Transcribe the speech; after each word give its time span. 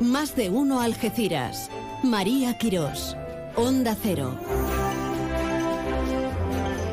Más 0.00 0.36
de 0.36 0.50
uno 0.50 0.80
Algeciras. 0.80 1.70
María 2.02 2.58
Quirós. 2.58 3.16
Onda 3.54 3.96
Cero. 4.00 4.38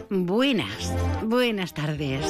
Buenas, 0.09 0.93
buenas 1.23 1.73
tardes. 1.73 2.25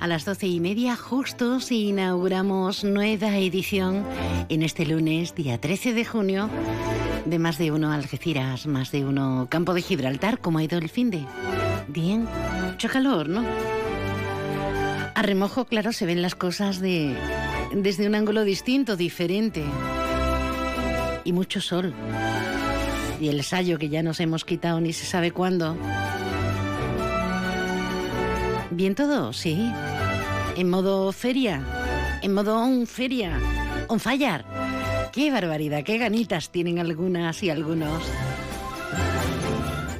A 0.00 0.06
las 0.06 0.24
doce 0.24 0.46
y 0.46 0.58
media 0.58 0.96
justo 0.96 1.58
inauguramos 1.70 2.84
nueva 2.84 3.36
edición 3.36 4.04
en 4.48 4.62
este 4.62 4.86
lunes, 4.86 5.34
día 5.34 5.60
13 5.60 5.92
de 5.92 6.04
junio, 6.04 6.48
de 7.26 7.38
Más 7.38 7.58
de 7.58 7.72
Uno 7.72 7.92
Algeciras, 7.92 8.66
Más 8.66 8.90
de 8.90 9.04
Uno 9.04 9.48
Campo 9.50 9.74
de 9.74 9.82
Gibraltar. 9.82 10.38
¿Cómo 10.38 10.58
ha 10.58 10.64
ido 10.64 10.78
el 10.78 10.88
fin 10.88 11.10
de? 11.10 11.26
Bien, 11.88 12.26
mucho 12.70 12.88
calor, 12.88 13.28
¿no? 13.28 13.44
A 15.14 15.22
remojo, 15.22 15.66
claro, 15.66 15.92
se 15.92 16.06
ven 16.06 16.22
las 16.22 16.34
cosas 16.34 16.80
de, 16.80 17.16
desde 17.82 18.06
un 18.06 18.14
ángulo 18.14 18.44
distinto, 18.44 18.96
diferente. 18.96 19.64
Y 21.24 21.32
mucho 21.32 21.60
sol. 21.60 21.92
Y 23.20 23.28
el 23.28 23.42
sayo 23.42 23.78
que 23.78 23.88
ya 23.88 24.02
nos 24.02 24.20
hemos 24.20 24.44
quitado 24.44 24.80
ni 24.80 24.92
se 24.92 25.06
sabe 25.06 25.30
cuándo. 25.30 25.76
Bien 28.70 28.94
todo, 28.94 29.32
sí. 29.32 29.70
En 30.56 30.70
modo 30.70 31.12
feria. 31.12 31.62
En 32.22 32.34
modo 32.34 32.58
on 32.58 32.86
feria. 32.86 33.38
On 33.88 34.00
fire. 34.00 34.44
Qué 35.12 35.30
barbaridad, 35.30 35.84
qué 35.84 35.98
ganitas 35.98 36.50
tienen 36.50 36.78
algunas 36.78 37.42
y 37.42 37.50
algunos. 37.50 38.02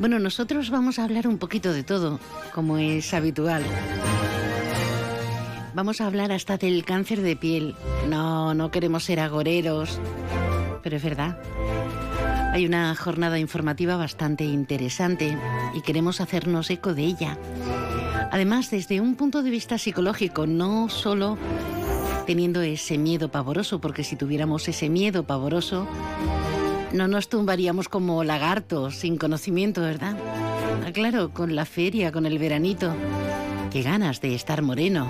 Bueno, 0.01 0.19
nosotros 0.19 0.70
vamos 0.70 0.98
a 0.98 1.05
hablar 1.05 1.29
un 1.29 1.39
poquito 1.39 1.73
de 1.73 1.84
todo, 1.84 2.19
como 2.53 2.79
es 2.79 3.15
habitual. 3.15 3.62
Vamos 5.74 6.01
a 6.01 6.06
hablar 6.06 6.30
hasta 6.30 6.56
del 6.56 6.84
cáncer 6.84 7.20
de 7.20 7.34
piel. 7.34 7.74
No, 8.09 8.55
no 8.55 8.70
queremos 8.70 9.02
ser 9.02 9.19
agoreros, 9.19 9.98
pero 10.84 10.97
es 10.97 11.03
verdad. 11.03 11.36
Hay 12.53 12.64
una 12.64 12.94
jornada 12.94 13.41
informativa 13.41 13.97
bastante 13.97 14.44
interesante 14.44 15.36
y 15.75 15.81
queremos 15.81 16.20
hacernos 16.20 16.70
eco 16.70 16.94
de 16.94 17.03
ella. 17.03 17.39
Además, 18.31 18.70
desde 18.70 19.00
un 19.00 19.16
punto 19.16 19.42
de 19.42 19.50
vista 19.50 19.77
psicológico, 19.77 20.47
no 20.47 20.89
solo 20.89 21.36
teniendo 22.25 22.62
ese 22.62 22.97
miedo 22.97 23.28
pavoroso, 23.28 23.81
porque 23.81 24.05
si 24.05 24.14
tuviéramos 24.14 24.69
ese 24.69 24.88
miedo 24.88 25.25
pavoroso, 25.25 25.88
no 26.92 27.09
nos 27.09 27.28
tumbaríamos 27.28 27.88
como 27.88 28.22
lagartos 28.22 28.94
sin 28.94 29.19
conocimiento, 29.19 29.81
¿verdad? 29.81 30.16
Ah, 30.86 30.92
claro, 30.92 31.31
con 31.31 31.56
la 31.56 31.64
feria, 31.64 32.12
con 32.12 32.27
el 32.27 32.38
veranito. 32.38 32.94
Qué 33.72 33.83
ganas 33.83 34.20
de 34.20 34.36
estar 34.36 34.62
morenos. 34.62 35.09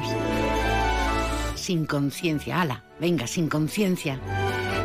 Sin 1.64 1.86
conciencia, 1.86 2.60
ala, 2.60 2.82
venga, 3.00 3.26
sin 3.26 3.48
conciencia. 3.48 4.20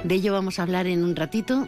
De 0.05 0.15
ello 0.15 0.31
vamos 0.31 0.59
a 0.59 0.63
hablar 0.63 0.87
en 0.87 1.03
un 1.03 1.13
ratito 1.13 1.67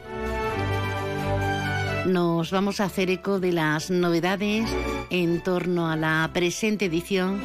nos 2.06 2.50
vamos 2.50 2.80
a 2.80 2.86
hacer 2.86 3.09
eco 3.09 3.42
de 3.42 3.52
las 3.52 3.92
novedades 3.92 4.70
en 5.09 5.44
torno 5.44 5.92
a 5.92 5.98
la 5.98 6.30
presente 6.34 6.86
edición 6.86 7.42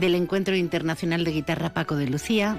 del 0.00 0.14
Encuentro 0.14 0.56
Internacional 0.56 1.22
de 1.22 1.32
Guitarra 1.32 1.74
Paco 1.74 1.96
de 1.96 2.08
Lucía. 2.08 2.58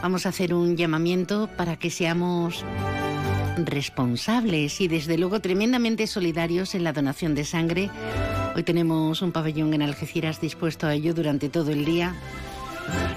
Vamos 0.00 0.24
a 0.24 0.30
hacer 0.30 0.54
un 0.54 0.78
llamamiento 0.78 1.50
para 1.58 1.76
que 1.76 1.90
seamos 1.90 2.64
responsables 3.66 4.80
y 4.80 4.88
desde 4.88 5.18
luego 5.18 5.40
tremendamente 5.40 6.06
solidarios 6.06 6.74
en 6.74 6.84
la 6.84 6.94
donación 6.94 7.34
de 7.34 7.44
sangre. 7.44 7.90
Hoy 8.54 8.62
tenemos 8.62 9.22
un 9.22 9.32
pabellón 9.32 9.74
en 9.74 9.82
Algeciras 9.82 10.40
dispuesto 10.40 10.86
a 10.86 10.94
ello 10.94 11.14
durante 11.14 11.48
todo 11.48 11.70
el 11.70 11.84
día. 11.84 12.14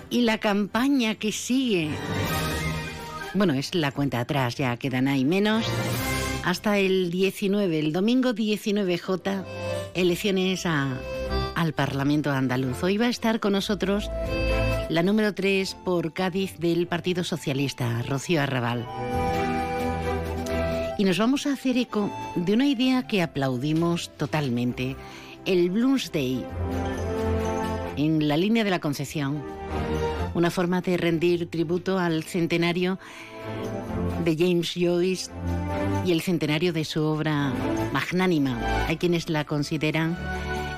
Y 0.09 0.21
la 0.21 0.37
campaña 0.37 1.15
que 1.15 1.31
sigue 1.31 1.89
bueno, 3.33 3.53
es 3.53 3.73
la 3.73 3.91
cuenta 3.91 4.19
atrás, 4.19 4.55
ya 4.55 4.77
quedan 4.77 5.07
ahí 5.07 5.25
menos. 5.25 5.65
Hasta 6.43 6.77
el 6.77 7.09
19, 7.09 7.79
el 7.79 7.91
domingo 7.91 8.31
19J, 8.31 9.43
elecciones 9.95 10.65
al 10.65 11.73
Parlamento 11.73 12.31
andaluz. 12.31 12.83
Hoy 12.83 12.97
va 12.97 13.07
a 13.07 13.09
estar 13.09 13.39
con 13.39 13.53
nosotros 13.53 14.09
la 14.89 15.01
número 15.01 15.33
3 15.33 15.75
por 15.83 16.13
Cádiz 16.13 16.59
del 16.59 16.85
Partido 16.85 17.23
Socialista, 17.23 18.03
Rocío 18.03 18.41
Arrabal. 18.41 18.85
Y 20.97 21.03
nos 21.05 21.17
vamos 21.17 21.47
a 21.47 21.53
hacer 21.53 21.77
eco 21.77 22.11
de 22.35 22.53
una 22.53 22.67
idea 22.67 23.07
que 23.07 23.21
aplaudimos 23.21 24.09
totalmente, 24.17 24.95
el 25.45 25.69
Blues 25.69 26.11
Day, 26.11 26.45
en 27.97 28.27
la 28.27 28.37
línea 28.37 28.63
de 28.63 28.69
la 28.69 28.79
Concepción 28.79 29.41
una 30.33 30.49
forma 30.49 30.81
de 30.81 30.97
rendir 30.97 31.49
tributo 31.49 31.99
al 31.99 32.23
centenario 32.23 32.99
de 34.23 34.35
James 34.35 34.73
Joyce 34.75 35.31
y 36.05 36.11
el 36.11 36.21
centenario 36.21 36.73
de 36.73 36.85
su 36.85 37.03
obra 37.03 37.53
magnánima. 37.91 38.59
Hay 38.87 38.97
quienes 38.97 39.29
la 39.29 39.45
consideran 39.45 40.17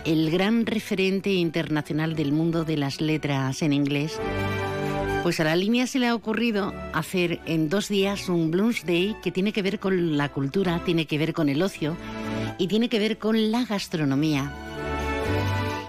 el 0.03 0.29
gran 0.29 0.65
referente 0.65 1.31
internacional 1.31 2.15
del 2.15 2.31
mundo 2.31 2.65
de 2.65 2.77
las 2.77 3.01
letras 3.01 3.61
en 3.61 3.73
inglés. 3.73 4.19
Pues 5.25 5.39
a 5.39 5.43
la 5.43 5.55
línea 5.55 5.87
se 5.87 5.97
le 5.97 6.05
ha 6.05 6.13
ocurrido 6.13 6.71
hacer 6.93 7.39
en 7.47 7.67
dos 7.67 7.89
días 7.89 8.29
un 8.29 8.51
Blues 8.51 8.85
Day 8.85 9.15
que 9.23 9.31
tiene 9.31 9.53
que 9.53 9.63
ver 9.63 9.79
con 9.79 10.17
la 10.17 10.29
cultura, 10.29 10.83
tiene 10.85 11.07
que 11.07 11.17
ver 11.17 11.33
con 11.33 11.49
el 11.49 11.63
ocio 11.63 11.97
y 12.59 12.67
tiene 12.67 12.89
que 12.89 12.99
ver 12.99 13.17
con 13.17 13.49
la 13.49 13.65
gastronomía. 13.65 14.53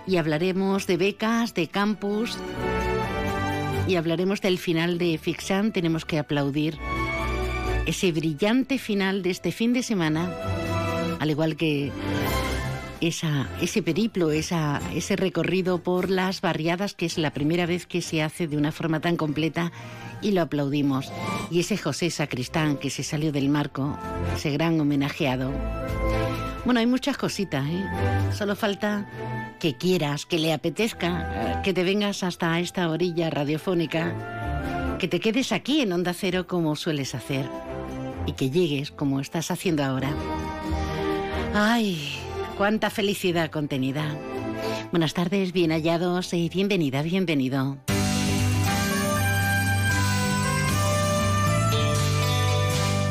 Y 0.06 0.16
hablaremos 0.16 0.86
de 0.86 0.96
becas, 0.96 1.52
de 1.52 1.68
campus, 1.68 2.38
y 3.86 3.96
hablaremos 3.96 4.40
del 4.40 4.56
final 4.56 4.96
de 4.96 5.18
Fixan. 5.18 5.70
Tenemos 5.70 6.06
que 6.06 6.18
aplaudir 6.18 6.78
ese 7.84 8.12
brillante 8.12 8.78
final 8.78 9.22
de 9.22 9.32
este 9.32 9.52
fin 9.52 9.74
de 9.74 9.82
semana, 9.82 10.30
al 11.20 11.28
igual 11.28 11.56
que 11.56 11.92
esa, 13.00 13.48
ese 13.60 13.82
periplo, 13.82 14.30
ese 14.30 15.16
recorrido 15.16 15.78
por 15.78 16.10
las 16.10 16.40
barriadas, 16.40 16.94
que 16.94 17.06
es 17.06 17.18
la 17.18 17.32
primera 17.32 17.66
vez 17.66 17.86
que 17.86 18.02
se 18.02 18.22
hace 18.22 18.48
de 18.48 18.56
una 18.56 18.72
forma 18.72 19.00
tan 19.00 19.16
completa 19.16 19.72
y 20.22 20.32
lo 20.32 20.42
aplaudimos. 20.42 21.12
Y 21.50 21.60
ese 21.60 21.76
José 21.76 22.10
Sacristán 22.10 22.76
que 22.76 22.90
se 22.90 23.02
salió 23.02 23.32
del 23.32 23.48
marco, 23.48 23.96
ese 24.34 24.50
gran 24.50 24.80
homenajeado. 24.80 25.52
Bueno, 26.64 26.80
hay 26.80 26.86
muchas 26.86 27.16
cositas, 27.16 27.64
¿eh? 27.68 27.84
Solo 28.36 28.56
falta 28.56 29.08
que 29.60 29.76
quieras, 29.76 30.26
que 30.26 30.38
le 30.38 30.52
apetezca, 30.52 31.62
que 31.62 31.72
te 31.72 31.84
vengas 31.84 32.22
hasta 32.24 32.58
esta 32.58 32.90
orilla 32.90 33.30
radiofónica, 33.30 34.96
que 34.98 35.06
te 35.06 35.20
quedes 35.20 35.52
aquí 35.52 35.80
en 35.80 35.92
Onda 35.92 36.12
Cero 36.12 36.46
como 36.48 36.74
sueles 36.74 37.14
hacer 37.14 37.48
y 38.26 38.32
que 38.32 38.50
llegues 38.50 38.90
como 38.90 39.20
estás 39.20 39.50
haciendo 39.50 39.84
ahora. 39.84 40.10
¡Ay! 41.54 42.25
¡Cuánta 42.56 42.88
felicidad 42.88 43.50
contenida! 43.50 44.16
Buenas 44.90 45.12
tardes, 45.12 45.52
bien 45.52 45.72
hallados 45.72 46.32
y 46.32 46.48
bienvenida, 46.48 47.02
bienvenido. 47.02 47.76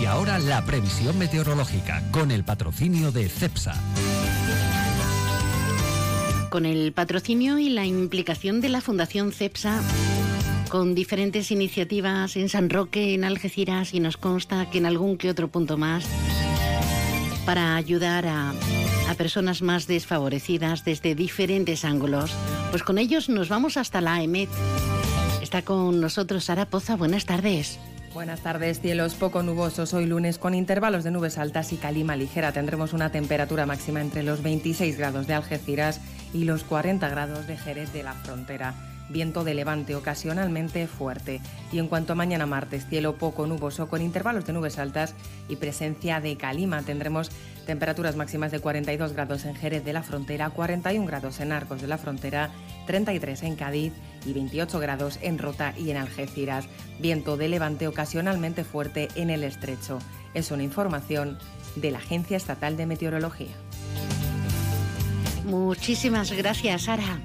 Y 0.01 0.05
ahora 0.05 0.39
la 0.39 0.65
previsión 0.65 1.19
meteorológica 1.19 2.01
con 2.11 2.31
el 2.31 2.43
patrocinio 2.43 3.11
de 3.11 3.29
CEPSA 3.29 3.75
con 6.49 6.65
el 6.65 6.93
patrocinio 6.93 7.59
y 7.59 7.67
la 7.67 7.85
implicación 7.85 8.61
de 8.61 8.69
la 8.69 8.79
Fundación 8.79 9.33
CEPSA 9.33 9.81
con 10.69 10.95
diferentes 10.95 11.51
iniciativas 11.51 12.37
en 12.37 12.47
San 12.47 12.69
Roque, 12.69 13.13
en 13.13 13.25
Algeciras 13.25 13.93
y 13.93 13.99
nos 13.99 14.15
consta 14.15 14.69
que 14.69 14.77
en 14.77 14.85
algún 14.85 15.17
que 15.17 15.29
otro 15.29 15.49
punto 15.49 15.77
más 15.77 16.05
para 17.45 17.75
ayudar 17.75 18.25
a, 18.25 18.53
a 19.09 19.13
personas 19.15 19.61
más 19.61 19.87
desfavorecidas 19.87 20.83
desde 20.83 21.15
diferentes 21.15 21.85
ángulos. 21.85 22.31
Pues 22.71 22.83
con 22.83 22.97
ellos 22.97 23.29
nos 23.29 23.49
vamos 23.49 23.77
hasta 23.77 24.01
la 24.01 24.15
AEMET. 24.15 24.49
Está 25.41 25.61
con 25.61 26.01
nosotros 26.01 26.45
Sara 26.45 26.65
Poza. 26.65 26.95
Buenas 26.95 27.25
tardes. 27.25 27.79
Buenas 28.13 28.41
tardes, 28.41 28.79
cielos 28.79 29.13
poco 29.13 29.43
nubosos 29.43 29.93
hoy 29.93 30.05
lunes 30.05 30.37
con 30.37 30.55
intervalos 30.55 31.03
de 31.03 31.11
nubes 31.11 31.37
altas 31.37 31.73
y 31.73 31.75
calima 31.75 32.15
ligera. 32.15 32.53
Tendremos 32.53 32.93
una 32.93 33.11
temperatura 33.11 33.65
máxima 33.65 33.99
entre 33.99 34.23
los 34.23 34.41
26 34.41 34.97
grados 34.97 35.27
de 35.27 35.33
Algeciras 35.33 35.99
y 36.33 36.45
los 36.45 36.63
40 36.63 37.09
grados 37.09 37.45
de 37.45 37.57
Jerez 37.57 37.91
de 37.91 38.03
la 38.03 38.13
Frontera. 38.13 38.73
Viento 39.09 39.43
de 39.43 39.53
levante 39.53 39.95
ocasionalmente 39.95 40.87
fuerte. 40.87 41.41
Y 41.71 41.79
en 41.79 41.87
cuanto 41.87 42.13
a 42.13 42.15
mañana 42.15 42.45
martes, 42.45 42.87
cielo 42.87 43.17
poco 43.17 43.45
nuboso 43.45 43.87
con 43.87 44.01
intervalos 44.01 44.45
de 44.45 44.53
nubes 44.53 44.79
altas 44.79 45.13
y 45.47 45.57
presencia 45.57 46.21
de 46.21 46.37
calima. 46.37 46.81
Tendremos 46.81 47.29
temperaturas 47.65 48.15
máximas 48.15 48.51
de 48.51 48.59
42 48.59 49.13
grados 49.13 49.45
en 49.45 49.55
Jerez 49.55 49.83
de 49.83 49.93
la 49.93 50.03
Frontera, 50.03 50.49
41 50.49 51.05
grados 51.05 51.39
en 51.39 51.51
Arcos 51.51 51.81
de 51.81 51.87
la 51.87 51.97
Frontera, 51.97 52.51
33 52.87 53.43
en 53.43 53.55
Cádiz 53.55 53.93
y 54.25 54.33
28 54.33 54.79
grados 54.79 55.19
en 55.21 55.37
Rota 55.37 55.73
y 55.77 55.91
en 55.91 55.97
Algeciras. 55.97 56.67
Viento 56.99 57.37
de 57.37 57.49
levante 57.49 57.87
ocasionalmente 57.87 58.63
fuerte 58.63 59.09
en 59.15 59.29
el 59.29 59.43
estrecho. 59.43 59.99
Es 60.33 60.51
una 60.51 60.63
información 60.63 61.37
de 61.75 61.91
la 61.91 61.97
Agencia 61.97 62.37
Estatal 62.37 62.77
de 62.77 62.85
Meteorología. 62.85 63.53
Muchísimas 65.45 66.31
gracias, 66.31 66.83
Sara. 66.83 67.19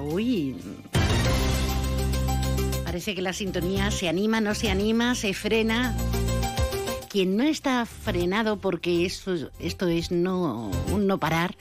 Uy, 0.00 0.56
parece 2.84 3.16
que 3.16 3.22
la 3.22 3.32
sintonía 3.32 3.90
se 3.90 4.08
anima, 4.08 4.40
no 4.40 4.54
se 4.54 4.70
anima, 4.70 5.16
se 5.16 5.34
frena. 5.34 5.96
Quien 7.14 7.36
no 7.36 7.44
está 7.44 7.86
frenado 7.86 8.56
porque 8.56 9.06
esto, 9.06 9.36
esto 9.60 9.86
es 9.86 10.10
no, 10.10 10.72
un 10.92 11.06
no 11.06 11.18
parar 11.18 11.54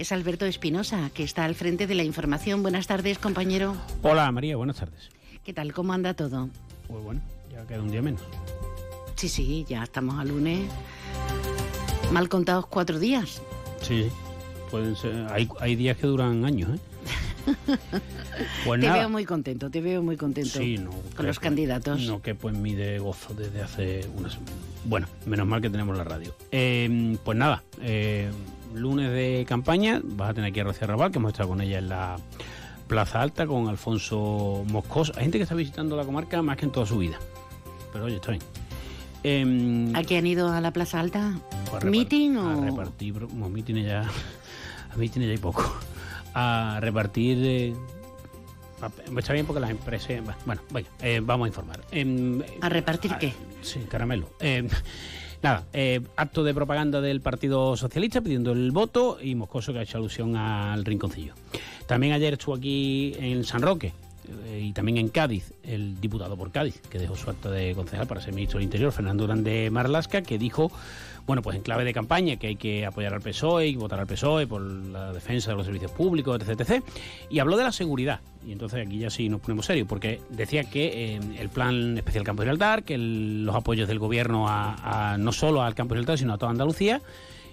es 0.00 0.10
Alberto 0.10 0.44
Espinosa, 0.44 1.08
que 1.14 1.22
está 1.22 1.44
al 1.44 1.54
frente 1.54 1.86
de 1.86 1.94
la 1.94 2.02
información. 2.02 2.64
Buenas 2.64 2.88
tardes, 2.88 3.20
compañero. 3.20 3.76
Hola, 4.02 4.32
María, 4.32 4.56
buenas 4.56 4.78
tardes. 4.78 5.10
¿Qué 5.44 5.52
tal? 5.52 5.72
¿Cómo 5.72 5.92
anda 5.92 6.14
todo? 6.14 6.50
Pues 6.88 7.04
bueno, 7.04 7.20
ya 7.52 7.64
queda 7.64 7.80
un 7.80 7.92
día 7.92 8.02
menos. 8.02 8.22
Sí, 9.14 9.28
sí, 9.28 9.64
ya 9.68 9.84
estamos 9.84 10.18
a 10.18 10.24
lunes. 10.24 10.68
Mal 12.10 12.28
contados 12.28 12.66
cuatro 12.66 12.98
días. 12.98 13.40
Sí, 13.82 14.08
pueden 14.68 14.96
ser. 14.96 15.28
Hay, 15.30 15.48
hay 15.60 15.76
días 15.76 15.96
que 15.96 16.08
duran 16.08 16.44
años, 16.44 16.70
¿eh? 16.74 16.80
Pues 18.64 18.80
te 18.80 18.90
veo 18.90 19.08
muy 19.08 19.24
contento, 19.24 19.70
te 19.70 19.80
veo 19.80 20.02
muy 20.02 20.16
contento 20.16 20.58
sí, 20.58 20.78
no, 20.78 20.90
con 21.16 21.26
los 21.26 21.38
candidatos. 21.38 22.00
No 22.02 22.22
que 22.22 22.34
pues 22.34 22.56
mi 22.56 22.74
de 22.74 22.98
gozo 22.98 23.34
desde 23.34 23.62
hace 23.62 24.08
unas... 24.16 24.38
Bueno, 24.84 25.06
menos 25.26 25.46
mal 25.46 25.60
que 25.60 25.70
tenemos 25.70 25.96
la 25.96 26.04
radio. 26.04 26.34
Eh, 26.50 27.16
pues 27.24 27.38
nada, 27.38 27.62
eh, 27.80 28.30
lunes 28.74 29.10
de 29.10 29.44
campaña, 29.48 30.00
vas 30.02 30.30
a 30.30 30.34
tener 30.34 30.50
aquí 30.50 30.60
a 30.60 30.64
Rocío 30.64 30.86
Raval, 30.86 31.10
que 31.12 31.18
hemos 31.18 31.32
estado 31.32 31.50
con 31.50 31.60
ella 31.60 31.78
en 31.78 31.88
la 31.88 32.16
Plaza 32.88 33.22
Alta, 33.22 33.46
con 33.46 33.68
Alfonso 33.68 34.64
Moscoso. 34.68 35.12
Hay 35.16 35.22
gente 35.22 35.38
que 35.38 35.44
está 35.44 35.54
visitando 35.54 35.96
la 35.96 36.04
comarca 36.04 36.42
más 36.42 36.56
que 36.56 36.64
en 36.64 36.72
toda 36.72 36.86
su 36.86 36.98
vida. 36.98 37.18
Pero 37.92 38.06
oye, 38.06 38.16
está 38.16 38.32
bien. 38.32 38.42
Eh, 39.24 39.92
¿A 39.94 40.02
qué 40.02 40.18
han 40.18 40.26
ido 40.26 40.50
a 40.50 40.60
la 40.60 40.72
Plaza 40.72 40.98
Alta? 40.98 41.38
Pues 41.70 41.84
¿Meeting 41.84 42.36
o...? 42.36 42.48
A 42.48 42.64
repartir, 42.64 43.14
como 43.20 43.48
meeting 43.48 43.84
ya... 43.84 44.02
A 44.92 44.96
meeting 44.96 45.20
ya 45.22 45.28
hay 45.28 45.38
poco 45.38 45.64
a 46.34 46.78
repartir. 46.80 47.74
Eh, 48.82 49.18
está 49.18 49.32
bien 49.32 49.46
porque 49.46 49.60
las 49.60 49.70
empresas. 49.70 50.20
Bueno, 50.46 50.62
eh, 51.00 51.20
vamos 51.22 51.46
a 51.46 51.48
informar. 51.48 51.80
Em, 51.90 52.42
¿A 52.60 52.68
repartir 52.68 53.12
qué? 53.18 53.32
Sí, 53.62 53.80
caramelo. 53.88 54.30
Em, 54.40 54.68
nada, 55.42 55.64
eh, 55.72 56.00
acto 56.16 56.42
de 56.44 56.54
propaganda 56.54 57.00
del 57.00 57.20
Partido 57.20 57.76
Socialista 57.76 58.20
pidiendo 58.20 58.52
el 58.52 58.70
voto 58.72 59.18
y 59.20 59.34
Moscoso 59.34 59.72
que 59.72 59.80
ha 59.80 59.82
hecho 59.82 59.98
alusión 59.98 60.36
al 60.36 60.84
rinconcillo. 60.84 61.34
También 61.86 62.12
ayer 62.12 62.34
estuvo 62.34 62.54
aquí 62.54 63.14
en 63.18 63.44
San 63.44 63.62
Roque 63.62 63.92
y 64.58 64.72
también 64.72 64.98
en 64.98 65.08
Cádiz 65.08 65.52
el 65.64 66.00
diputado 66.00 66.36
por 66.36 66.52
Cádiz, 66.52 66.80
que 66.88 66.98
dejó 66.98 67.16
su 67.16 67.28
acto 67.28 67.50
de 67.50 67.74
concejal 67.74 68.06
para 68.06 68.20
ser 68.20 68.32
ministro 68.32 68.58
del 68.58 68.64
Interior, 68.64 68.92
Fernando 68.92 69.26
Grande 69.26 69.68
Marlasca, 69.70 70.22
que 70.22 70.38
dijo 70.38 70.70
bueno, 71.26 71.42
pues 71.42 71.56
en 71.56 71.62
clave 71.62 71.84
de 71.84 71.92
campaña 71.92 72.36
que 72.36 72.48
hay 72.48 72.56
que 72.56 72.84
apoyar 72.84 73.14
al 73.14 73.20
PSOE 73.20 73.68
y 73.68 73.76
votar 73.76 74.00
al 74.00 74.06
PSOE 74.06 74.46
por 74.46 74.60
la 74.62 75.12
defensa 75.12 75.50
de 75.50 75.56
los 75.56 75.66
servicios 75.66 75.90
públicos, 75.92 76.40
etc. 76.40 76.60
etc. 76.60 76.84
Y 77.30 77.38
habló 77.38 77.56
de 77.56 77.64
la 77.64 77.72
seguridad. 77.72 78.20
Y 78.46 78.52
entonces 78.52 78.84
aquí 78.84 78.98
ya 78.98 79.10
sí 79.10 79.28
nos 79.28 79.40
ponemos 79.40 79.66
serios, 79.66 79.86
porque 79.86 80.20
decía 80.30 80.64
que 80.64 81.14
eh, 81.14 81.20
el 81.38 81.48
plan 81.48 81.96
especial 81.96 82.24
Campo 82.24 82.42
Gibraltar, 82.42 82.82
que 82.82 82.98
los 82.98 83.54
apoyos 83.54 83.86
del 83.86 83.98
gobierno 84.00 84.46
a, 84.48 85.16
no 85.18 85.32
solo 85.32 85.62
al 85.62 85.74
Campo 85.74 85.94
Gibraltar, 85.94 86.18
sino 86.18 86.34
a 86.34 86.38
toda 86.38 86.50
Andalucía, 86.50 87.00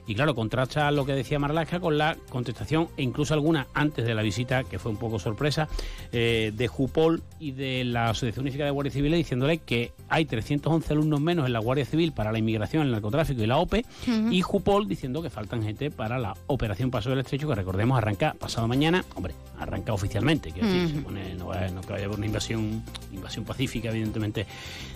y 0.09 0.15
claro, 0.15 0.33
contrasta 0.33 0.89
lo 0.89 1.05
que 1.05 1.13
decía 1.13 1.37
Marlaska 1.37 1.79
con 1.79 1.99
la 1.99 2.17
contestación, 2.31 2.87
e 2.97 3.03
incluso 3.03 3.35
alguna 3.35 3.67
antes 3.75 4.07
de 4.07 4.15
la 4.15 4.23
visita, 4.23 4.63
que 4.63 4.79
fue 4.79 4.91
un 4.91 4.97
poco 4.97 5.19
sorpresa, 5.19 5.67
eh, 6.11 6.51
de 6.51 6.67
Jupol 6.67 7.21
y 7.39 7.51
de 7.51 7.83
la 7.83 8.09
Asociación 8.09 8.45
Unificada 8.45 8.65
de 8.65 8.71
Guardia 8.71 8.91
Civil, 8.91 9.11
diciéndole 9.13 9.59
que 9.59 9.91
hay 10.09 10.25
311 10.25 10.93
alumnos 10.93 11.21
menos 11.21 11.45
en 11.45 11.53
la 11.53 11.59
Guardia 11.59 11.85
Civil 11.85 12.11
para 12.11 12.31
la 12.31 12.39
inmigración, 12.39 12.87
el 12.87 12.91
narcotráfico 12.91 13.43
y 13.43 13.45
la 13.45 13.57
OPE, 13.57 13.85
y 14.31 14.41
Jupol 14.41 14.87
diciendo 14.87 15.21
que 15.21 15.29
faltan 15.29 15.61
gente 15.61 15.91
para 15.91 16.17
la 16.17 16.33
Operación 16.47 16.89
Paso 16.89 17.11
del 17.11 17.19
Estrecho, 17.19 17.47
que 17.47 17.53
recordemos 17.53 17.95
arranca 17.95 18.33
pasado 18.33 18.67
mañana, 18.67 19.05
hombre, 19.13 19.35
arranca 19.59 19.93
oficialmente, 19.93 20.51
que 20.51 20.63
decir, 20.63 21.05
no, 21.37 21.45
va, 21.45 21.67
no 21.67 21.81
que 21.81 21.93
vaya 21.93 22.05
a 22.05 22.07
haber 22.07 22.17
una 22.17 22.25
invasión, 22.25 22.81
invasión 23.13 23.45
pacífica, 23.45 23.89
evidentemente, 23.89 24.47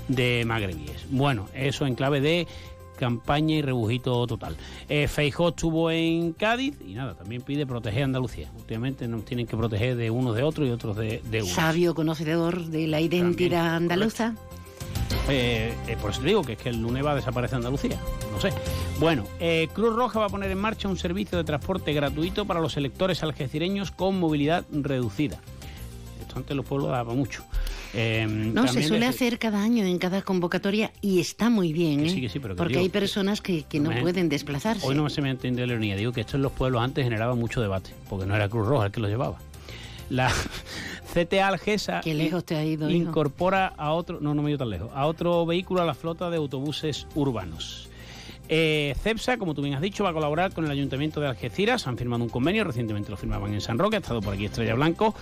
de 0.07 0.44
magrebíes. 0.44 1.06
Bueno, 1.12 1.50
eso 1.54 1.86
en 1.86 1.94
clave 1.94 2.19
de 2.19 2.48
campaña 2.97 3.55
y 3.55 3.61
rebujito 3.61 4.25
total. 4.27 4.55
Eh, 4.89 5.07
Feijó 5.07 5.49
estuvo 5.49 5.91
en 5.91 6.33
Cádiz 6.33 6.75
y 6.85 6.93
nada, 6.93 7.15
también 7.15 7.41
pide 7.41 7.65
proteger 7.65 8.03
a 8.03 8.05
Andalucía. 8.05 8.51
Últimamente 8.57 9.07
nos 9.07 9.25
tienen 9.25 9.47
que 9.47 9.57
proteger 9.57 9.95
de 9.95 10.11
unos 10.11 10.35
de 10.35 10.43
otros 10.43 10.67
y 10.67 10.71
otros 10.71 10.95
de, 10.97 11.21
de 11.29 11.41
unos. 11.41 11.53
Sabio 11.53 11.95
conocedor 11.95 12.65
de 12.65 12.87
la 12.87 13.01
identidad 13.01 13.75
andaluza. 13.75 14.35
Eh, 15.29 15.73
eh, 15.87 15.97
por 16.01 16.11
eso 16.11 16.21
te 16.21 16.27
digo 16.27 16.43
que 16.43 16.53
es 16.53 16.57
que 16.57 16.69
el 16.69 16.81
lunes 16.81 17.05
va 17.05 17.11
a 17.11 17.15
desaparecer 17.15 17.57
Andalucía. 17.57 17.97
No 18.31 18.41
sé. 18.41 18.49
Bueno, 18.99 19.23
eh, 19.39 19.69
Cruz 19.73 19.95
Roja 19.95 20.19
va 20.19 20.25
a 20.25 20.29
poner 20.29 20.51
en 20.51 20.57
marcha 20.57 20.87
un 20.87 20.97
servicio 20.97 21.37
de 21.37 21.43
transporte 21.43 21.93
gratuito 21.93 22.45
para 22.45 22.59
los 22.59 22.75
electores 22.77 23.23
algecireños 23.23 23.91
con 23.91 24.19
movilidad 24.19 24.65
reducida. 24.71 25.39
Esto 26.21 26.37
antes 26.37 26.55
los 26.55 26.65
pueblos 26.65 26.89
daba 26.89 27.13
mucho. 27.13 27.43
Em, 27.93 28.53
no, 28.53 28.67
se 28.67 28.81
suele 28.83 29.05
hacer 29.05 29.37
cada 29.37 29.61
año 29.61 29.85
en 29.85 29.99
cada 29.99 30.23
convocatoria 30.23 30.91
y 31.01 31.19
está 31.19 31.49
muy 31.51 31.73
bien, 31.73 32.05
¿eh? 32.05 32.31
porque 32.57 32.79
hay 32.79 32.89
personas 32.89 33.39
que, 33.39 33.65
no 33.79 33.91
pueden 34.01 34.29
desplazarse. 34.29 34.85
Hoy 34.85 34.95
no 34.95 35.09
se 35.09 35.21
me 35.21 35.29
entiende 35.29 35.65
la 35.67 35.73
ironía, 35.73 35.95
digo 35.95 36.11
que 36.11 36.21
esto 36.21 36.37
en 36.37 36.43
los 36.43 36.51
pueblos 36.51 36.81
antes 36.81 37.03
generaba 37.03 37.35
mucho 37.35 37.61
debate, 37.61 37.91
porque 38.09 38.25
no 38.25 38.35
era 38.35 38.49
Cruz 38.49 38.67
Roja 38.67 38.87
el 38.87 38.91
que 38.91 38.99
lo 38.99 39.07
llevaba. 39.07 39.37
La 40.09 40.31
CTA 41.13 41.47
Algesa 41.47 42.01
Qué 42.03 42.13
lejos 42.13 42.43
te 42.43 42.55
ha 42.55 42.65
ido, 42.65 42.89
incorpora 42.89 43.67
a 43.77 43.93
otro, 43.93 44.19
no, 44.19 44.33
no 44.33 44.41
me 44.41 44.49
he 44.49 44.51
ido 44.51 44.59
tan 44.59 44.71
lejos, 44.71 44.89
a 44.93 45.05
otro 45.05 45.45
vehículo 45.45 45.81
a 45.81 45.85
la 45.85 45.93
flota 45.93 46.31
de 46.31 46.37
autobuses 46.37 47.05
urbanos. 47.13 47.89
Eh, 48.49 48.95
CEPSA, 49.01 49.37
como 49.37 49.53
tú 49.53 49.61
bien 49.61 49.75
has 49.75 49.81
dicho, 49.81 50.03
va 50.03 50.09
a 50.09 50.13
colaborar 50.13 50.51
con 50.53 50.65
el 50.65 50.71
Ayuntamiento 50.71 51.21
de 51.21 51.27
Algeciras. 51.27 51.87
Han 51.87 51.97
firmado 51.97 52.23
un 52.23 52.29
convenio, 52.29 52.63
recientemente 52.65 53.09
lo 53.09 53.17
firmaban 53.17 53.53
en 53.53 53.61
San 53.61 53.77
Roque, 53.77 53.95
ha 53.95 53.99
estado 53.99 54.21
por 54.21 54.33
aquí 54.33 54.45
Estrella 54.45 54.75
Blanco 54.75 55.15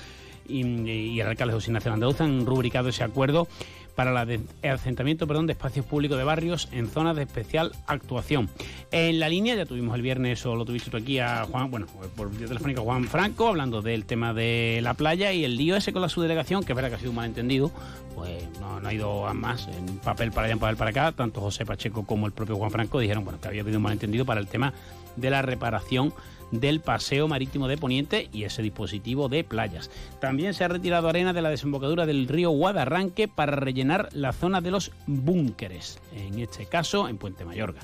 y, 0.48 1.20
el 1.20 1.28
alcalde 1.28 1.54
José 1.54 1.72
Ignacio 1.72 1.94
Andaluza 1.94 2.24
han 2.24 2.46
rubricado 2.46 2.90
ese 2.90 3.04
acuerdo 3.04 3.48
para 3.96 4.24
el 4.24 4.42
asentamiento 4.64 5.28
perdón, 5.28 5.48
de 5.48 5.54
espacios 5.54 5.86
públicos 5.86 6.18
de 6.18 6.24
barrios 6.24 6.70
en 6.72 6.88
zonas 6.88 7.16
de 7.16 7.24
especial 7.24 7.72
actuación. 7.88 8.50
En 8.92 9.20
la 9.20 9.30
línea, 9.30 9.56
ya 9.56 9.66
tuvimos 9.66 9.96
el 9.96 10.02
viernes, 10.02 10.46
o 10.46 10.56
lo 10.56 10.66
tuviste 10.66 10.90
tú 10.90 10.98
aquí 10.98 11.20
a 11.20 11.46
Juan, 11.46 11.70
bueno, 11.70 11.88
por 12.16 12.32
vía 12.32 12.48
telefónica 12.48 12.82
Juan 12.82 13.06
Franco, 13.06 13.48
hablando 13.48 13.82
del 13.82 14.06
tema 14.06 14.34
de 14.34 14.80
la 14.82 14.94
playa 14.94 15.34
y 15.34 15.44
el 15.44 15.58
lío 15.58 15.76
ese 15.76 15.94
con 15.94 16.02
la 16.02 16.10
subdelegación, 16.10 16.64
que 16.64 16.72
es 16.72 16.76
verdad 16.76 16.90
que 16.90 16.96
ha 16.96 17.00
sido 17.00 17.12
un 17.12 17.18
malentendido, 17.18 17.72
pues 18.16 18.44
no, 18.60 18.88
ha 18.88 18.94
ido 18.94 19.28
a 19.28 19.34
más, 19.34 19.68
en 19.68 19.98
papel 20.00 20.32
para 20.32 20.46
allá, 20.46 20.54
en 20.54 20.60
papel 20.60 20.78
para 20.78 20.90
acá, 20.92 21.12
tanto 21.12 21.42
José 21.42 21.66
Pacheco 21.66 22.06
como 22.06 22.28
el 22.28 22.34
propio 22.34 22.56
Juan 22.56 22.72
Franco 22.72 23.00
dijeron 23.00 23.24
bueno, 23.24 23.40
que 23.40 23.48
había 23.48 23.62
habido 23.62 23.78
un 23.78 23.84
malentendido 23.84 24.26
para 24.26 24.40
el 24.40 24.48
tema 24.48 24.74
de 25.16 25.30
la 25.30 25.42
reparación 25.42 26.14
del 26.52 26.82
Paseo 26.82 27.28
Marítimo 27.28 27.68
de 27.68 27.78
Poniente 27.78 28.30
y 28.32 28.44
ese 28.44 28.62
dispositivo 28.62 29.30
de 29.30 29.44
playas. 29.44 29.90
También 30.20 30.54
se 30.54 30.64
ha 30.64 30.68
retirado 30.68 31.10
arena 31.10 31.34
de 31.34 31.42
la 31.42 31.50
desembocadura 31.50 32.06
del 32.06 32.28
río 32.28 32.52
Guadarranque 32.52 33.28
para 33.28 33.56
rellenar 33.56 34.10
la 34.14 34.34
zona 34.34 34.62
de 34.62 34.72
los 34.72 34.92
búnkeres, 35.08 36.00
en 36.16 36.40
este 36.40 36.66
caso 36.66 37.08
en 37.08 37.18
Puente 37.18 37.46
Mayorga. 37.46 37.82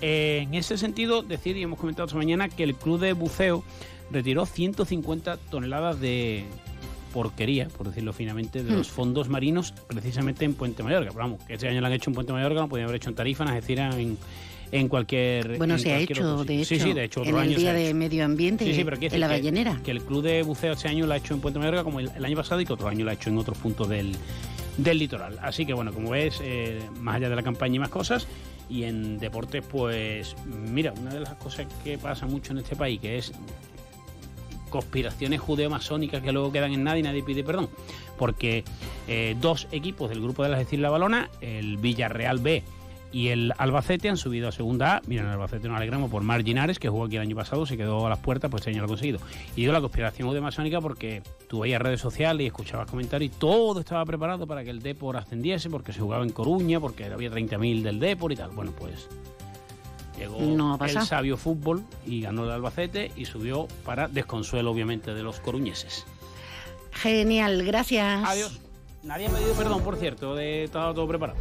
En 0.00 0.54
ese 0.54 0.78
sentido, 0.78 1.22
decir, 1.22 1.56
y 1.56 1.62
hemos 1.62 1.78
comentado 1.78 2.06
esta 2.06 2.16
mañana, 2.16 2.48
que 2.48 2.62
el 2.62 2.74
Club 2.74 3.00
de 3.00 3.12
Buceo 3.12 3.62
retiró 4.10 4.46
150 4.46 5.36
toneladas 5.36 6.00
de 6.00 6.44
porquería, 7.12 7.68
por 7.68 7.88
decirlo 7.88 8.12
finamente, 8.12 8.62
de 8.62 8.70
los 8.70 8.88
hmm. 8.88 8.94
fondos 8.94 9.28
marinos 9.28 9.74
precisamente 9.88 10.44
en 10.44 10.54
Puente 10.54 10.82
Mayorga. 10.82 11.10
Pero 11.10 11.20
vamos, 11.20 11.44
que 11.44 11.54
este 11.54 11.68
año 11.68 11.80
lo 11.80 11.86
han 11.86 11.92
hecho 11.92 12.10
en 12.10 12.14
Puente 12.14 12.32
Mayorga, 12.32 12.62
lo 12.62 12.68
podían 12.68 12.86
haber 12.86 12.96
hecho 12.96 13.10
en 13.10 13.16
Tarifa, 13.16 13.44
en 13.44 13.50
Algeciras, 13.50 13.96
en, 13.96 14.16
en 14.72 14.88
cualquier. 14.88 15.58
Bueno, 15.58 15.78
se 15.78 15.92
ha 15.92 15.98
hecho, 15.98 16.44
de 16.44 16.56
hecho. 16.56 16.64
Sí, 16.64 16.80
sí, 16.80 16.92
de 16.92 17.04
hecho, 17.04 17.24
en 17.24 17.36
el 17.36 17.54
Día 17.54 17.72
de 17.72 17.92
Medio 17.94 18.24
Ambiente 18.24 18.64
sí, 18.64 18.74
sí, 18.74 18.84
pero 18.84 18.96
en 19.00 19.20
la 19.20 19.28
ballenera. 19.28 19.80
Que 19.84 19.90
el 19.90 20.02
Club 20.02 20.22
de 20.22 20.42
Buceo 20.42 20.72
este 20.72 20.88
año 20.88 21.06
lo 21.06 21.12
ha 21.12 21.16
hecho 21.16 21.34
en 21.34 21.40
Puente 21.40 21.58
Mayorga 21.58 21.84
como 21.84 22.00
el, 22.00 22.24
año 22.24 22.36
pasado 22.36 22.60
y 22.60 22.66
que 22.66 22.72
otro 22.72 22.88
año 22.88 23.04
lo 23.04 23.10
ha 23.10 23.14
hecho 23.14 23.30
en 23.30 23.38
otros 23.38 23.58
puntos 23.58 23.88
del, 23.88 24.14
del 24.76 24.98
litoral. 24.98 25.38
Así 25.42 25.66
que 25.66 25.74
bueno, 25.74 25.92
como 25.92 26.10
ves, 26.10 26.40
eh, 26.42 26.80
más 27.00 27.16
allá 27.16 27.28
de 27.28 27.36
la 27.36 27.42
campaña 27.42 27.76
y 27.76 27.78
más 27.78 27.88
cosas, 27.88 28.26
y 28.68 28.84
en 28.84 29.18
deportes, 29.18 29.64
pues 29.68 30.36
mira, 30.46 30.92
una 30.92 31.12
de 31.12 31.20
las 31.20 31.34
cosas 31.34 31.66
que 31.82 31.98
pasa 31.98 32.26
mucho 32.26 32.52
en 32.52 32.58
este 32.58 32.76
país, 32.76 33.00
que 33.00 33.18
es 33.18 33.32
conspiraciones 34.70 35.40
judeo-masónicas 35.40 36.22
que 36.22 36.30
luego 36.30 36.52
quedan 36.52 36.72
en 36.72 36.84
nada 36.84 36.96
y 36.96 37.02
nadie 37.02 37.24
pide 37.24 37.42
perdón. 37.42 37.68
Porque 38.16 38.64
eh, 39.08 39.34
dos 39.40 39.66
equipos 39.72 40.10
del 40.10 40.20
grupo 40.20 40.44
de 40.44 40.50
las 40.50 40.60
Decir 40.60 40.78
La 40.78 40.90
Balona, 40.90 41.28
el 41.40 41.78
Villarreal 41.78 42.38
B 42.38 42.62
y 43.12 43.28
el 43.28 43.52
Albacete 43.58 44.08
han 44.08 44.16
subido 44.16 44.48
a 44.48 44.52
segunda 44.52 44.96
A. 44.96 45.02
Miren, 45.06 45.26
el 45.26 45.32
Albacete 45.32 45.68
nos 45.68 45.76
alegramos 45.76 46.10
por 46.10 46.22
Marginares, 46.22 46.78
que 46.78 46.88
jugó 46.88 47.04
aquí 47.04 47.16
el 47.16 47.22
año 47.22 47.36
pasado, 47.36 47.66
se 47.66 47.76
quedó 47.76 48.06
a 48.06 48.08
las 48.08 48.18
puertas, 48.18 48.50
pues 48.50 48.60
este 48.60 48.70
año 48.70 48.80
lo 48.80 48.84
ha 48.84 48.88
conseguido. 48.88 49.20
Y 49.56 49.62
digo 49.62 49.72
la 49.72 49.80
conspiración 49.80 50.32
de 50.32 50.40
masónica 50.40 50.80
porque 50.80 51.22
tú 51.48 51.60
veías 51.60 51.82
redes 51.82 52.00
sociales 52.00 52.44
y 52.44 52.46
escuchabas 52.46 52.88
comentarios 52.88 53.32
y 53.32 53.36
todo 53.36 53.80
estaba 53.80 54.04
preparado 54.04 54.46
para 54.46 54.62
que 54.62 54.70
el 54.70 54.80
Depor 54.80 55.16
ascendiese, 55.16 55.70
porque 55.70 55.92
se 55.92 56.00
jugaba 56.00 56.22
en 56.24 56.30
Coruña, 56.30 56.78
porque 56.78 57.06
había 57.06 57.30
30.000 57.30 57.82
del 57.82 57.98
Depor 57.98 58.32
y 58.32 58.36
tal. 58.36 58.50
Bueno, 58.50 58.72
pues 58.78 59.08
llegó 60.16 60.38
el 60.84 61.02
sabio 61.02 61.36
fútbol 61.36 61.82
y 62.06 62.20
ganó 62.20 62.44
el 62.44 62.50
Albacete 62.50 63.10
y 63.16 63.24
subió 63.24 63.66
para 63.84 64.06
desconsuelo, 64.06 64.70
obviamente, 64.70 65.14
de 65.14 65.22
los 65.22 65.40
coruñeses. 65.40 66.06
Genial, 66.92 67.64
gracias. 67.64 68.22
Adiós. 68.24 68.60
Nadie 69.02 69.30
me 69.30 69.38
dio 69.40 69.54
perdón, 69.54 69.82
por 69.82 69.96
cierto, 69.96 70.34
de 70.34 70.68
todo 70.70 71.08
preparado. 71.08 71.38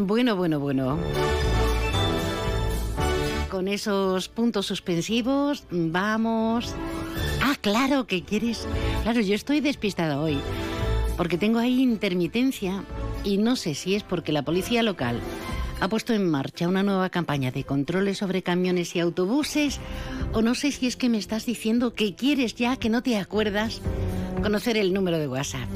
Bueno, 0.00 0.34
bueno, 0.34 0.58
bueno. 0.58 0.98
con 3.50 3.68
esos 3.68 4.28
puntos 4.28 4.66
suspensivos, 4.66 5.64
vamos. 5.70 6.74
Ah, 7.42 7.56
claro 7.60 8.06
que 8.06 8.22
quieres. 8.22 8.66
Claro, 9.02 9.20
yo 9.20 9.34
estoy 9.34 9.60
despistada 9.60 10.20
hoy, 10.20 10.38
porque 11.16 11.36
tengo 11.36 11.58
ahí 11.58 11.82
intermitencia 11.82 12.84
y 13.24 13.36
no 13.36 13.56
sé 13.56 13.74
si 13.74 13.96
es 13.96 14.02
porque 14.02 14.32
la 14.32 14.42
policía 14.42 14.82
local 14.82 15.20
ha 15.80 15.88
puesto 15.88 16.14
en 16.14 16.30
marcha 16.30 16.68
una 16.68 16.82
nueva 16.82 17.10
campaña 17.10 17.50
de 17.50 17.64
controles 17.64 18.18
sobre 18.18 18.42
camiones 18.42 18.96
y 18.96 19.00
autobuses, 19.00 19.80
o 20.32 20.40
no 20.40 20.54
sé 20.54 20.72
si 20.72 20.86
es 20.86 20.96
que 20.96 21.10
me 21.10 21.18
estás 21.18 21.44
diciendo 21.44 21.92
que 21.92 22.14
quieres 22.14 22.54
ya, 22.54 22.76
que 22.76 22.88
no 22.88 23.02
te 23.02 23.18
acuerdas, 23.18 23.82
conocer 24.42 24.78
el 24.78 24.94
número 24.94 25.18
de 25.18 25.28
WhatsApp. 25.28 25.68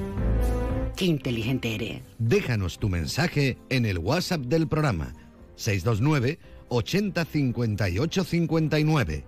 Qué 0.96 1.06
inteligente 1.06 1.74
eres. 1.74 2.02
Déjanos 2.18 2.78
tu 2.78 2.88
mensaje 2.88 3.58
en 3.68 3.84
el 3.84 3.98
WhatsApp 3.98 4.42
del 4.42 4.68
programa 4.68 5.12
629 5.56 6.38
80 6.68 7.24
58 7.24 8.24
59. 8.24 9.24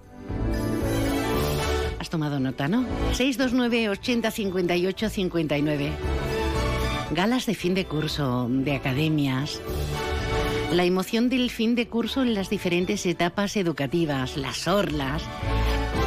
Has 1.98 2.10
tomado 2.10 2.38
nota, 2.38 2.68
¿no? 2.68 2.84
629 3.12 3.88
80 3.88 4.30
58 4.30 5.10
59. 5.10 5.92
Galas 7.12 7.46
de 7.46 7.54
fin 7.54 7.74
de 7.74 7.84
curso, 7.84 8.48
de 8.48 8.74
academias. 8.74 9.60
La 10.72 10.84
emoción 10.84 11.28
del 11.28 11.50
fin 11.50 11.74
de 11.74 11.88
curso 11.88 12.22
en 12.22 12.34
las 12.34 12.50
diferentes 12.50 13.06
etapas 13.06 13.56
educativas, 13.56 14.36
las 14.36 14.68
orlas. 14.68 15.22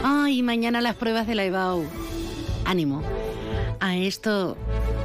Ay, 0.03 0.41
mañana 0.41 0.81
las 0.81 0.95
pruebas 0.95 1.27
de 1.27 1.35
la 1.35 1.45
EBAU. 1.45 1.85
Ánimo. 2.65 3.01
A 3.79 3.95
esto 3.95 4.57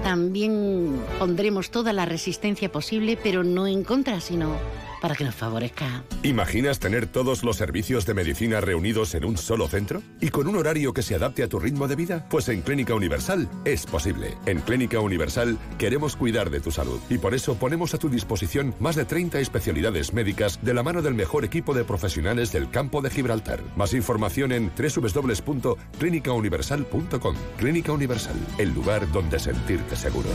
también 0.02 1.00
pondremos 1.18 1.70
toda 1.70 1.92
la 1.92 2.04
resistencia 2.04 2.70
posible, 2.72 3.16
pero 3.20 3.44
no 3.44 3.66
en 3.66 3.84
contra, 3.84 4.20
sino 4.20 4.56
para 5.04 5.14
que 5.14 5.24
nos 5.24 5.34
favorezca. 5.34 6.02
¿Imaginas 6.22 6.78
tener 6.78 7.06
todos 7.06 7.44
los 7.44 7.58
servicios 7.58 8.06
de 8.06 8.14
medicina 8.14 8.62
reunidos 8.62 9.14
en 9.14 9.26
un 9.26 9.36
solo 9.36 9.68
centro? 9.68 10.02
¿Y 10.18 10.30
con 10.30 10.48
un 10.48 10.56
horario 10.56 10.94
que 10.94 11.02
se 11.02 11.14
adapte 11.14 11.42
a 11.42 11.46
tu 11.46 11.60
ritmo 11.60 11.86
de 11.88 11.94
vida? 11.94 12.24
Pues 12.30 12.48
en 12.48 12.62
Clínica 12.62 12.94
Universal 12.94 13.46
es 13.66 13.84
posible. 13.84 14.38
En 14.46 14.62
Clínica 14.62 15.00
Universal 15.00 15.58
queremos 15.76 16.16
cuidar 16.16 16.48
de 16.48 16.60
tu 16.60 16.70
salud 16.70 16.98
y 17.10 17.18
por 17.18 17.34
eso 17.34 17.54
ponemos 17.56 17.92
a 17.92 17.98
tu 17.98 18.08
disposición 18.08 18.74
más 18.80 18.96
de 18.96 19.04
30 19.04 19.40
especialidades 19.40 20.14
médicas 20.14 20.58
de 20.62 20.72
la 20.72 20.82
mano 20.82 21.02
del 21.02 21.12
mejor 21.12 21.44
equipo 21.44 21.74
de 21.74 21.84
profesionales 21.84 22.50
del 22.50 22.70
campo 22.70 23.02
de 23.02 23.10
Gibraltar. 23.10 23.60
Más 23.76 23.92
información 23.92 24.52
en 24.52 24.72
www.clinicauniversal.com. 24.74 27.36
Clínica 27.58 27.92
Universal, 27.92 28.36
el 28.56 28.72
lugar 28.72 29.12
donde 29.12 29.38
sentirte 29.38 29.96
seguro. 29.96 30.30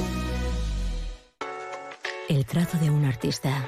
El 2.28 2.46
trazo 2.46 2.78
de 2.78 2.92
un 2.92 3.06
artista 3.06 3.68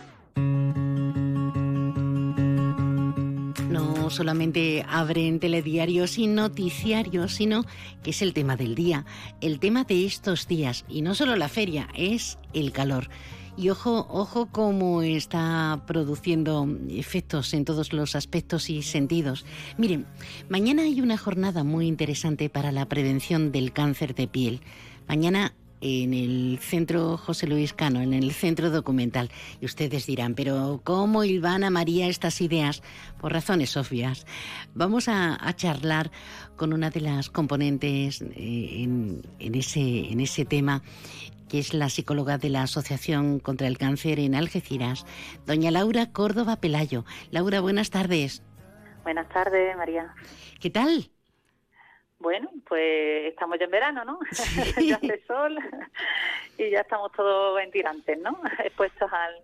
Solamente 4.11 4.85
abren 4.87 5.39
telediarios 5.39 6.17
y 6.17 6.27
noticiarios, 6.27 7.33
sino 7.33 7.65
que 8.03 8.11
es 8.11 8.21
el 8.21 8.33
tema 8.33 8.55
del 8.55 8.75
día, 8.75 9.05
el 9.41 9.59
tema 9.59 9.83
de 9.83 10.05
estos 10.05 10.47
días. 10.47 10.85
Y 10.87 11.01
no 11.01 11.15
solo 11.15 11.35
la 11.35 11.49
feria, 11.49 11.87
es 11.95 12.37
el 12.53 12.71
calor. 12.71 13.09
Y 13.57 13.69
ojo, 13.69 14.07
ojo 14.09 14.47
cómo 14.51 15.01
está 15.01 15.83
produciendo 15.85 16.67
efectos 16.89 17.53
en 17.53 17.65
todos 17.65 17.91
los 17.91 18.15
aspectos 18.15 18.69
y 18.69 18.81
sentidos. 18.81 19.45
Miren, 19.77 20.05
mañana 20.49 20.83
hay 20.83 21.01
una 21.01 21.17
jornada 21.17 21.63
muy 21.63 21.87
interesante 21.87 22.49
para 22.49 22.71
la 22.71 22.87
prevención 22.87 23.51
del 23.51 23.73
cáncer 23.73 24.15
de 24.15 24.27
piel. 24.27 24.61
Mañana 25.07 25.53
en 25.81 26.13
el 26.13 26.59
centro 26.61 27.17
José 27.17 27.47
Luis 27.47 27.73
Cano, 27.73 28.01
en 28.01 28.13
el 28.13 28.31
centro 28.31 28.69
documental. 28.69 29.29
Y 29.59 29.65
ustedes 29.65 30.05
dirán, 30.05 30.35
pero 30.35 30.81
¿cómo 30.83 31.23
a 31.43 31.69
María 31.69 32.07
estas 32.07 32.39
ideas? 32.41 32.81
Por 33.19 33.33
razones 33.33 33.75
obvias. 33.75 34.25
Vamos 34.73 35.07
a, 35.07 35.37
charlar 35.55 36.11
con 36.55 36.71
una 36.71 36.89
de 36.89 37.01
las 37.01 37.29
componentes 37.29 38.21
eh, 38.21 38.83
en, 38.83 39.21
ese, 39.55 40.11
en 40.11 40.21
ese 40.21 40.45
tema 40.45 40.81
que 41.49 41.59
es 41.59 41.73
la 41.73 41.89
psicóloga 41.89 42.37
de 42.37 42.49
la 42.49 42.63
Asociación 42.63 43.39
contra 43.39 43.67
el 43.67 43.77
Cáncer 43.77 44.19
en 44.19 44.35
Algeciras, 44.35 45.05
doña 45.45 45.69
Laura 45.69 46.13
Córdoba 46.13 46.55
Pelayo. 46.61 47.03
Laura, 47.29 47.59
buenas 47.59 47.89
tardes. 47.89 48.41
Buenas 49.03 49.27
tardes, 49.27 49.75
María. 49.75 50.13
¿Qué 50.61 50.69
tal? 50.69 51.11
Bueno, 52.21 52.51
pues 52.67 53.25
estamos 53.25 53.57
ya 53.57 53.65
en 53.65 53.71
verano, 53.71 54.05
¿no? 54.05 54.19
ya 54.79 54.97
hace 54.97 55.23
sol 55.25 55.57
y 56.55 56.69
ya 56.69 56.81
estamos 56.81 57.11
todos 57.13 57.59
en 57.59 57.71
tirantes, 57.71 58.19
¿no? 58.19 58.39
Expuestos 58.63 59.11
al, 59.11 59.35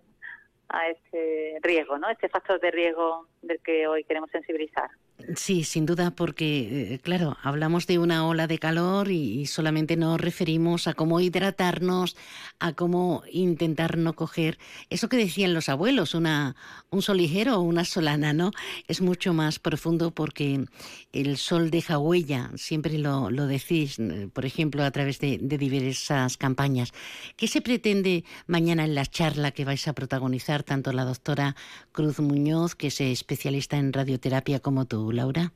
a 0.68 0.88
este 0.88 1.58
riesgo, 1.60 1.98
¿no? 1.98 2.08
Este 2.08 2.28
factor 2.28 2.60
de 2.60 2.70
riesgo 2.70 3.26
del 3.42 3.60
que 3.62 3.88
hoy 3.88 4.04
queremos 4.04 4.30
sensibilizar. 4.30 4.88
Sí, 5.34 5.64
sin 5.64 5.84
duda, 5.84 6.12
porque, 6.12 6.94
eh, 6.94 6.98
claro, 7.00 7.36
hablamos 7.42 7.88
de 7.88 7.98
una 7.98 8.24
ola 8.24 8.46
de 8.46 8.60
calor 8.60 9.10
y, 9.10 9.46
solamente 9.46 9.96
nos 9.96 10.20
referimos 10.20 10.86
a 10.86 10.94
cómo 10.94 11.18
hidratarnos, 11.18 12.16
a 12.60 12.72
cómo 12.74 13.24
intentar 13.32 13.98
no 13.98 14.12
coger 14.12 14.58
eso 14.90 15.08
que 15.08 15.16
decían 15.16 15.54
los 15.54 15.68
abuelos, 15.68 16.14
una, 16.14 16.54
un 16.90 17.02
sol 17.02 17.16
ligero 17.16 17.56
o 17.58 17.62
una 17.62 17.84
solana, 17.84 18.32
¿no? 18.32 18.52
Es 18.86 19.00
mucho 19.00 19.34
más 19.34 19.58
profundo 19.58 20.12
porque 20.12 20.66
el 21.12 21.36
sol 21.36 21.70
deja 21.70 21.98
huella, 21.98 22.52
siempre 22.54 22.96
lo, 22.96 23.28
lo 23.28 23.48
decís, 23.48 23.98
eh, 23.98 24.28
por 24.32 24.46
ejemplo, 24.46 24.84
a 24.84 24.90
través 24.92 25.18
de, 25.18 25.38
de 25.42 25.58
diversas 25.58 26.36
campañas. 26.36 26.92
¿Qué 27.36 27.48
se 27.48 27.60
pretende 27.60 28.24
mañana 28.46 28.84
en 28.84 28.94
la 28.94 29.04
charla 29.04 29.50
que 29.50 29.64
vais 29.64 29.88
a 29.88 29.94
protagonizar 29.94 30.62
tanto 30.62 30.92
la 30.92 31.04
doctora 31.04 31.56
Cruz 31.90 32.20
Muñoz, 32.20 32.76
que 32.76 32.86
es 32.86 33.00
especialista 33.00 33.78
en 33.78 33.92
radioterapia, 33.92 34.60
como 34.60 34.84
tú? 34.86 35.07
Laura? 35.12 35.52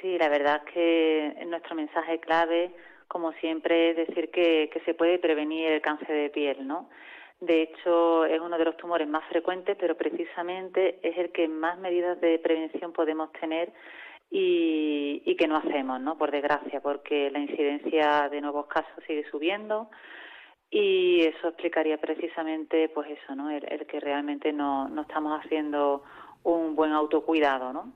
Sí, 0.00 0.18
la 0.18 0.28
verdad 0.28 0.62
es 0.64 0.72
que 0.72 1.44
nuestro 1.46 1.74
mensaje 1.74 2.20
clave, 2.20 2.70
como 3.08 3.32
siempre, 3.34 3.90
es 3.90 3.96
decir 3.96 4.30
que, 4.30 4.70
se 4.84 4.94
puede 4.94 5.18
prevenir 5.18 5.72
el 5.72 5.80
cáncer 5.80 6.14
de 6.14 6.30
piel, 6.30 6.66
¿no? 6.66 6.88
De 7.40 7.62
hecho, 7.62 8.24
es 8.24 8.40
uno 8.40 8.56
de 8.56 8.64
los 8.64 8.76
tumores 8.76 9.08
más 9.08 9.24
frecuentes, 9.28 9.76
pero 9.78 9.96
precisamente 9.96 10.98
es 11.02 11.18
el 11.18 11.32
que 11.32 11.48
más 11.48 11.78
medidas 11.78 12.20
de 12.20 12.38
prevención 12.38 12.92
podemos 12.92 13.30
tener 13.32 13.72
y, 14.30 15.22
y, 15.24 15.36
que 15.36 15.46
no 15.46 15.56
hacemos, 15.56 16.00
¿no? 16.00 16.16
Por 16.16 16.30
desgracia, 16.30 16.80
porque 16.80 17.30
la 17.30 17.38
incidencia 17.38 18.28
de 18.28 18.40
nuevos 18.40 18.66
casos 18.66 19.04
sigue 19.06 19.24
subiendo 19.30 19.90
y 20.70 21.22
eso 21.22 21.48
explicaría 21.48 21.98
precisamente, 21.98 22.88
pues 22.88 23.10
eso, 23.10 23.34
¿no? 23.34 23.50
El, 23.50 23.64
el 23.70 23.86
que 23.86 24.00
realmente 24.00 24.52
no, 24.52 24.88
no 24.88 25.02
estamos 25.02 25.40
haciendo 25.40 26.02
un 26.42 26.74
buen 26.74 26.92
autocuidado, 26.92 27.72
¿no? 27.72 27.92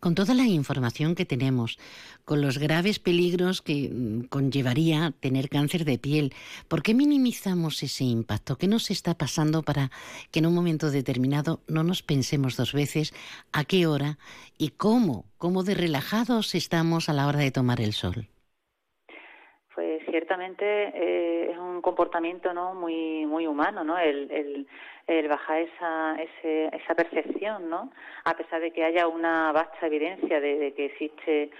Con 0.00 0.14
toda 0.14 0.34
la 0.34 0.46
información 0.46 1.14
que 1.14 1.26
tenemos, 1.26 1.78
con 2.24 2.40
los 2.40 2.58
graves 2.58 2.98
peligros 2.98 3.62
que 3.62 3.90
mm, 3.90 4.22
conllevaría 4.28 5.12
tener 5.20 5.48
cáncer 5.48 5.84
de 5.84 5.98
piel, 5.98 6.32
¿por 6.68 6.82
qué 6.82 6.94
minimizamos 6.94 7.82
ese 7.82 8.04
impacto? 8.04 8.56
¿Qué 8.56 8.68
nos 8.68 8.90
está 8.90 9.16
pasando 9.16 9.62
para 9.62 9.90
que 10.30 10.40
en 10.40 10.46
un 10.46 10.54
momento 10.54 10.90
determinado 10.90 11.60
no 11.68 11.84
nos 11.84 12.02
pensemos 12.02 12.56
dos 12.56 12.72
veces 12.72 13.12
a 13.52 13.64
qué 13.64 13.86
hora 13.86 14.18
y 14.58 14.70
cómo, 14.70 15.26
cómo 15.38 15.62
de 15.62 15.74
relajados 15.74 16.54
estamos 16.54 17.08
a 17.08 17.12
la 17.12 17.26
hora 17.26 17.40
de 17.40 17.50
tomar 17.50 17.80
el 17.80 17.92
sol? 17.92 18.31
Ciertamente 20.12 20.64
eh, 20.94 21.52
es 21.52 21.56
un 21.56 21.80
comportamiento 21.80 22.52
no 22.52 22.74
muy 22.74 23.24
muy 23.24 23.46
humano, 23.46 23.82
¿no? 23.82 23.98
el 23.98 24.66
el 25.06 25.28
bajar 25.28 25.62
esa, 25.62 26.16
esa 26.42 26.94
percepción, 26.94 27.68
¿no? 27.68 27.90
A 28.24 28.36
pesar 28.36 28.60
de 28.60 28.70
que 28.70 28.84
haya 28.84 29.08
una 29.08 29.52
vasta 29.52 29.86
evidencia 29.86 30.40
de, 30.40 30.72
que 30.76 30.86
existe 30.86 31.50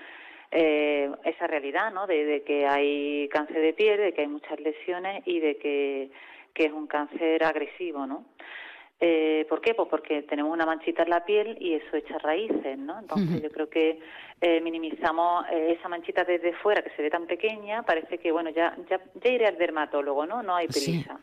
eh, 0.50 1.11
esa 1.25 1.47
realidad, 1.47 1.92
¿no? 1.92 2.06
De, 2.06 2.42
que 2.47 2.66
hay 2.66 3.28
cáncer 3.28 3.61
de 3.61 3.73
piel, 3.73 4.00
de 4.00 4.12
que 4.12 4.23
hay 4.23 4.28
muchas 4.28 4.59
lesiones 4.61 5.23
y 5.26 5.40
de 5.40 5.56
que, 5.56 6.11
que 6.54 6.66
es 6.66 6.73
un 6.73 6.87
cáncer 6.87 7.42
agresivo, 7.44 8.06
¿no? 8.06 8.25
Eh, 9.04 9.47
¿Por 9.49 9.61
qué? 9.61 9.75
Pues 9.75 9.88
porque 9.88 10.23
tenemos 10.23 10.52
una 10.52 10.64
manchita 10.64 11.02
en 11.02 11.11
la 11.11 11.25
piel 11.25 11.56
y 11.59 11.75
eso 11.75 11.97
echa 11.97 12.18
raíces, 12.18 12.78
¿no? 12.78 13.00
Entonces 13.00 13.42
yo 13.42 13.50
creo 13.50 13.68
que 13.68 13.99
eh, 14.40 14.61
minimizamos 14.61 15.44
eh, 15.50 15.76
esa 15.76 15.88
manchita 15.88 16.23
desde 16.23 16.52
fuera 16.52 16.82
que 16.82 16.90
se 16.90 17.02
ve 17.02 17.11
tan 17.11 17.26
pequeña, 17.26 17.82
parece 17.82 18.18
que, 18.18 18.30
bueno, 18.30 18.50
ya, 18.50 18.76
ya, 18.88 19.00
ya 19.21 19.28
iré 19.28 19.49
al 19.49 19.59
dermatólogo, 19.59 20.25
¿no? 20.25 20.44
No 20.44 20.54
hay 20.54 20.68
prisa. 20.68 21.18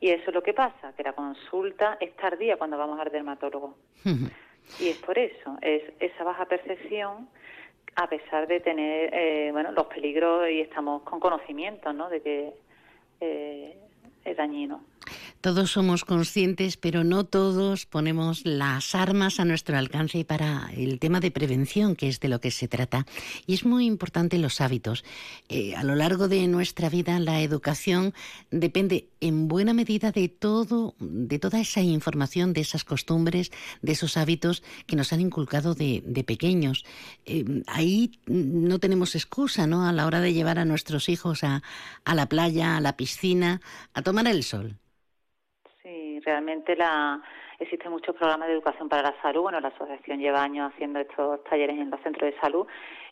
Y 0.00 0.10
eso 0.10 0.24
es 0.26 0.34
lo 0.34 0.42
que 0.42 0.52
pasa, 0.52 0.92
que 0.94 1.02
la 1.02 1.14
consulta 1.14 1.96
es 1.98 2.14
tardía 2.14 2.58
cuando 2.58 2.76
vamos 2.76 3.00
al 3.00 3.10
dermatólogo. 3.10 3.74
Y 4.78 4.88
es 4.90 4.98
por 4.98 5.18
eso, 5.18 5.56
es 5.62 5.82
esa 6.00 6.24
baja 6.24 6.44
percepción 6.44 7.26
a 7.96 8.06
pesar 8.06 8.46
de 8.48 8.60
tener, 8.60 9.14
eh, 9.14 9.48
bueno, 9.50 9.72
los 9.72 9.86
peligros 9.86 10.50
y 10.50 10.60
estamos 10.60 11.02
con 11.04 11.20
conocimiento, 11.20 11.94
¿no? 11.94 12.10
De 12.10 12.20
que 12.20 12.52
eh, 13.20 13.78
es 14.24 14.36
dañino. 14.36 14.80
Todos 15.40 15.72
somos 15.72 16.06
conscientes, 16.06 16.78
pero 16.78 17.04
no 17.04 17.24
todos 17.24 17.84
ponemos 17.84 18.46
las 18.46 18.94
armas 18.94 19.38
a 19.40 19.44
nuestro 19.44 19.76
alcance 19.76 20.24
para 20.24 20.70
el 20.74 20.98
tema 20.98 21.20
de 21.20 21.30
prevención, 21.30 21.96
que 21.96 22.08
es 22.08 22.20
de 22.20 22.28
lo 22.28 22.40
que 22.40 22.50
se 22.50 22.66
trata. 22.66 23.04
Y 23.46 23.52
es 23.52 23.66
muy 23.66 23.84
importante 23.84 24.38
los 24.38 24.62
hábitos. 24.62 25.04
Eh, 25.50 25.76
a 25.76 25.84
lo 25.84 25.94
largo 25.94 26.28
de 26.28 26.46
nuestra 26.48 26.88
vida, 26.88 27.18
la 27.20 27.42
educación 27.42 28.14
depende 28.50 29.10
en 29.20 29.46
buena 29.48 29.74
medida 29.74 30.12
de 30.12 30.30
todo, 30.30 30.94
de 30.98 31.38
toda 31.38 31.60
esa 31.60 31.82
información, 31.82 32.54
de 32.54 32.62
esas 32.62 32.84
costumbres, 32.84 33.52
de 33.82 33.92
esos 33.92 34.16
hábitos 34.16 34.62
que 34.86 34.96
nos 34.96 35.12
han 35.12 35.20
inculcado 35.20 35.74
de, 35.74 36.02
pequeños. 36.26 36.86
Eh, 37.26 37.62
ahí 37.66 38.18
no 38.26 38.78
tenemos 38.78 39.14
excusa, 39.14 39.66
¿no? 39.66 39.86
A 39.86 39.92
la 39.92 40.06
hora 40.06 40.20
de 40.20 40.32
llevar 40.32 40.58
a 40.58 40.64
nuestros 40.64 41.10
hijos 41.10 41.44
a, 41.44 41.62
a 42.06 42.14
la 42.14 42.30
playa, 42.30 42.78
a 42.78 42.80
la 42.80 42.96
piscina, 42.96 43.60
a 43.92 44.00
tomar 44.00 44.13
el 44.22 44.42
sol 44.42 44.78
realmente 46.24 46.76
la, 46.76 47.20
existen 47.58 47.92
muchos 47.92 48.14
programas 48.16 48.48
de 48.48 48.54
educación 48.54 48.88
para 48.88 49.02
la 49.02 49.22
salud. 49.22 49.42
Bueno, 49.42 49.60
la 49.60 49.68
asociación 49.68 50.18
lleva 50.18 50.42
años 50.42 50.72
haciendo 50.72 51.00
estos 51.00 51.42
talleres 51.44 51.78
en 51.78 51.90
los 51.90 52.00
centros 52.00 52.32
de 52.32 52.40
salud 52.40 52.66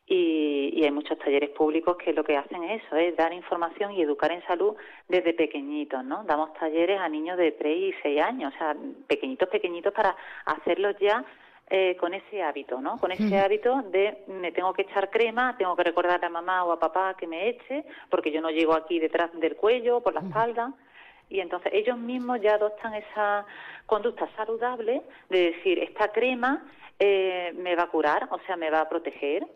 y, 0.06 0.82
hay 0.82 0.90
muchos 0.90 1.18
talleres 1.18 1.50
públicos 1.50 1.96
que 1.96 2.12
lo 2.12 2.24
que 2.24 2.36
hacen 2.36 2.64
es 2.64 2.82
eso, 2.82 2.96
es 2.96 3.16
dar 3.16 3.32
información 3.32 3.92
y 3.92 4.02
educar 4.02 4.32
en 4.32 4.44
salud 4.46 4.74
desde 5.08 5.32
pequeñitos, 5.32 6.04
¿no? 6.04 6.24
Damos 6.24 6.52
talleres 6.54 6.98
a 6.98 7.08
niños 7.08 7.38
de 7.38 7.52
3 7.52 7.76
y 7.76 7.94
6 8.02 8.20
años, 8.20 8.52
o 8.52 8.58
sea, 8.58 8.76
pequeñitos, 9.06 9.48
pequeñitos 9.48 9.92
para 9.92 10.16
hacerlos 10.44 10.96
ya 11.00 11.24
eh, 11.70 11.96
con 12.00 12.14
ese 12.14 12.42
hábito, 12.42 12.80
¿no? 12.80 12.98
Con 12.98 13.12
ese 13.12 13.38
hábito 13.38 13.82
de 13.92 14.24
me 14.26 14.50
tengo 14.50 14.72
que 14.72 14.82
echar 14.82 15.08
crema, 15.08 15.56
tengo 15.56 15.76
que 15.76 15.84
recordar 15.84 16.22
a 16.24 16.28
mamá 16.28 16.64
o 16.64 16.72
a 16.72 16.80
papá 16.80 17.14
que 17.16 17.28
me 17.28 17.48
eche, 17.48 17.84
porque 18.10 18.32
yo 18.32 18.40
no 18.40 18.50
llego 18.50 18.74
aquí 18.74 18.98
detrás 18.98 19.30
del 19.34 19.54
cuello, 19.54 20.00
por 20.00 20.14
la 20.14 20.20
espalda 20.20 20.74
y 21.28 21.40
entonces 21.40 21.72
ellos 21.74 21.98
mismos 21.98 22.40
ya 22.40 22.54
adoptan 22.54 22.94
esa 22.94 23.46
conducta 23.86 24.28
saludable 24.36 25.02
de 25.30 25.52
decir, 25.52 25.78
esta 25.78 26.08
crema 26.08 26.64
eh, 26.98 27.52
me 27.56 27.74
va 27.74 27.84
a 27.84 27.88
curar, 27.88 28.28
o 28.30 28.38
sea, 28.46 28.56
me 28.56 28.70
va 28.70 28.80
a 28.80 28.88
proteger, 28.88 29.46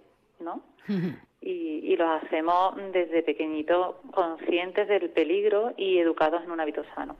¿no? 0.40 0.62
y, 1.40 1.50
y 1.50 1.96
los 1.96 2.22
hacemos 2.22 2.76
desde 2.92 3.22
pequeñitos 3.22 3.96
conscientes 4.12 4.88
del 4.88 5.10
peligro 5.10 5.74
y 5.76 5.98
educados 5.98 6.42
en 6.44 6.50
un 6.50 6.60
hábito 6.60 6.82
sano. 6.94 7.16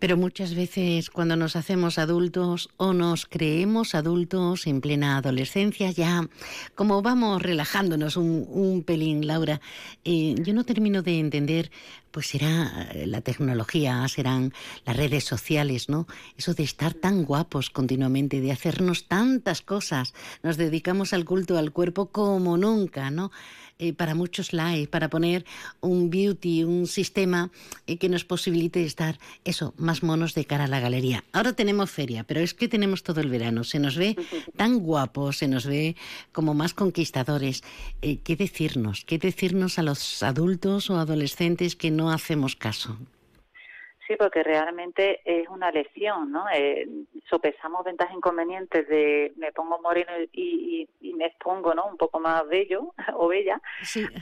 Pero 0.00 0.16
muchas 0.16 0.54
veces 0.54 1.10
cuando 1.10 1.36
nos 1.36 1.56
hacemos 1.56 1.98
adultos 1.98 2.70
o 2.78 2.94
nos 2.94 3.26
creemos 3.26 3.94
adultos 3.94 4.66
en 4.66 4.80
plena 4.80 5.18
adolescencia, 5.18 5.90
ya 5.90 6.26
como 6.74 7.02
vamos 7.02 7.42
relajándonos 7.42 8.16
un, 8.16 8.82
pelín, 8.86 9.26
Laura, 9.26 9.60
eh, 10.04 10.34
yo 10.42 10.54
no 10.54 10.64
termino 10.64 11.02
de 11.02 11.18
entender, 11.18 11.70
pues 12.10 12.28
será 12.28 12.88
eh, 12.94 13.06
la 13.06 13.20
tecnología, 13.20 14.08
serán 14.08 14.54
las 14.86 14.96
redes 14.96 15.24
sociales, 15.24 15.90
¿no? 15.90 16.06
Eso 16.38 16.54
de 16.54 16.62
estar 16.62 16.94
tan 16.94 17.24
guapos 17.24 17.68
continuamente, 17.68 18.40
de 18.40 18.52
hacernos 18.52 19.06
tantas 19.06 19.60
cosas, 19.60 20.14
nos 20.42 20.56
dedicamos 20.56 21.12
al 21.12 21.26
culto 21.26 21.58
al 21.58 21.72
cuerpo 21.72 22.06
como 22.06 22.56
nunca, 22.56 23.10
¿no? 23.10 23.30
Eh, 23.82 23.94
para 23.94 24.14
muchos 24.14 24.52
likes, 24.52 24.88
para 24.88 25.08
poner 25.08 25.46
un 25.80 26.10
beauty, 26.10 26.64
un 26.64 26.86
sistema 26.86 27.50
eh, 27.86 27.96
que 27.96 28.10
nos 28.10 28.26
posibilite 28.26 28.84
estar, 28.84 29.18
eso, 29.42 29.72
más 29.78 30.02
monos 30.02 30.34
de 30.34 30.44
cara 30.44 30.64
a 30.64 30.68
la 30.68 30.80
galería. 30.80 31.24
Ahora 31.32 31.54
tenemos 31.54 31.90
feria, 31.90 32.24
pero 32.24 32.40
es 32.40 32.52
que 32.52 32.68
tenemos 32.68 33.02
todo 33.02 33.22
el 33.22 33.30
verano. 33.30 33.64
Se 33.64 33.78
nos 33.78 33.96
ve 33.96 34.16
tan 34.54 34.80
guapos, 34.80 35.38
se 35.38 35.48
nos 35.48 35.64
ve 35.64 35.96
como 36.30 36.52
más 36.52 36.74
conquistadores. 36.74 37.64
Eh, 38.02 38.18
¿Qué 38.22 38.36
decirnos? 38.36 39.06
¿Qué 39.06 39.16
decirnos 39.16 39.78
a 39.78 39.82
los 39.82 40.22
adultos 40.22 40.90
o 40.90 40.98
adolescentes 40.98 41.74
que 41.74 41.90
no 41.90 42.10
hacemos 42.10 42.56
caso? 42.56 42.98
Sí, 44.10 44.16
porque 44.16 44.42
realmente 44.42 45.20
es 45.24 45.48
una 45.48 45.70
lección, 45.70 46.32
¿no? 46.32 46.46
Eh, 46.52 46.84
sopesamos 47.28 47.84
ventajas 47.84 48.12
e 48.12 48.16
inconvenientes 48.16 48.88
de 48.88 49.32
me 49.36 49.52
pongo 49.52 49.80
moreno 49.80 50.10
y, 50.32 50.88
me 51.14 51.26
expongo, 51.26 51.74
¿no? 51.74 51.86
Un 51.86 51.96
poco 51.96 52.18
más 52.18 52.44
bello 52.48 52.92
o 53.14 53.28
bella 53.28 53.62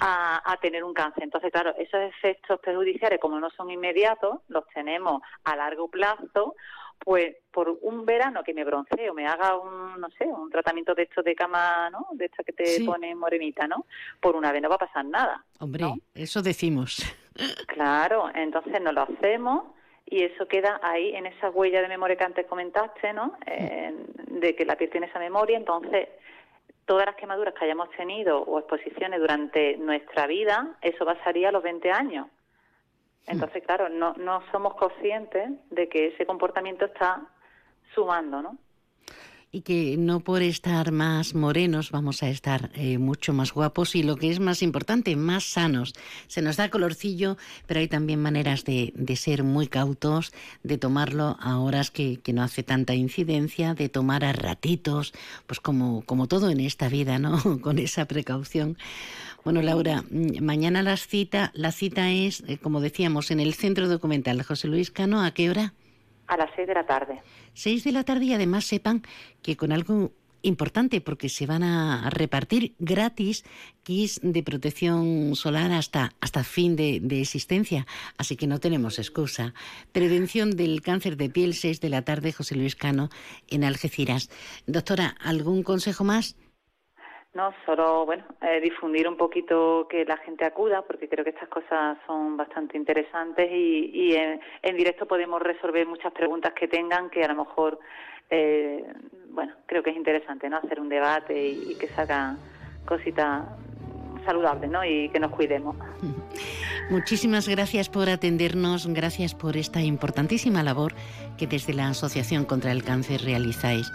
a, 0.00 0.58
tener 0.60 0.84
un 0.84 0.92
cáncer. 0.92 1.22
Entonces, 1.22 1.50
claro, 1.50 1.74
esos 1.78 2.02
efectos 2.02 2.60
perjudiciales, 2.60 3.18
como 3.18 3.40
no 3.40 3.48
son 3.48 3.70
inmediatos, 3.70 4.40
los 4.48 4.68
tenemos 4.74 5.22
a 5.44 5.56
largo 5.56 5.88
plazo 5.88 6.54
pues 6.98 7.36
por 7.50 7.78
un 7.80 8.04
verano 8.04 8.42
que 8.44 8.52
me 8.52 8.64
bronceo, 8.64 9.14
me 9.14 9.26
haga 9.26 9.56
un, 9.56 9.98
no 9.98 10.10
sé, 10.18 10.26
un 10.26 10.50
tratamiento 10.50 10.94
de 10.94 11.04
esto 11.04 11.22
de 11.22 11.34
cama, 11.34 11.88
¿no? 11.88 12.08
De 12.12 12.26
esta 12.26 12.44
que 12.44 12.52
te 12.52 12.84
pone 12.84 13.14
morenita, 13.14 13.66
¿no? 13.66 13.86
Por 14.20 14.36
una 14.36 14.52
vez 14.52 14.60
no 14.60 14.68
va 14.68 14.74
a 14.74 14.80
pasar 14.86 15.06
nada. 15.06 15.42
Hombre, 15.60 15.86
eso 16.14 16.42
decimos. 16.42 17.00
Claro, 17.68 18.28
entonces 18.34 18.82
no 18.82 18.92
lo 18.92 19.02
hacemos 19.02 19.77
y 20.10 20.22
eso 20.22 20.46
queda 20.46 20.80
ahí 20.82 21.14
en 21.14 21.26
esa 21.26 21.50
huella 21.50 21.82
de 21.82 21.88
memoria 21.88 22.16
que 22.16 22.24
antes 22.24 22.46
comentaste, 22.46 23.12
¿no? 23.12 23.36
de 23.46 24.54
que 24.54 24.64
la 24.64 24.76
piel 24.76 24.90
tiene 24.90 25.06
esa 25.06 25.18
memoria, 25.18 25.56
entonces 25.56 26.08
todas 26.84 27.06
las 27.06 27.16
quemaduras 27.16 27.54
que 27.54 27.64
hayamos 27.64 27.90
tenido 27.90 28.40
o 28.40 28.58
exposiciones 28.58 29.20
durante 29.20 29.76
nuestra 29.76 30.26
vida, 30.26 30.76
eso 30.80 31.04
pasaría 31.04 31.50
a 31.50 31.52
los 31.52 31.62
20 31.62 31.90
años. 31.90 32.26
Entonces, 33.26 33.62
claro, 33.62 33.90
no, 33.90 34.14
no 34.14 34.42
somos 34.50 34.74
conscientes 34.74 35.50
de 35.70 35.88
que 35.88 36.06
ese 36.08 36.24
comportamiento 36.24 36.86
está 36.86 37.20
sumando, 37.94 38.40
¿no? 38.40 38.56
Y 39.50 39.62
que 39.62 39.96
no 39.96 40.20
por 40.20 40.42
estar 40.42 40.92
más 40.92 41.34
morenos 41.34 41.90
vamos 41.90 42.22
a 42.22 42.28
estar 42.28 42.70
eh, 42.74 42.98
mucho 42.98 43.32
más 43.32 43.52
guapos 43.52 43.94
y 43.94 44.02
lo 44.02 44.16
que 44.16 44.30
es 44.30 44.40
más 44.40 44.62
importante, 44.62 45.16
más 45.16 45.44
sanos. 45.44 45.94
Se 46.26 46.42
nos 46.42 46.56
da 46.56 46.68
colorcillo, 46.68 47.38
pero 47.66 47.80
hay 47.80 47.88
también 47.88 48.20
maneras 48.20 48.64
de, 48.64 48.92
ser 49.16 49.42
muy 49.44 49.66
cautos, 49.66 50.32
de 50.62 50.76
tomarlo 50.76 51.36
a 51.40 51.58
horas 51.58 51.90
que, 51.90 52.20
no 52.32 52.42
hace 52.42 52.62
tanta 52.62 52.94
incidencia, 52.94 53.74
de 53.74 53.88
tomar 53.88 54.24
a 54.24 54.32
ratitos, 54.32 55.14
pues 55.46 55.60
como, 55.60 56.02
como 56.02 56.28
todo 56.28 56.50
en 56.50 56.60
esta 56.60 56.88
vida, 56.88 57.18
¿no? 57.18 57.60
Con 57.62 57.78
esa 57.78 58.04
precaución. 58.04 58.76
Bueno, 59.44 59.62
Laura, 59.62 60.04
mm, 60.10 60.42
mañana 60.42 60.82
la 60.82 60.96
cita, 60.96 61.52
la 61.54 61.72
cita 61.72 62.10
es, 62.10 62.44
eh, 62.46 62.58
como 62.58 62.80
decíamos, 62.80 63.30
en 63.30 63.40
el 63.40 63.54
Centro 63.54 63.88
Documental 63.88 64.42
José 64.42 64.68
Luis 64.68 64.90
Cano, 64.90 65.22
¿a 65.22 65.30
qué 65.30 65.48
hora? 65.48 65.72
A 66.28 66.36
las 66.36 66.50
seis 66.54 66.68
de 66.68 66.74
la 66.74 66.86
tarde. 66.86 67.20
Seis 67.54 67.84
de 67.84 67.92
la 67.92 68.04
tarde 68.04 68.26
y 68.26 68.34
además 68.34 68.64
sepan 68.64 69.02
que 69.42 69.56
con 69.56 69.72
algo 69.72 70.12
importante 70.42 71.00
porque 71.00 71.28
se 71.28 71.46
van 71.46 71.62
a 71.62 72.10
repartir 72.10 72.74
gratis 72.78 73.44
kits 73.82 74.20
de 74.22 74.42
protección 74.42 75.34
solar 75.34 75.72
hasta, 75.72 76.12
hasta 76.20 76.44
fin 76.44 76.76
de, 76.76 77.00
de, 77.02 77.20
existencia, 77.20 77.86
así 78.16 78.36
que 78.36 78.46
no 78.46 78.60
tenemos 78.60 78.98
excusa. 78.98 79.54
Prevención 79.92 80.56
del 80.56 80.82
cáncer 80.82 81.16
de 81.16 81.30
piel, 81.30 81.54
6 81.54 81.80
de 81.80 81.88
la 81.88 82.02
tarde, 82.02 82.32
José 82.32 82.54
Luis 82.54 82.76
Cano, 82.76 83.10
en 83.48 83.64
Algeciras. 83.64 84.30
Doctora, 84.66 85.16
¿algún 85.20 85.62
consejo 85.62 86.04
más? 86.04 86.36
No, 87.34 87.52
solo, 87.66 88.06
bueno, 88.06 88.24
eh, 88.40 88.60
difundir 88.60 89.06
un 89.06 89.16
poquito 89.16 89.86
que 89.88 90.04
la 90.04 90.16
gente 90.18 90.44
acuda, 90.44 90.82
porque 90.82 91.08
creo 91.08 91.24
que 91.24 91.30
estas 91.30 91.48
cosas 91.48 91.98
son 92.06 92.36
bastante 92.36 92.76
interesantes 92.76 93.48
y, 93.50 94.14
en, 94.14 94.76
directo 94.76 95.06
podemos 95.06 95.40
resolver 95.42 95.86
muchas 95.86 96.12
preguntas 96.12 96.52
que 96.54 96.68
tengan 96.68 97.10
que 97.10 97.22
a 97.22 97.28
lo 97.28 97.44
mejor, 97.44 97.78
eh, 98.30 98.82
bueno, 99.30 99.52
creo 99.66 99.82
que 99.82 99.90
es 99.90 99.96
interesante, 99.96 100.48
¿no? 100.48 100.56
Hacer 100.56 100.80
un 100.80 100.88
debate 100.88 101.48
y, 101.48 101.76
que 101.78 101.88
salgan 101.88 102.38
cositas 102.86 103.44
saludables, 104.24 104.70
¿no? 104.70 104.84
Y 104.84 105.10
que 105.10 105.20
nos 105.20 105.30
cuidemos. 105.30 105.76
Muchísimas 106.90 107.48
gracias 107.48 107.88
por 107.88 108.08
atendernos, 108.08 108.86
gracias 108.86 109.34
por 109.34 109.56
esta 109.56 109.82
importantísima 109.82 110.62
labor 110.62 110.94
que 111.36 111.46
desde 111.46 111.74
la 111.74 111.88
Asociación 111.88 112.44
contra 112.44 112.72
el 112.72 112.82
Cáncer 112.82 113.22
realizáis. 113.22 113.92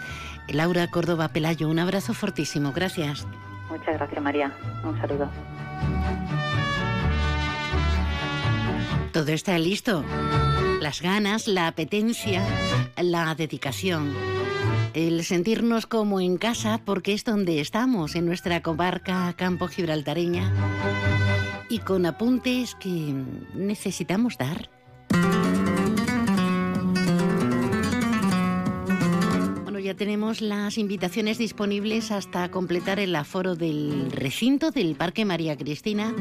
Laura 0.48 0.86
Córdoba 0.88 1.28
Pelayo, 1.28 1.68
un 1.68 1.80
abrazo 1.80 2.14
fortísimo, 2.14 2.72
gracias. 2.72 3.26
Muchas 3.68 3.96
gracias 3.96 4.22
María, 4.22 4.52
un 4.84 4.96
saludo. 5.00 5.28
Todo 9.12 9.32
está 9.32 9.58
listo. 9.58 10.04
Las 10.80 11.00
ganas, 11.00 11.48
la 11.48 11.66
apetencia, 11.66 12.42
la 13.00 13.34
dedicación. 13.34 14.12
El 14.92 15.24
sentirnos 15.24 15.86
como 15.86 16.20
en 16.20 16.36
casa 16.36 16.80
porque 16.84 17.12
es 17.12 17.24
donde 17.24 17.60
estamos, 17.60 18.14
en 18.14 18.26
nuestra 18.26 18.62
comarca 18.62 19.32
campo 19.36 19.66
gibraltareña 19.66 20.52
y 21.68 21.78
con 21.78 22.06
apuntes 22.06 22.74
que 22.74 23.14
necesitamos 23.54 24.38
dar. 24.38 24.70
Bueno, 29.62 29.78
ya 29.78 29.94
tenemos 29.94 30.40
las 30.40 30.78
invitaciones 30.78 31.38
disponibles 31.38 32.10
hasta 32.10 32.50
completar 32.50 33.00
el 33.00 33.14
aforo 33.16 33.56
del 33.56 34.10
recinto 34.10 34.70
del 34.70 34.94
Parque 34.94 35.24
María 35.24 35.56
Cristina 35.56 36.14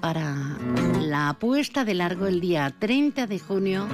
para 0.00 0.56
la 1.00 1.30
apuesta 1.30 1.84
de 1.84 1.94
largo 1.94 2.26
el 2.26 2.40
día 2.40 2.74
30 2.78 3.26
de 3.26 3.38
junio 3.38 3.88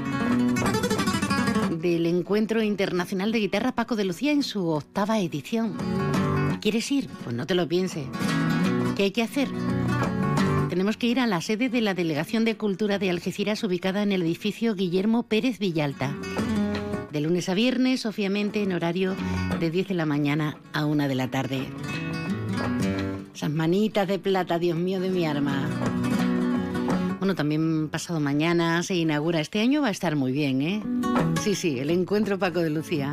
del 1.82 2.06
Encuentro 2.06 2.62
Internacional 2.62 3.32
de 3.32 3.40
Guitarra 3.40 3.72
Paco 3.72 3.96
de 3.96 4.04
Lucía 4.04 4.32
en 4.32 4.42
su 4.42 4.68
octava 4.68 5.18
edición. 5.18 5.76
¿Quieres 6.60 6.90
ir? 6.92 7.08
Pues 7.24 7.34
no 7.34 7.46
te 7.46 7.54
lo 7.54 7.66
pienses. 7.66 8.06
¿Qué 8.96 9.04
hay 9.04 9.10
que 9.10 9.22
hacer? 9.22 9.48
tenemos 10.82 10.96
que 10.96 11.06
ir 11.06 11.20
a 11.20 11.26
la 11.26 11.42
sede 11.42 11.68
de 11.68 11.82
la 11.82 11.92
Delegación 11.92 12.46
de 12.46 12.56
Cultura 12.56 12.98
de 12.98 13.10
Algeciras, 13.10 13.62
ubicada 13.62 14.02
en 14.02 14.10
el 14.10 14.22
edificio 14.22 14.74
Guillermo 14.74 15.22
Pérez 15.22 15.58
Villalta. 15.58 16.16
De 17.12 17.20
lunes 17.20 17.50
a 17.50 17.54
viernes, 17.54 18.06
obviamente, 18.06 18.62
en 18.62 18.72
horario 18.72 19.14
de 19.60 19.70
10 19.70 19.88
de 19.88 19.94
la 19.94 20.06
mañana 20.06 20.56
a 20.72 20.86
1 20.86 21.08
de 21.08 21.14
la 21.14 21.30
tarde. 21.30 21.68
Esas 23.34 23.50
manitas 23.50 24.08
de 24.08 24.18
plata, 24.18 24.58
Dios 24.58 24.78
mío 24.78 24.98
de 24.98 25.10
mi 25.10 25.26
arma. 25.26 25.68
Bueno, 27.18 27.34
también 27.34 27.90
pasado 27.90 28.18
mañana 28.18 28.82
se 28.82 28.94
inaugura. 28.94 29.40
Este 29.40 29.60
año 29.60 29.82
va 29.82 29.88
a 29.88 29.92
estar 29.92 30.16
muy 30.16 30.32
bien, 30.32 30.62
¿eh? 30.62 30.82
Sí, 31.42 31.54
sí, 31.54 31.78
el 31.78 31.90
encuentro 31.90 32.38
Paco 32.38 32.60
de 32.60 32.70
Lucía. 32.70 33.12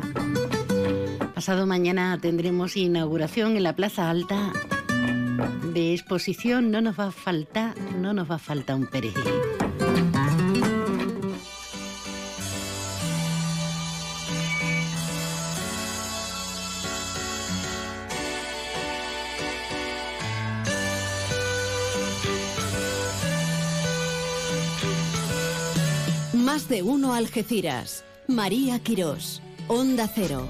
Pasado 1.34 1.66
mañana 1.66 2.18
tendremos 2.20 2.76
inauguración 2.76 3.56
en 3.56 3.62
la 3.62 3.76
Plaza 3.76 4.08
Alta 4.08 4.52
de 5.72 5.94
exposición. 5.94 6.70
No 6.70 6.80
nos 6.80 6.98
va 6.98 7.06
a 7.08 7.12
faltar, 7.12 7.78
no 7.98 8.12
nos 8.12 8.30
va 8.30 8.36
a 8.36 8.38
faltar 8.38 8.76
un 8.76 8.86
perejil. 8.86 9.22
Más 26.32 26.68
de 26.68 26.82
uno 26.82 27.14
Algeciras. 27.14 28.04
María 28.26 28.78
Quirós. 28.80 29.40
Onda 29.68 30.08
Cero. 30.12 30.48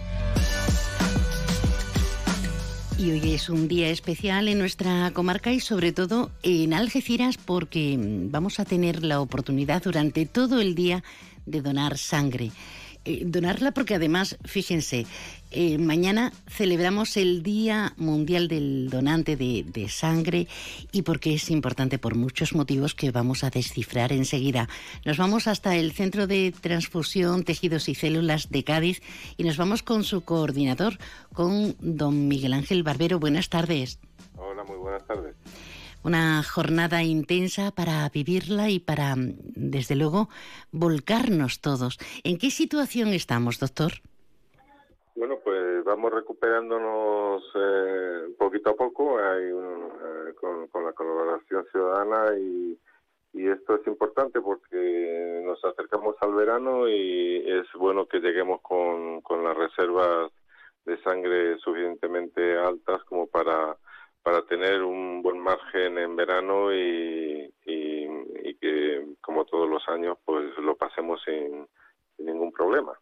Y 3.01 3.13
hoy 3.13 3.33
es 3.33 3.49
un 3.49 3.67
día 3.67 3.89
especial 3.89 4.47
en 4.47 4.59
nuestra 4.59 5.11
comarca 5.13 5.51
y 5.55 5.61
sobre 5.61 5.91
todo 5.91 6.31
en 6.43 6.75
Algeciras 6.75 7.39
porque 7.39 7.97
vamos 7.99 8.61
a 8.61 8.67
tener 8.67 9.03
la 9.03 9.23
oportunidad 9.23 9.83
durante 9.83 10.27
todo 10.27 10.61
el 10.61 10.75
día 10.75 11.03
de 11.47 11.63
donar 11.63 11.97
sangre. 11.97 12.51
Eh, 13.07 13.23
donarla 13.25 13.73
porque 13.73 13.95
además, 13.95 14.37
fíjense, 14.45 15.07
eh, 15.53 15.79
mañana 15.79 16.33
celebramos 16.49 17.17
el 17.17 17.43
Día 17.43 17.95
Mundial 17.97 18.47
del 18.47 18.91
Donante 18.91 19.37
de, 19.37 19.65
de, 19.67 19.89
Sangre 19.89 20.49
y 20.93 21.01
porque 21.01 21.33
es 21.33 21.51
importante 21.51 21.99
por 21.99 22.15
muchos 22.15 22.55
motivos 22.55 22.95
que 22.95 23.11
vamos 23.11 23.43
a 23.43 23.49
descifrar 23.49 24.13
enseguida. 24.13 24.69
Nos 25.07 25.17
vamos 25.17 25.47
hasta 25.47 25.77
el 25.77 25.93
Centro 25.93 26.27
de 26.27 26.53
Transfusión, 26.61 27.43
Tejidos 27.43 27.89
y 27.89 27.95
Células 27.95 28.51
de 28.51 28.65
Cádiz 28.65 29.01
y 29.39 29.45
nos 29.45 29.57
vamos 29.57 29.83
con 29.83 30.05
su 30.05 30.21
coordinador, 30.21 30.99
con 31.33 31.77
don 31.81 32.29
Miguel 32.29 32.53
Ángel 32.53 32.83
Barbero. 32.83 33.19
Buenas 33.19 33.49
tardes. 33.49 33.99
Hola, 34.37 34.63
muy 34.65 34.77
buenas 34.77 35.07
tardes 35.07 35.35
una 36.05 36.43
jornada 36.43 37.03
intensa 37.03 37.71
para 37.71 38.09
vivirla 38.09 38.71
y 38.71 38.79
para, 38.79 39.15
desde 39.17 39.97
luego, 39.97 40.29
volcarnos 40.73 41.61
todos. 41.61 41.99
¿En 42.25 42.39
qué 42.39 42.51
situación 42.51 43.09
estamos, 43.09 43.59
doctor? 43.59 43.93
Bueno, 45.15 45.39
pues 45.45 45.85
vamos 45.85 46.13
recuperándonos 46.13 47.43
eh, 47.55 48.35
poquito 48.39 48.71
a 48.71 48.75
poco 48.75 49.19
hay 49.19 49.45
eh, 49.45 50.35
con, 50.41 50.85
la 50.85 50.93
colaboración 50.93 51.67
ciudadana 51.71 52.39
y, 52.39 52.79
y 53.35 53.49
esto 53.49 53.75
es 53.75 53.87
importante 53.87 54.41
porque 54.41 55.43
nos 55.45 55.63
acercamos 55.65 56.17
al 56.21 56.35
verano 56.35 56.89
y 56.89 57.45
es 57.47 57.67
bueno 57.75 58.07
que 58.07 58.21
lleguemos 58.21 58.61
con, 58.63 59.21
con 59.21 59.45
las 59.45 59.57
reservas 59.57 60.33
de 60.87 60.97
sangre 61.03 61.59
suficientemente 61.59 62.57
altas 62.57 63.05
como 63.05 63.27
para 63.27 63.77
para 64.23 64.43
tener 64.43 64.83
un 64.83 65.23
buen 65.23 65.39
margen 65.39 65.99
en 65.99 66.17
verano 66.17 66.73
y, 66.73 67.53
y, 67.65 68.55
que, 68.61 69.07
como 69.21 69.45
todos 69.45 69.69
los 69.69 69.83
años, 69.89 70.19
pues 70.25 70.57
lo 70.59 70.77
pasemos 70.77 71.21
sin, 71.25 71.67
ningún 72.19 72.53
problema. 72.53 72.93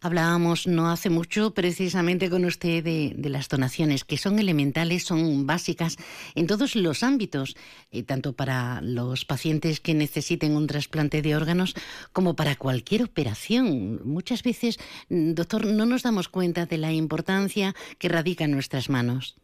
Hablábamos 0.00 0.66
no 0.66 0.90
hace 0.90 1.08
mucho 1.08 1.54
precisamente 1.54 2.28
con 2.28 2.44
usted 2.44 2.84
de, 2.84 3.30
las 3.30 3.48
donaciones, 3.48 4.04
que 4.04 4.18
son 4.18 4.38
elementales, 4.38 5.04
son 5.04 5.46
básicas 5.46 5.96
en 6.34 6.46
todos 6.46 6.76
los 6.76 7.02
ámbitos, 7.02 7.56
eh, 7.90 8.02
tanto 8.02 8.34
para 8.34 8.80
los 8.82 9.24
pacientes 9.24 9.80
que 9.80 9.94
necesiten 9.94 10.56
un 10.56 10.66
trasplante 10.66 11.22
de 11.22 11.36
órganos 11.36 11.74
como 12.12 12.36
para 12.36 12.56
cualquier 12.56 13.02
operación. 13.02 14.00
Muchas 14.04 14.42
veces, 14.42 14.78
doctor, 15.08 15.66
no 15.66 15.86
nos 15.86 16.02
damos 16.02 16.28
cuenta 16.28 16.66
de 16.66 16.78
la 16.78 16.92
importancia 16.92 17.74
que 17.98 18.08
radica 18.08 18.44
en 18.44 18.52
nuestras 18.52 18.90
manos. 18.90 19.36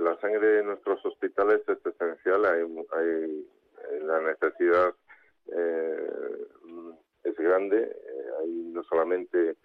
La 0.00 0.18
sangre 0.18 0.60
en 0.60 0.66
nuestros 0.66 1.04
hospitales 1.04 1.60
es 1.68 1.84
esencial. 1.84 2.44
Hay, 2.46 2.62
hay 2.92 3.46
eh, 3.90 4.00
la 4.02 4.20
necesidad 4.20 4.94
eh, 5.52 6.46
es 7.24 7.36
grande. 7.36 7.82
Eh, 7.82 8.30
hay 8.40 8.50
no 8.72 8.82
solamente 8.84 9.56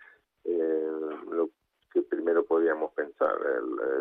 lo 1.32 1.50
que 1.92 2.02
primero 2.04 2.44
podíamos 2.44 2.94
pensar, 2.94 3.36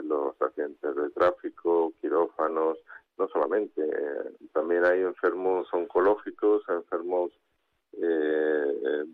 los 0.03 0.35
accidentes 0.43 0.95
de 0.95 1.11
tráfico, 1.11 1.93
quirófanos, 2.01 2.79
no 3.17 3.29
solamente. 3.29 3.83
también 4.53 4.85
hay 4.85 5.01
enfermos 5.01 5.73
oncológicos, 5.73 6.65
enfermos 6.69 7.33
de, 7.93 9.07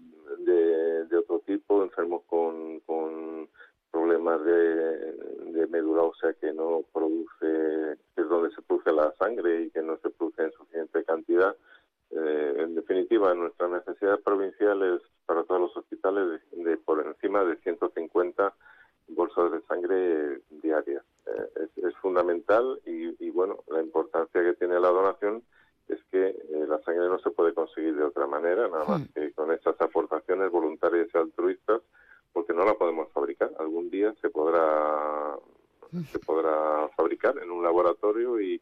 de, 1.08 1.16
otro 1.16 1.40
tipo, 1.40 1.84
enfermos 1.84 2.22
con 2.24 2.80
problemas 3.90 4.42
de, 4.44 5.12
de 5.52 5.66
médula 5.68 6.02
ósea 6.02 6.32
que 6.34 6.52
no 6.52 6.84
produce, 6.92 7.92
es 8.16 8.28
donde 8.28 8.54
se 8.54 8.62
produce 8.62 8.92
la 8.92 9.12
sangre 9.18 9.62
y 9.62 9.70
que 9.70 9.82
no 9.82 9.96
se 9.98 10.10
produce 10.10 10.44
en 10.44 10.52
suficiente 10.52 11.04
cantidad. 11.04 11.54
Eh, 12.10 12.54
en 12.58 12.74
definitiva, 12.74 13.34
nuestra 13.34 13.68
necesidad 13.68 14.18
provincial 14.20 14.82
es 14.82 15.02
para 15.26 15.44
todos 15.44 15.60
los 15.60 15.76
hospitales 15.76 16.40
de, 16.52 16.76
por 16.78 17.06
encima 17.06 17.44
de 17.44 17.56
150 17.56 18.52
bolsas 19.08 19.52
de 19.52 19.60
sangre 19.62 20.40
diarias. 20.62 21.04
Eh, 21.26 21.68
es, 21.76 21.94
fundamental 21.96 22.80
y, 22.86 23.24
y, 23.24 23.30
bueno, 23.30 23.58
la 23.68 23.82
importancia 23.82 24.42
que 24.42 24.54
tiene 24.54 24.80
la 24.80 24.88
donación 24.88 25.42
es 25.88 25.98
que 26.10 26.28
eh, 26.28 26.66
la 26.66 26.80
sangre 26.82 27.08
no 27.08 27.18
se 27.18 27.30
puede 27.30 27.52
conseguir 27.52 27.94
de 27.94 28.04
otra 28.04 28.26
manera, 28.26 28.68
nada 28.68 28.84
más 28.86 29.02
hmm. 29.02 29.12
que 29.14 29.32
con 29.32 29.52
esas 29.52 29.80
aportaciones 29.80 30.50
voluntarias 30.50 31.08
y 31.14 31.18
altruistas 31.18 31.82
porque 32.32 32.52
no 32.52 32.64
la 32.64 32.74
podemos 32.74 33.10
fabricar. 33.12 33.52
Algún 33.58 33.90
día 33.90 34.14
se 34.20 34.30
podrá 34.30 35.36
se 36.12 36.18
podrá 36.20 36.88
fabricar 36.96 37.36
en 37.38 37.50
un 37.50 37.64
laboratorio 37.64 38.40
y, 38.40 38.60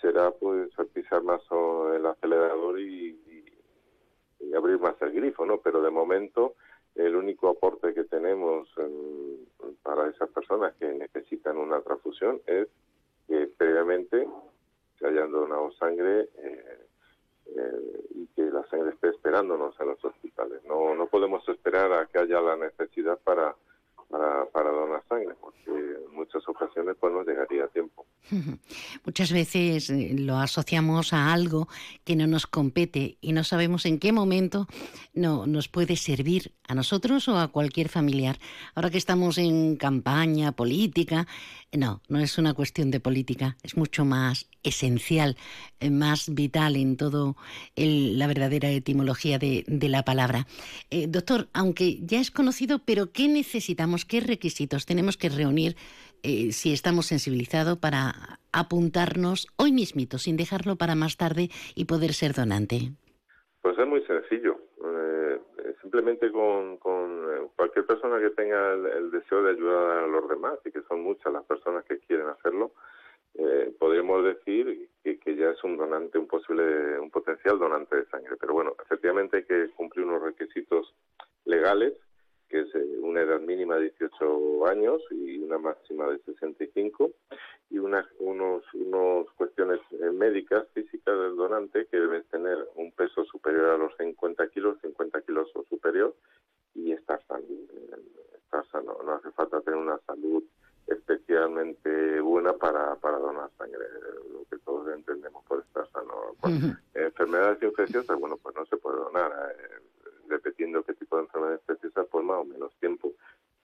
será 0.00 0.30
pues 0.32 0.70
pisar 0.92 1.22
más 1.22 1.40
el 1.94 2.04
acelerador 2.06 2.80
y, 2.80 3.18
abrir 4.56 4.78
más 4.80 5.00
el 5.00 5.12
grifo, 5.12 5.46
¿no? 5.46 5.58
Pero 5.58 5.80
de 5.80 5.90
momento 5.90 6.56
el 6.94 7.16
único 7.16 7.48
aporte 7.48 7.94
que 7.94 8.04
tenemos 8.04 8.68
para 9.82 10.08
esas 10.08 10.28
personas 10.30 10.74
que 10.74 10.92
necesitan 10.92 11.56
una 11.56 11.80
transfusión 11.80 12.40
es 12.46 12.68
que 13.28 13.48
previamente 13.56 14.28
se 14.98 15.06
hayan 15.06 15.32
donado 15.32 15.72
sangre 15.72 16.28
eh, 16.36 16.81
eh, 17.46 18.04
y 18.14 18.26
que 18.28 18.42
la 18.42 18.64
sangre 18.68 18.90
esté 18.90 19.08
esperándonos 19.08 19.78
en 19.80 19.88
los 19.88 20.04
hospitales. 20.04 20.62
No, 20.64 20.94
no 20.94 21.06
podemos 21.06 21.46
esperar 21.48 21.92
a 21.92 22.06
que 22.06 22.18
haya 22.18 22.40
la 22.40 22.56
necesidad 22.56 23.18
para, 23.24 23.54
para, 24.08 24.46
para 24.46 24.70
donar 24.70 25.02
sangre, 25.08 25.34
porque 25.40 25.70
en 25.70 26.14
muchas 26.14 26.46
ocasiones 26.48 26.96
pues 27.00 27.12
no 27.12 27.22
llegaría 27.24 27.64
a 27.64 27.68
tiempo. 27.68 28.06
Muchas 29.04 29.32
veces 29.32 29.90
eh, 29.90 30.14
lo 30.16 30.36
asociamos 30.36 31.12
a 31.12 31.32
algo 31.32 31.68
que 32.04 32.16
no 32.16 32.26
nos 32.26 32.46
compete 32.46 33.18
y 33.20 33.32
no 33.32 33.44
sabemos 33.44 33.84
en 33.86 33.98
qué 33.98 34.12
momento 34.12 34.66
no, 35.12 35.46
nos 35.46 35.68
puede 35.68 35.96
servir 35.96 36.52
a 36.68 36.74
nosotros 36.74 37.28
o 37.28 37.38
a 37.38 37.48
cualquier 37.48 37.88
familiar. 37.88 38.38
Ahora 38.74 38.90
que 38.90 38.98
estamos 38.98 39.38
en 39.38 39.76
campaña 39.76 40.52
política, 40.52 41.26
no, 41.72 42.00
no 42.08 42.18
es 42.18 42.38
una 42.38 42.54
cuestión 42.54 42.90
de 42.90 43.00
política, 43.00 43.56
es 43.62 43.76
mucho 43.76 44.04
más 44.04 44.48
esencial, 44.62 45.36
eh, 45.80 45.90
más 45.90 46.32
vital 46.34 46.76
en 46.76 46.96
todo 46.96 47.36
la 47.76 48.26
verdadera 48.26 48.70
etimología 48.70 49.38
de, 49.38 49.64
la 49.88 50.04
palabra. 50.04 50.46
Eh, 50.90 51.06
doctor, 51.08 51.48
aunque 51.52 51.98
ya 52.00 52.20
es 52.20 52.30
conocido, 52.30 52.80
pero 52.84 53.12
¿qué 53.12 53.28
necesitamos? 53.28 54.04
¿Qué 54.04 54.20
requisitos 54.20 54.86
tenemos 54.86 55.16
que 55.16 55.28
reunir 55.28 55.76
eh, 56.22 56.52
si 56.52 56.72
estamos 56.72 57.06
sensibilizados 57.06 57.78
para 57.78 58.38
apuntarnos 58.52 59.48
hoy 59.56 59.72
mismito, 59.72 60.18
sin 60.18 60.36
dejarlo 60.36 60.76
para 60.76 60.94
más 60.94 61.16
tarde 61.16 61.50
y 61.74 61.86
poder 61.86 62.12
ser 62.12 62.34
donante? 62.34 62.92
Pues 63.62 63.78
es 63.78 63.86
muy 63.86 64.02
sencillo. 64.06 64.61
Eh, 65.92 65.98
simplemente 65.98 66.32
con, 66.32 66.78
eh, 67.30 67.48
cualquier 67.54 67.86
persona 67.86 68.18
que 68.18 68.30
tenga 68.30 68.72
el, 68.72 69.10
deseo 69.10 69.42
de 69.42 69.50
ayudar 69.50 69.98
a 69.98 70.06
los 70.06 70.28
demás, 70.28 70.58
y 70.64 70.70
que 70.70 70.82
son 70.82 71.02
muchas 71.02 71.32
las 71.32 71.44
personas 71.44 71.84
que 71.84 71.98
quieren 71.98 72.28
hacerlo, 72.28 72.72
podríamos 73.78 74.24
decir 74.24 74.90
que, 75.02 75.18
que, 75.18 75.36
ya 75.36 75.50
es 75.50 75.64
un 75.64 75.76
donante, 75.76 76.18
un 76.18 76.26
posible, 76.26 76.98
un 76.98 77.10
potencial 77.10 77.58
donante 77.58 77.96
de 77.96 78.06
sangre. 78.06 78.36
Pero 78.38 78.52
bueno, 78.52 78.74
efectivamente 78.82 79.38
hay 79.38 79.44
que 79.44 79.70
cumplir 79.70 80.04
unos 80.04 80.22
requisitos 80.22 80.94
legales 81.46 81.94
que 82.52 82.60
es 82.60 82.74
eh, 82.74 82.98
una 83.00 83.22
edad 83.22 83.40
mínima 83.40 83.76
de 83.76 83.90
18 83.98 84.66
años 84.66 85.00
y 85.10 85.38
una 85.38 85.56
máxima 85.56 86.06
de 86.08 86.18
65. 86.18 87.10
y 87.70 87.78
unas 87.78 88.04
unos, 88.18 88.62
unos 88.74 89.32
cuestiones 89.38 89.80
eh, 89.92 90.10
médicas, 90.10 90.68
físicas 90.74 91.18
del 91.18 91.36
donante, 91.36 91.86
que 91.86 91.96
debe 91.98 92.20
tener 92.24 92.58
un 92.74 92.92
peso 92.92 93.24
superior 93.24 93.70
a 93.70 93.78
los 93.78 93.96
50 93.96 94.46
kilos, 94.48 94.76
50 94.82 95.22
kilos 95.22 95.48
o 95.54 95.64
superior, 95.64 96.14
y 96.74 96.92
estar 96.92 97.24
sano. 97.26 97.46
Estar 98.36 98.66
sano. 98.66 98.98
No 99.02 99.14
hace 99.14 99.30
falta 99.30 99.62
tener 99.62 99.80
una 99.80 99.98
salud 100.06 100.44
especialmente 100.86 102.20
buena 102.20 102.52
para, 102.52 102.96
para 102.96 103.16
donar 103.16 103.48
sangre, 103.56 103.86
lo 104.30 104.44
que 104.50 104.58
todos 104.58 104.92
entendemos 104.92 105.42
por 105.46 105.60
estar 105.60 105.90
sano. 105.90 106.36
Enfermedades 106.92 107.62
infecciosas, 107.62 108.18
bueno, 108.20 108.36
pues 108.36 108.54
no 108.54 108.66
se 108.66 108.76
puede 108.76 108.98
donar. 108.98 109.32
Eh, 109.56 109.82
dependiendo 110.32 110.82
qué 110.82 110.94
tipo 110.94 111.16
de 111.16 111.22
enfermedad 111.22 111.60
infecciosa, 111.60 112.04
por 112.04 112.22
más 112.22 112.38
o 112.38 112.44
menos 112.44 112.72
tiempo 112.80 113.12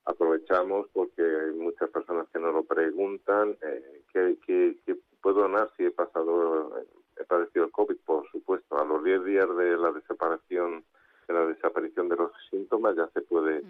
aprovechamos 0.04 0.86
porque 0.92 1.22
hay 1.22 1.52
muchas 1.52 1.90
personas 1.90 2.26
que 2.32 2.38
nos 2.38 2.54
lo 2.54 2.64
preguntan, 2.64 3.56
eh, 3.60 4.02
¿qué, 4.12 4.96
puedo 5.20 5.42
donar 5.42 5.70
si 5.76 5.84
he 5.84 5.90
pasado, 5.90 6.80
he 7.18 7.24
padecido 7.24 7.66
el 7.66 7.72
COVID? 7.72 7.96
Por 8.06 8.30
supuesto, 8.30 8.78
a 8.78 8.84
los 8.84 9.04
10 9.04 9.24
días 9.24 9.56
de 9.56 9.76
la 9.76 9.92
desaparición 9.92 10.84
de 11.26 11.34
la 11.34 11.44
desaparición 11.44 12.08
de 12.08 12.16
los 12.16 12.32
síntomas 12.50 12.96
ya 12.96 13.06
se 13.08 13.20
puede, 13.20 13.62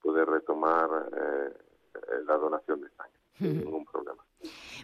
puede 0.00 0.24
retomar 0.24 0.88
eh, 1.16 1.52
la 2.26 2.36
donación 2.36 2.80
de 2.80 2.88
sangre 2.90 3.20
sin 3.36 3.58
ningún 3.58 3.84
problema. 3.84 4.22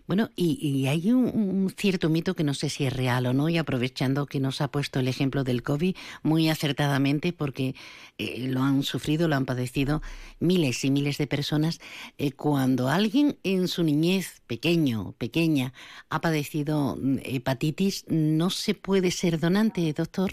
Bueno, 0.09 0.31
y, 0.37 0.87
hay 0.87 1.13
un, 1.13 1.69
cierto 1.77 2.09
mito 2.09 2.33
que 2.33 2.43
no 2.43 2.55
sé 2.55 2.71
si 2.71 2.87
es 2.87 2.97
real 2.97 3.27
o 3.27 3.35
no, 3.35 3.51
y 3.51 3.59
aprovechando 3.59 4.25
que 4.25 4.41
nos 4.41 4.63
ha 4.63 4.69
puesto 4.69 5.01
el 5.01 5.07
ejemplo 5.07 5.45
del 5.45 5.63
COVID 5.63 5.95
muy 6.23 6.49
acertadamente, 6.49 7.35
porque 7.35 7.75
eh, 8.17 8.49
lo 8.49 8.61
han 8.63 8.83
sufrido, 8.85 9.29
lo 9.29 9.37
han 9.37 9.45
padecido 9.45 10.01
miles 10.41 10.83
y 10.87 10.91
miles 10.91 11.19
de 11.19 11.27
personas, 11.27 11.79
eh, 12.17 12.33
cuando 12.33 12.89
alguien 12.89 13.37
en 13.45 13.69
su 13.69 13.85
niñez, 13.85 14.41
pequeño, 14.47 15.13
pequeña, 15.19 15.75
ha 16.09 16.23
padecido 16.23 16.97
mm, 16.97 17.19
hepatitis, 17.23 18.07
¿no 18.09 18.49
se 18.49 18.75
puede 18.75 19.11
ser 19.11 19.39
donante, 19.39 19.93
doctor? 19.93 20.31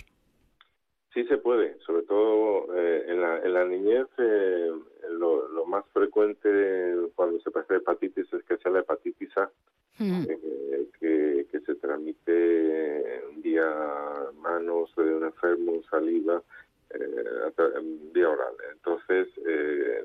Sí 1.13 1.25
se 1.25 1.37
puede, 1.37 1.77
sobre 1.85 2.03
todo 2.03 2.73
eh, 2.77 3.07
en, 3.09 3.19
la, 3.19 3.39
en, 3.39 3.53
la, 3.53 3.65
niñez 3.65 4.07
lo, 5.19 5.54
más 5.65 5.85
frecuente 5.93 6.95
cuando 7.15 7.39
se 7.39 7.51
padece 7.51 7.75
hepatitis 7.75 8.31
es 8.33 8.43
que 8.43 8.57
sea 8.57 8.71
la 8.71 8.79
hepatitis 8.79 9.37
A, 9.37 9.49
hmm. 9.99 10.23
eh, 10.29 10.87
que, 10.99 11.47
que, 11.51 11.59
se 11.61 11.75
transmite 11.75 13.23
vía 13.37 13.67
manos 14.41 14.93
de 14.95 15.15
un 15.15 15.25
enfermo, 15.25 15.81
saliva, 15.89 16.41
eh, 16.91 17.51
vía 18.13 18.29
oral. 18.29 18.55
Entonces, 18.73 19.27
eh, 19.45 20.03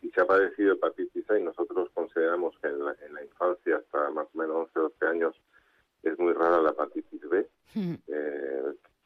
si 0.00 0.10
se 0.10 0.20
ha 0.20 0.26
padecido 0.26 0.74
hepatitis 0.74 1.30
A 1.30 1.38
y 1.38 1.42
nosotros 1.42 1.90
consideramos 1.94 2.56
que 2.60 2.68
en 2.68 2.84
la, 2.84 2.96
en 3.06 3.14
la 3.14 3.24
infancia, 3.24 3.76
hasta 3.76 4.10
más 4.10 4.28
o 4.34 4.38
menos 4.38 4.68
11 4.74 4.80
12 4.80 5.06
años, 5.06 5.36
es 6.02 6.18
muy 6.18 6.32
rara 6.32 6.60
la 6.60 6.70
hepatitis 6.70 7.28
B, 7.28 7.46
hmm. 7.74 7.94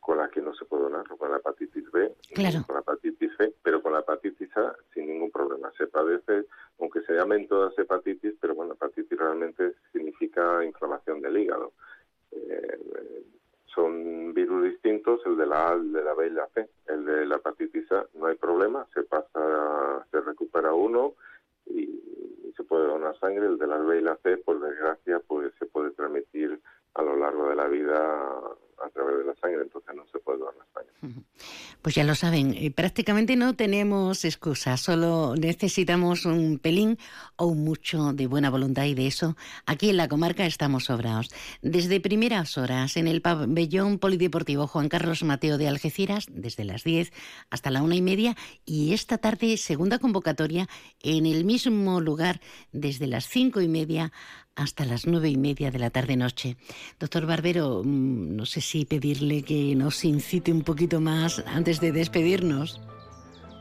Con 0.09 0.16
la 0.16 0.31
que 0.31 0.40
no 0.40 0.55
se 0.55 0.64
puede 0.64 0.85
donar, 0.85 1.07
con 1.07 1.31
la 1.31 1.37
hepatitis 1.37 1.85
B, 1.90 2.14
con 2.35 2.75
la 2.75 2.81
hepatitis 2.81 3.31
C, 3.37 3.53
pero 3.62 3.83
con 3.83 3.92
la 3.92 3.99
hepatitis 3.99 4.57
A 4.57 4.75
sin 4.94 5.07
ningún 5.07 5.31
problema. 5.31 5.71
Se 5.77 5.87
padece, 5.87 6.47
aunque 6.81 7.03
se 7.03 7.12
llamen 7.12 7.47
todas 7.47 7.79
hepatitis, 7.79 8.33
pero 8.40 8.55
bueno, 8.55 8.73
hepatitis 8.73 9.18
realmente 9.18 9.75
significa 9.92 10.64
inflamación 10.64 11.21
del 11.21 11.37
hígado. 11.37 11.73
Eh, 12.33 12.79
son 13.66 14.33
virus 14.33 14.64
distintos, 14.64 15.21
el 15.27 15.37
de 15.37 15.44
la 15.44 15.73
A, 15.73 15.75
el 15.75 15.92
de 15.92 16.03
la 16.03 16.14
B 16.14 16.29
y 16.29 16.31
la 16.31 16.49
C. 16.55 16.66
El 16.87 17.05
de 17.05 17.27
la 17.27 17.37
hepatitis 17.37 17.92
A 17.92 18.07
no 18.14 18.29
hay 18.29 18.37
problema, 18.37 18.87
se 18.94 19.03
pasa, 19.03 20.07
se 20.11 20.23
recupera 20.23 20.73
uno 20.73 21.16
y, 21.66 22.55
se 22.57 22.64
puede 22.64 22.87
donar 22.87 23.14
sangre. 23.21 23.44
El 23.44 23.59
de 23.59 23.66
la 23.66 23.77
B 23.77 23.99
y 23.99 24.01
la 24.01 24.16
C, 24.23 24.38
por 24.38 24.59
desgracia, 24.59 25.21
pues 25.27 25.53
se 25.59 25.66
puede 25.66 25.90
transmitir 25.90 26.59
a 26.99 27.03
lo 27.03 27.17
largo 27.17 27.49
de 27.49 27.57
la 27.57 27.69
vida 27.69 27.97
a 28.85 28.91
través 28.91 29.19
de 29.19 29.25
la 29.25 29.35
sangre, 29.37 29.63
entonces 29.63 29.95
no 29.95 30.05
se 30.07 30.19
puede 30.19 30.39
donar 30.39 30.67
sangre. 30.75 31.25
Pues 31.81 31.95
ya 31.95 32.03
lo 32.03 32.17
saben, 32.17 32.55
eh, 32.55 32.73
prácticamente 32.73 33.37
no 33.37 33.55
tenemos 33.55 34.25
excusa, 34.25 34.77
solo 34.77 35.37
necesitamos 35.37 36.27
un 36.27 36.59
pelín 36.59 36.99
o 37.37 37.55
mucho 37.55 38.13
de 38.13 38.27
buena 38.27 38.51
voluntad 38.51 38.85
y 38.85 38.95
de 38.95 39.07
eso 39.07 39.37
aquí 39.65 39.89
en 39.89 39.97
la 39.97 40.09
comarca 40.09 40.45
estamos 40.45 40.87
sobrados. 40.87 41.31
Desde 41.63 42.01
primeras 42.01 42.59
horas 42.59 42.97
en 42.97 43.07
el 43.07 43.23
pabellón 43.23 44.01
polideportivo 44.01 44.67
Juan 44.67 44.89
Carlos 44.89 45.23
Mateo 45.23 45.57
de 45.57 45.69
Algeciras, 45.69 46.27
desde 46.29 46.65
las 46.65 46.83
10 46.83 47.13
hasta 47.49 47.71
la 47.71 47.83
una 47.83 47.95
y 47.95 48.03
media, 48.03 48.35
y 48.67 48.93
esta 48.93 49.19
tarde 49.19 49.57
segunda 49.57 50.01
convocatoria 50.01 50.67
en 51.01 51.27
el 51.27 51.45
mismo 51.45 52.01
lugar 52.01 52.41
desde 52.73 53.07
las 53.07 53.29
cinco 53.29 53.61
y 53.61 53.69
media 53.69 54.13
hasta 54.59 54.85
las 54.85 55.07
nueve 55.07 55.29
y 55.29 55.37
media 55.37 55.71
de 55.71 55.79
la 55.79 55.90
tarde-noche. 55.90 56.57
Doctor 56.99 57.27
Barbero, 57.27 57.83
mm, 57.85 58.37
no 58.37 58.44
sé 58.44 58.61
si 58.61 58.85
pedirle 58.85 59.42
que 59.42 59.75
nos 59.75 60.05
incite 60.05 60.53
un 60.53 60.62
poquito 60.62 61.01
más 61.01 61.42
antes 61.47 61.81
de 61.81 61.92
despedirnos. 61.92 62.81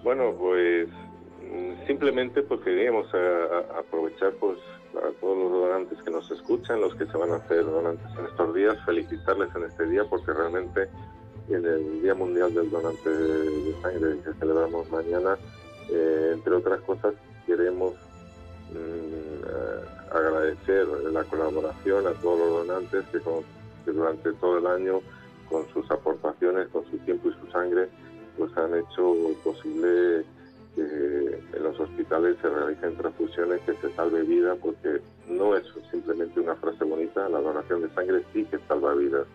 Bueno, 0.03 0.33
pues 0.38 0.89
simplemente 1.86 2.41
porque 2.43 2.65
queríamos 2.65 3.07
aprovechar 3.77 4.33
pues 4.33 4.57
a 4.95 5.12
todos 5.21 5.38
los 5.38 5.51
donantes 5.51 6.01
que 6.03 6.12
nos 6.12 6.29
escuchan, 6.31 6.81
los 6.81 6.93
que 6.95 7.05
se 7.05 7.17
van 7.17 7.31
a 7.31 7.36
hacer 7.36 7.63
donantes 7.65 8.07
en 8.17 8.25
estos 8.25 8.53
días, 8.53 8.77
felicitarles 8.86 9.49
en 9.55 9.63
este 9.63 9.86
día 9.88 10.03
porque 10.10 10.33
realmente 10.33 10.89
en 11.49 11.65
el 11.65 12.01
Día 12.01 12.13
Mundial 12.13 12.53
del 12.53 12.69
Donante 12.69 13.10
de 13.10 13.81
Sangre 13.81 14.19
que 14.23 14.33
celebramos 14.39 14.89
mañana, 14.91 15.38
eh, 15.89 16.31
entre 16.33 16.55
otras 16.55 16.81
cosas, 16.81 17.13
queremos 17.45 17.93
eh, 18.75 19.82
agradecer 20.12 20.88
la 20.88 21.23
colaboración 21.23 22.08
a 22.08 22.13
todos 22.13 22.39
los 22.39 22.67
donantes 22.67 23.06
que, 23.12 23.91
durante 23.91 24.34
todo 24.34 24.58
el 24.58 24.67
año, 24.67 25.01
con 25.49 25.67
sus 25.69 25.89
aportaciones, 25.91 26.67
con 26.69 26.86
su 26.89 26.97
tiempo 26.99 27.30
y 27.30 27.34
su 27.34 27.51
sangre, 27.51 27.88
pues 28.38 28.56
han 28.58 28.75
hecho 28.75 29.15
posible 29.43 30.25
que 30.75 31.39
en 31.53 31.63
los 31.63 31.80
hospitales 31.80 32.38
se 32.41 32.49
realicen 32.49 32.95
transfusiones, 32.97 33.62
que 33.62 33.73
se 33.75 33.93
salve 33.95 34.21
vida, 34.23 34.56
porque 34.56 35.01
no 35.27 35.56
es 35.56 35.63
simplemente 35.89 36.39
una 36.39 36.56
frase 36.56 36.84
bonita, 36.84 37.27
la 37.30 37.41
donación 37.41 37.82
de 37.82 37.89
sangre 37.89 38.23
sí 38.34 38.45
que 38.45 38.60
salva 38.67 38.93
vidas. 38.93 39.25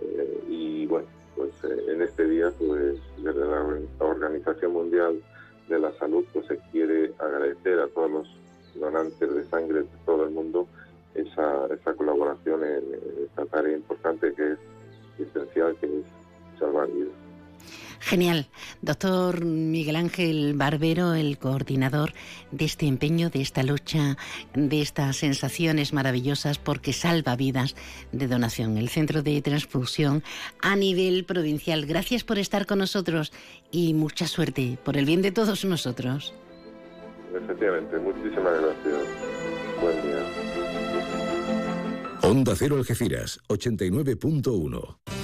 Eh, 0.00 0.44
y 0.48 0.86
bueno, 0.86 1.06
pues 1.36 1.52
eh, 1.64 1.92
en 1.92 2.02
este 2.02 2.26
día, 2.26 2.50
pues 2.58 2.98
desde 3.18 3.44
la 3.44 3.64
Organización 4.00 4.72
Mundial 4.72 5.22
de 5.68 5.78
la 5.78 5.92
Salud, 5.98 6.24
pues 6.32 6.46
se 6.46 6.58
quiere 6.72 7.12
agradecer 7.18 7.78
a 7.78 7.88
todos 7.88 8.10
los 8.10 8.28
donantes 8.74 9.34
de 9.34 9.44
sangre 9.44 9.80
de 9.80 9.88
todo 10.04 10.24
el 10.24 10.30
mundo 10.30 10.66
esa, 11.14 11.66
esa 11.72 11.94
colaboración 11.94 12.64
en, 12.64 12.82
esta 13.24 13.46
tarea 13.46 13.76
importante 13.76 14.32
que 14.34 14.52
es 14.52 15.28
esencial, 15.28 15.76
que 15.80 15.86
es 15.86 16.58
salvar 16.58 16.88
vidas. 16.88 17.14
Genial. 18.00 18.48
Doctor 18.82 19.46
Miguel 19.46 19.96
Ángel 19.96 20.52
Barbero, 20.54 21.14
el 21.14 21.38
coordinador 21.38 22.12
de 22.50 22.66
este 22.66 22.86
empeño, 22.86 23.30
de 23.30 23.40
esta 23.40 23.62
lucha, 23.62 24.18
de 24.52 24.82
estas 24.82 25.16
sensaciones 25.16 25.94
maravillosas 25.94 26.58
porque 26.58 26.92
salva 26.92 27.34
vidas 27.34 27.76
de 28.12 28.28
donación. 28.28 28.76
El 28.76 28.90
Centro 28.90 29.22
de 29.22 29.40
Transfusión 29.40 30.22
a 30.60 30.76
nivel 30.76 31.24
provincial. 31.24 31.86
Gracias 31.86 32.24
por 32.24 32.38
estar 32.38 32.66
con 32.66 32.80
nosotros 32.80 33.32
y 33.70 33.94
mucha 33.94 34.26
suerte 34.26 34.76
por 34.84 34.98
el 34.98 35.06
bien 35.06 35.22
de 35.22 35.32
todos 35.32 35.64
nosotros. 35.64 36.34
Efectivamente, 37.34 37.98
muchísimas 37.98 38.60
gracias. 38.60 39.02
Buen 39.80 40.02
día. 40.02 40.22
Onda 42.22 42.54
Cero 42.56 42.76
Algeciras, 42.76 43.40
89.1. 43.48 45.23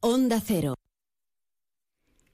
Onda 0.00 0.40
Cero. 0.40 0.74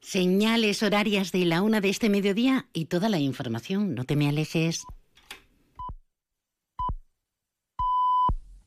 Señales 0.03 0.83
horarias 0.83 1.33
de 1.33 1.47
la 1.47 1.63
una 1.63 1.81
de 1.81 1.89
este 1.89 2.11
mediodía 2.11 2.69
y 2.75 2.85
toda 2.85 3.09
la 3.09 3.19
información. 3.19 3.95
No 3.95 4.05
te 4.05 4.17
me 4.17 4.29
alejes. 4.29 4.83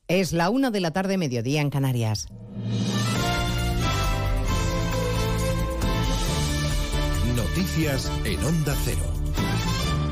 Es 0.08 0.34
la 0.34 0.50
una 0.50 0.72
de 0.72 0.80
la 0.80 0.94
tarde, 0.94 1.20
mediodía 1.20 1.62
en 1.62 1.70
Canarias. 1.70 2.28
Noticias 7.36 8.12
en 8.26 8.44
Onda 8.44 8.76
Cero. 8.84 9.17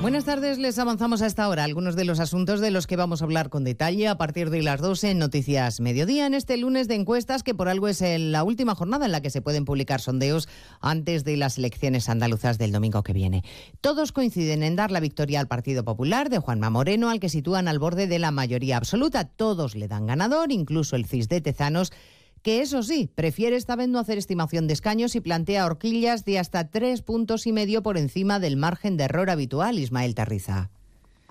Buenas 0.06 0.26
tardes, 0.26 0.60
les 0.60 0.78
avanzamos 0.78 1.24
a 1.24 1.26
esta 1.26 1.50
hora 1.50 1.64
algunos 1.64 1.96
de 1.96 2.06
los 2.06 2.20
asuntos 2.20 2.60
de 2.60 2.70
los 2.70 2.86
que 2.86 2.96
vamos 2.96 3.22
a 3.22 3.26
hablar 3.26 3.50
con 3.50 3.64
detalle 3.64 4.08
a 4.08 4.20
partir 4.20 4.52
de 4.52 4.62
las 4.62 4.80
12 4.80 5.10
en 5.10 5.18
Noticias 5.18 5.80
Mediodía, 5.80 6.28
en 6.28 6.36
este 6.36 6.58
lunes 6.58 6.88
de 6.88 6.94
encuestas 6.94 7.42
que 7.42 7.56
por 7.56 7.70
algo 7.70 7.88
es 7.88 8.04
la 8.06 8.44
última 8.44 8.76
jornada 8.76 9.08
en 9.08 9.12
la 9.12 9.24
que 9.24 9.32
se 9.32 9.42
pueden 9.42 9.66
publicar 9.66 10.00
sondeos 10.00 10.48
antes 10.80 11.24
de 11.24 11.38
las 11.38 11.58
elecciones 11.58 12.08
andaluzas 12.08 12.60
del 12.60 12.72
domingo 12.72 13.02
que 13.02 13.14
viene. 13.14 13.44
Todos 13.82 14.12
coinciden 14.12 14.62
en 14.62 14.76
dar 14.76 14.92
la 14.92 15.00
victoria 15.00 15.40
al 15.40 15.48
Partido 15.48 15.84
Popular 15.84 16.30
de 16.30 16.38
Juanma 16.38 16.70
Moreno, 16.70 17.10
al 17.10 17.20
que 17.20 17.28
sitúan 17.28 17.68
al 17.68 17.80
borde 17.80 18.06
de 18.06 18.20
la 18.20 18.30
mayoría 18.30 18.78
absoluta. 18.78 19.24
Todos 19.24 19.74
le 19.74 19.88
dan 19.88 20.06
ganador, 20.06 20.52
incluso 20.52 20.96
el 20.96 21.08
CIS 21.08 21.30
de 21.30 21.42
Tezanos 21.42 21.92
que 22.46 22.62
eso 22.62 22.84
sí, 22.84 23.10
prefiere 23.16 23.56
esta 23.56 23.76
vez 23.76 23.90
no 23.90 23.98
hacer 23.98 24.20
estimación 24.20 24.68
de 24.68 24.74
escaños 24.74 25.16
y 25.16 25.20
plantea 25.20 25.66
horquillas 25.66 26.26
de 26.26 26.38
hasta 26.38 26.70
tres 26.70 27.02
puntos 27.02 27.48
y 27.48 27.52
medio 27.52 27.82
por 27.82 27.98
encima 27.98 28.40
del 28.40 28.56
margen 28.56 28.98
de 28.98 29.06
error 29.06 29.32
habitual, 29.32 29.80
Ismael 29.80 30.14
Terriza. 30.14 30.70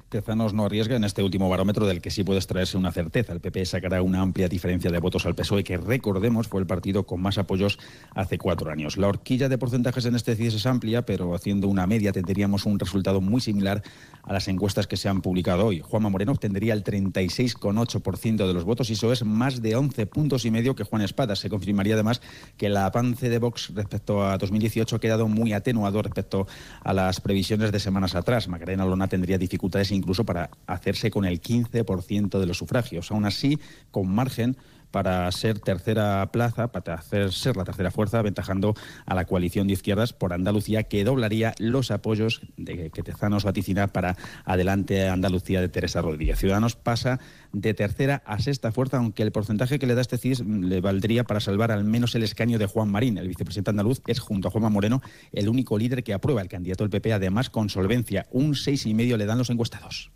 Tezanos 0.08 0.54
no 0.54 0.64
arriesga 0.64 0.96
en 0.96 1.04
este 1.04 1.22
último 1.22 1.48
barómetro 1.48 1.86
del 1.86 2.00
que 2.00 2.10
sí 2.10 2.22
puede 2.22 2.38
extraerse 2.38 2.76
una 2.76 2.92
certeza. 2.92 3.32
El 3.32 3.40
PP 3.40 3.66
sacará 3.66 4.00
una 4.02 4.20
amplia 4.20 4.48
diferencia 4.48 4.90
de 4.90 4.98
votos 4.98 5.26
al 5.26 5.34
PSOE, 5.34 5.64
que 5.64 5.76
recordemos 5.76 6.46
fue 6.46 6.60
el 6.60 6.66
partido 6.66 7.04
con 7.04 7.20
más 7.20 7.38
apoyos 7.38 7.78
hace 8.14 8.38
cuatro 8.38 8.70
años. 8.70 8.96
La 8.96 9.08
horquilla 9.08 9.48
de 9.48 9.58
porcentajes 9.58 10.04
en 10.04 10.14
este 10.14 10.36
CIS 10.36 10.54
es 10.54 10.66
amplia, 10.66 11.04
pero 11.04 11.34
haciendo 11.34 11.68
una 11.68 11.86
media 11.86 12.12
tendríamos 12.12 12.64
un 12.66 12.78
resultado 12.78 13.20
muy 13.20 13.40
similar 13.40 13.82
a 14.22 14.32
las 14.32 14.46
encuestas 14.48 14.86
que 14.86 14.96
se 14.96 15.08
han 15.08 15.20
publicado 15.20 15.66
hoy. 15.66 15.80
Juanma 15.80 16.10
Moreno 16.10 16.32
obtendría 16.32 16.74
el 16.74 16.84
36,8% 16.84 18.46
de 18.46 18.54
los 18.54 18.64
votos 18.64 18.90
y 18.90 18.92
eso 18.92 19.12
es 19.12 19.24
más 19.24 19.62
de 19.62 19.76
11 19.76 20.06
puntos 20.06 20.44
y 20.44 20.50
medio 20.50 20.74
que 20.74 20.84
Juan 20.84 21.02
Espada. 21.02 21.34
Se 21.36 21.50
confirmaría 21.50 21.94
además 21.94 22.20
que 22.56 22.66
el 22.66 22.76
avance 22.76 23.28
de 23.28 23.38
Vox 23.38 23.72
respecto 23.74 24.24
a 24.24 24.38
2018 24.38 24.96
ha 24.96 25.00
quedado 25.00 25.28
muy 25.28 25.52
atenuado 25.52 26.02
respecto 26.02 26.46
a 26.82 26.92
las 26.92 27.20
previsiones 27.20 27.72
de 27.72 27.80
semanas 27.80 28.14
atrás. 28.14 28.48
Macarena 28.48 28.84
Lona 28.84 29.08
tendría 29.08 29.38
dificultades 29.38 29.90
incluso 29.94 30.24
para 30.24 30.50
hacerse 30.66 31.10
con 31.10 31.24
el 31.24 31.40
15% 31.40 32.38
de 32.38 32.46
los 32.46 32.58
sufragios. 32.58 33.10
Aún 33.10 33.24
así, 33.24 33.58
con 33.90 34.08
margen 34.08 34.56
para 34.94 35.28
ser 35.32 35.58
tercera 35.58 36.30
plaza, 36.30 36.70
para 36.70 36.94
hacer 36.94 37.32
ser 37.32 37.56
la 37.56 37.64
tercera 37.64 37.90
fuerza, 37.90 38.20
aventajando 38.20 38.76
a 39.06 39.16
la 39.16 39.24
coalición 39.24 39.66
de 39.66 39.72
izquierdas 39.72 40.12
por 40.12 40.32
Andalucía, 40.32 40.84
que 40.84 41.02
doblaría 41.02 41.52
los 41.58 41.90
apoyos 41.90 42.42
de 42.56 42.90
que 42.90 43.02
Tezanos 43.02 43.42
vaticina 43.42 43.88
para 43.88 44.16
adelante 44.44 45.08
Andalucía 45.08 45.60
de 45.60 45.68
Teresa 45.68 46.00
Rodríguez. 46.00 46.38
Ciudadanos 46.38 46.76
pasa 46.76 47.18
de 47.52 47.74
tercera 47.74 48.22
a 48.24 48.38
sexta 48.38 48.70
fuerza, 48.70 48.98
aunque 48.98 49.24
el 49.24 49.32
porcentaje 49.32 49.80
que 49.80 49.88
le 49.88 49.96
da 49.96 50.00
este 50.00 50.16
CIS 50.16 50.44
le 50.46 50.80
valdría 50.80 51.24
para 51.24 51.40
salvar 51.40 51.72
al 51.72 51.82
menos 51.82 52.14
el 52.14 52.22
escaño 52.22 52.60
de 52.60 52.66
Juan 52.66 52.88
Marín. 52.88 53.18
El 53.18 53.26
vicepresidente 53.26 53.70
andaluz 53.70 54.00
es, 54.06 54.20
junto 54.20 54.46
a 54.46 54.52
Juanma 54.52 54.68
Moreno, 54.68 55.02
el 55.32 55.48
único 55.48 55.76
líder 55.76 56.04
que 56.04 56.14
aprueba 56.14 56.40
el 56.40 56.48
candidato 56.48 56.84
del 56.84 56.90
PP, 56.90 57.14
además 57.14 57.50
con 57.50 57.68
solvencia. 57.68 58.28
Un 58.30 58.54
seis 58.54 58.86
y 58.86 58.94
medio 58.94 59.16
le 59.16 59.26
dan 59.26 59.38
los 59.38 59.50
encuestados. 59.50 60.12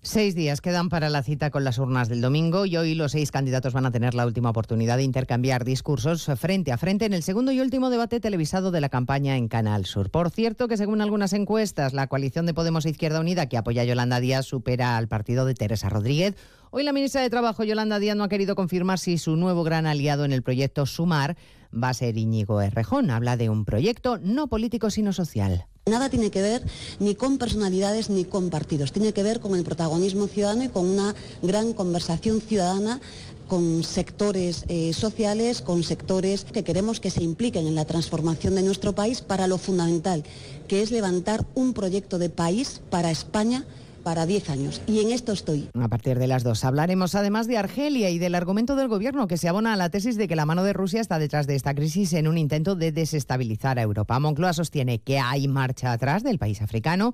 Seis 0.00 0.36
días 0.36 0.60
quedan 0.60 0.90
para 0.90 1.10
la 1.10 1.24
cita 1.24 1.50
con 1.50 1.64
las 1.64 1.78
urnas 1.78 2.08
del 2.08 2.20
domingo 2.20 2.66
y 2.66 2.76
hoy 2.76 2.94
los 2.94 3.12
seis 3.12 3.32
candidatos 3.32 3.72
van 3.72 3.84
a 3.84 3.90
tener 3.90 4.14
la 4.14 4.26
última 4.26 4.50
oportunidad 4.50 4.96
de 4.96 5.02
intercambiar 5.02 5.64
discursos 5.64 6.30
frente 6.36 6.70
a 6.70 6.78
frente 6.78 7.04
en 7.04 7.12
el 7.12 7.24
segundo 7.24 7.50
y 7.50 7.60
último 7.60 7.90
debate 7.90 8.20
televisado 8.20 8.70
de 8.70 8.80
la 8.80 8.90
campaña 8.90 9.36
en 9.36 9.48
Canal 9.48 9.86
Sur. 9.86 10.10
Por 10.10 10.30
cierto 10.30 10.68
que 10.68 10.76
según 10.76 11.00
algunas 11.00 11.32
encuestas, 11.32 11.94
la 11.94 12.06
coalición 12.06 12.46
de 12.46 12.54
Podemos 12.54 12.86
e 12.86 12.90
Izquierda 12.90 13.18
Unida 13.18 13.48
que 13.48 13.56
apoya 13.56 13.82
a 13.82 13.86
Yolanda 13.86 14.20
Díaz 14.20 14.46
supera 14.46 14.96
al 14.96 15.08
partido 15.08 15.44
de 15.44 15.54
Teresa 15.54 15.88
Rodríguez. 15.88 16.36
Hoy 16.70 16.84
la 16.84 16.92
ministra 16.92 17.20
de 17.20 17.30
Trabajo, 17.30 17.64
Yolanda 17.64 17.98
Díaz, 17.98 18.16
no 18.16 18.22
ha 18.22 18.28
querido 18.28 18.54
confirmar 18.54 19.00
si 19.00 19.18
su 19.18 19.34
nuevo 19.34 19.64
gran 19.64 19.86
aliado 19.86 20.24
en 20.24 20.32
el 20.32 20.44
proyecto 20.44 20.86
Sumar 20.86 21.36
va 21.74 21.88
a 21.88 21.94
ser 21.94 22.16
Íñigo 22.16 22.62
Errejón. 22.62 23.10
Habla 23.10 23.36
de 23.36 23.50
un 23.50 23.64
proyecto 23.64 24.18
no 24.18 24.46
político 24.46 24.90
sino 24.90 25.12
social. 25.12 25.66
Nada 25.88 26.10
tiene 26.10 26.30
que 26.30 26.42
ver 26.42 26.62
ni 26.98 27.14
con 27.14 27.38
personalidades 27.38 28.10
ni 28.10 28.24
con 28.24 28.50
partidos, 28.50 28.92
tiene 28.92 29.12
que 29.12 29.22
ver 29.22 29.40
con 29.40 29.54
el 29.54 29.64
protagonismo 29.64 30.26
ciudadano 30.26 30.64
y 30.64 30.68
con 30.68 30.86
una 30.86 31.14
gran 31.42 31.72
conversación 31.72 32.40
ciudadana 32.40 33.00
con 33.48 33.82
sectores 33.82 34.64
eh, 34.68 34.92
sociales, 34.92 35.62
con 35.62 35.82
sectores 35.82 36.44
que 36.44 36.62
queremos 36.62 37.00
que 37.00 37.10
se 37.10 37.24
impliquen 37.24 37.66
en 37.66 37.74
la 37.74 37.86
transformación 37.86 38.54
de 38.54 38.62
nuestro 38.62 38.94
país 38.94 39.22
para 39.22 39.46
lo 39.46 39.56
fundamental, 39.56 40.22
que 40.68 40.82
es 40.82 40.90
levantar 40.90 41.46
un 41.54 41.72
proyecto 41.72 42.18
de 42.18 42.28
país 42.28 42.82
para 42.90 43.10
España 43.10 43.64
para 44.08 44.24
10 44.24 44.48
años. 44.48 44.80
Y 44.86 45.00
en 45.00 45.12
esto 45.12 45.32
estoy. 45.32 45.68
A 45.78 45.88
partir 45.88 46.18
de 46.18 46.26
las 46.26 46.42
dos 46.42 46.64
hablaremos 46.64 47.14
además 47.14 47.46
de 47.46 47.58
Argelia 47.58 48.08
y 48.08 48.18
del 48.18 48.34
argumento 48.34 48.74
del 48.74 48.88
gobierno 48.88 49.28
que 49.28 49.36
se 49.36 49.50
abona 49.50 49.74
a 49.74 49.76
la 49.76 49.90
tesis 49.90 50.16
de 50.16 50.26
que 50.26 50.34
la 50.34 50.46
mano 50.46 50.64
de 50.64 50.72
Rusia 50.72 51.02
está 51.02 51.18
detrás 51.18 51.46
de 51.46 51.56
esta 51.56 51.74
crisis 51.74 52.14
en 52.14 52.26
un 52.26 52.38
intento 52.38 52.74
de 52.74 52.90
desestabilizar 52.90 53.78
a 53.78 53.82
Europa. 53.82 54.18
Moncloa 54.18 54.54
sostiene 54.54 55.00
que 55.00 55.18
hay 55.18 55.46
marcha 55.46 55.92
atrás 55.92 56.22
del 56.22 56.38
país 56.38 56.62
africano. 56.62 57.12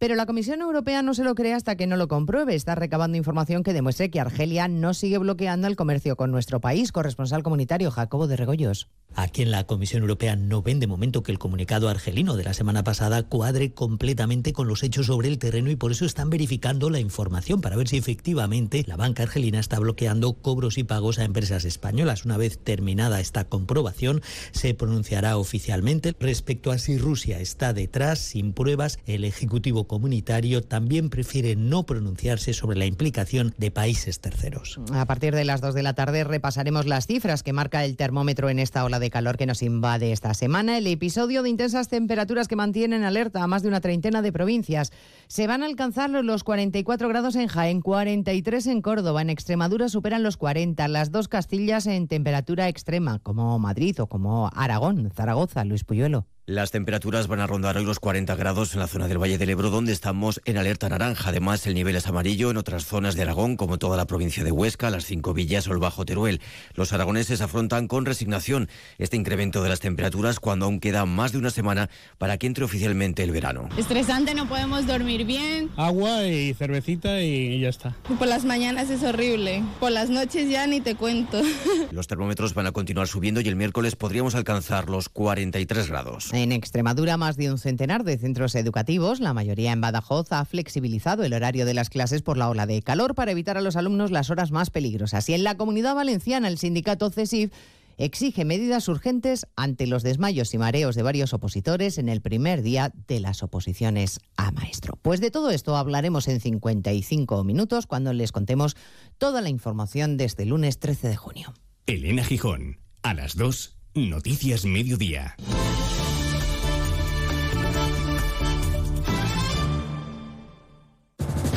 Pero 0.00 0.14
la 0.14 0.24
Comisión 0.24 0.62
Europea 0.62 1.02
no 1.02 1.12
se 1.12 1.24
lo 1.24 1.34
cree 1.34 1.52
hasta 1.52 1.76
que 1.76 1.86
no 1.86 1.94
lo 1.98 2.08
compruebe. 2.08 2.54
Está 2.54 2.74
recabando 2.74 3.18
información 3.18 3.62
que 3.62 3.74
demuestre 3.74 4.10
que 4.10 4.18
Argelia 4.18 4.66
no 4.66 4.94
sigue 4.94 5.18
bloqueando 5.18 5.66
el 5.68 5.76
comercio 5.76 6.16
con 6.16 6.30
nuestro 6.30 6.58
país. 6.58 6.90
Corresponsal 6.90 7.42
comunitario 7.42 7.90
Jacobo 7.90 8.26
de 8.26 8.38
Regoyos. 8.38 8.88
Aquí 9.14 9.42
en 9.42 9.50
la 9.50 9.64
Comisión 9.64 10.00
Europea 10.02 10.36
no 10.36 10.62
ven 10.62 10.80
de 10.80 10.86
momento 10.86 11.22
que 11.22 11.32
el 11.32 11.38
comunicado 11.38 11.88
argelino 11.88 12.36
de 12.36 12.44
la 12.44 12.54
semana 12.54 12.82
pasada 12.82 13.24
cuadre 13.24 13.74
completamente 13.74 14.54
con 14.54 14.68
los 14.68 14.82
hechos 14.84 15.06
sobre 15.06 15.28
el 15.28 15.38
terreno 15.38 15.68
y 15.70 15.76
por 15.76 15.90
eso 15.90 16.06
están 16.06 16.30
verificando 16.30 16.88
la 16.88 17.00
información 17.00 17.60
para 17.60 17.76
ver 17.76 17.88
si 17.88 17.98
efectivamente 17.98 18.84
la 18.86 18.96
banca 18.96 19.24
argelina 19.24 19.58
está 19.58 19.80
bloqueando 19.80 20.32
cobros 20.34 20.78
y 20.78 20.84
pagos 20.84 21.18
a 21.18 21.24
empresas 21.24 21.66
españolas. 21.66 22.24
Una 22.24 22.38
vez 22.38 22.58
terminada 22.58 23.20
esta 23.20 23.44
comprobación, 23.44 24.22
se 24.52 24.72
pronunciará 24.72 25.36
oficialmente 25.36 26.14
respecto 26.18 26.70
a 26.70 26.78
si 26.78 26.96
Rusia 26.96 27.40
está 27.40 27.74
detrás 27.74 28.20
sin 28.20 28.54
pruebas. 28.54 28.98
El 29.04 29.24
Ejecutivo 29.24 29.88
Comunitario 29.90 30.62
también 30.62 31.10
prefiere 31.10 31.56
no 31.56 31.82
pronunciarse 31.82 32.52
sobre 32.52 32.78
la 32.78 32.86
implicación 32.86 33.54
de 33.58 33.72
países 33.72 34.20
terceros. 34.20 34.78
A 34.92 35.04
partir 35.04 35.34
de 35.34 35.44
las 35.44 35.60
2 35.60 35.74
de 35.74 35.82
la 35.82 35.94
tarde 35.94 36.22
repasaremos 36.22 36.86
las 36.86 37.08
cifras 37.08 37.42
que 37.42 37.52
marca 37.52 37.84
el 37.84 37.96
termómetro 37.96 38.50
en 38.50 38.60
esta 38.60 38.84
ola 38.84 39.00
de 39.00 39.10
calor 39.10 39.36
que 39.36 39.46
nos 39.46 39.64
invade 39.64 40.12
esta 40.12 40.32
semana, 40.32 40.78
el 40.78 40.86
episodio 40.86 41.42
de 41.42 41.50
intensas 41.50 41.88
temperaturas 41.88 42.46
que 42.46 42.54
mantienen 42.54 43.02
alerta 43.02 43.42
a 43.42 43.48
más 43.48 43.62
de 43.62 43.68
una 43.68 43.80
treintena 43.80 44.22
de 44.22 44.30
provincias. 44.30 44.92
Se 45.26 45.48
van 45.48 45.64
a 45.64 45.66
alcanzar 45.66 46.10
los 46.10 46.44
44 46.44 47.08
grados 47.08 47.34
en 47.34 47.48
Jaén, 47.48 47.80
43 47.80 48.68
en 48.68 48.82
Córdoba, 48.82 49.22
en 49.22 49.30
Extremadura 49.30 49.88
superan 49.88 50.22
los 50.22 50.36
40, 50.36 50.86
las 50.86 51.10
dos 51.10 51.26
Castillas 51.26 51.88
en 51.88 52.06
temperatura 52.06 52.68
extrema, 52.68 53.18
como 53.18 53.58
Madrid 53.58 54.00
o 54.00 54.06
como 54.06 54.50
Aragón, 54.54 55.10
Zaragoza, 55.12 55.64
Luis 55.64 55.82
Puyuelo. 55.82 56.28
Las 56.46 56.72
temperaturas 56.72 57.28
van 57.28 57.38
a 57.38 57.46
rondar 57.46 57.76
hoy 57.76 57.84
los 57.84 58.00
40 58.00 58.34
grados 58.34 58.74
en 58.74 58.80
la 58.80 58.88
zona 58.88 59.06
del 59.06 59.22
Valle 59.22 59.38
del 59.38 59.50
Ebro, 59.50 59.70
donde 59.70 59.92
estamos 59.92 60.40
en 60.46 60.56
alerta 60.56 60.88
naranja. 60.88 61.28
Además, 61.28 61.64
el 61.68 61.74
nivel 61.74 61.94
es 61.94 62.08
amarillo 62.08 62.50
en 62.50 62.56
otras 62.56 62.86
zonas 62.86 63.14
de 63.14 63.22
Aragón, 63.22 63.56
como 63.56 63.78
toda 63.78 63.96
la 63.96 64.06
provincia 64.06 64.42
de 64.42 64.50
Huesca, 64.50 64.90
las 64.90 65.04
cinco 65.04 65.32
villas 65.32 65.68
o 65.68 65.72
el 65.72 65.78
Bajo 65.78 66.04
Teruel. 66.04 66.40
Los 66.74 66.92
aragoneses 66.92 67.40
afrontan 67.40 67.86
con 67.86 68.04
resignación 68.04 68.68
este 68.98 69.16
incremento 69.16 69.62
de 69.62 69.68
las 69.68 69.78
temperaturas 69.78 70.40
cuando 70.40 70.64
aún 70.64 70.80
queda 70.80 71.04
más 71.06 71.30
de 71.30 71.38
una 71.38 71.50
semana 71.50 71.88
para 72.18 72.36
que 72.36 72.48
entre 72.48 72.64
oficialmente 72.64 73.22
el 73.22 73.30
verano. 73.30 73.68
Estresante, 73.76 74.34
no 74.34 74.48
podemos 74.48 74.88
dormir 74.88 75.26
bien. 75.26 75.70
Agua 75.76 76.24
y 76.24 76.52
cervecita 76.54 77.20
y 77.22 77.60
ya 77.60 77.68
está. 77.68 77.94
Por 78.18 78.26
las 78.26 78.44
mañanas 78.44 78.90
es 78.90 79.04
horrible, 79.04 79.62
por 79.78 79.92
las 79.92 80.10
noches 80.10 80.50
ya 80.50 80.66
ni 80.66 80.80
te 80.80 80.96
cuento. 80.96 81.40
Los 81.92 82.08
termómetros 82.08 82.54
van 82.54 82.66
a 82.66 82.72
continuar 82.72 83.06
subiendo 83.06 83.40
y 83.40 83.46
el 83.46 83.56
miércoles 83.56 83.94
podríamos 83.94 84.34
alcanzar 84.34 84.88
los 84.88 85.08
43 85.08 85.88
grados. 85.88 86.32
En 86.42 86.52
Extremadura, 86.52 87.18
más 87.18 87.36
de 87.36 87.50
un 87.50 87.58
centenar 87.58 88.02
de 88.02 88.16
centros 88.16 88.54
educativos, 88.54 89.20
la 89.20 89.34
mayoría 89.34 89.72
en 89.72 89.82
Badajoz, 89.82 90.32
ha 90.32 90.42
flexibilizado 90.46 91.22
el 91.22 91.34
horario 91.34 91.66
de 91.66 91.74
las 91.74 91.90
clases 91.90 92.22
por 92.22 92.38
la 92.38 92.48
ola 92.48 92.64
de 92.64 92.80
calor 92.80 93.14
para 93.14 93.32
evitar 93.32 93.58
a 93.58 93.60
los 93.60 93.76
alumnos 93.76 94.10
las 94.10 94.30
horas 94.30 94.50
más 94.50 94.70
peligrosas. 94.70 95.28
Y 95.28 95.34
en 95.34 95.44
la 95.44 95.58
comunidad 95.58 95.94
valenciana, 95.94 96.48
el 96.48 96.56
sindicato 96.56 97.10
CESIF 97.10 97.52
exige 97.98 98.46
medidas 98.46 98.88
urgentes 98.88 99.46
ante 99.54 99.86
los 99.86 100.02
desmayos 100.02 100.54
y 100.54 100.58
mareos 100.58 100.94
de 100.94 101.02
varios 101.02 101.34
opositores 101.34 101.98
en 101.98 102.08
el 102.08 102.22
primer 102.22 102.62
día 102.62 102.90
de 103.06 103.20
las 103.20 103.42
oposiciones 103.42 104.18
a 104.38 104.50
maestro. 104.50 104.98
Pues 105.02 105.20
de 105.20 105.30
todo 105.30 105.50
esto 105.50 105.76
hablaremos 105.76 106.26
en 106.26 106.40
55 106.40 107.44
minutos 107.44 107.86
cuando 107.86 108.14
les 108.14 108.32
contemos 108.32 108.78
toda 109.18 109.42
la 109.42 109.50
información 109.50 110.16
desde 110.16 110.44
el 110.44 110.48
lunes 110.48 110.78
13 110.78 111.08
de 111.08 111.16
junio. 111.16 111.52
Elena 111.84 112.24
Gijón, 112.24 112.78
a 113.02 113.12
las 113.12 113.36
2, 113.36 113.76
Noticias 113.94 114.64
Mediodía. 114.64 115.36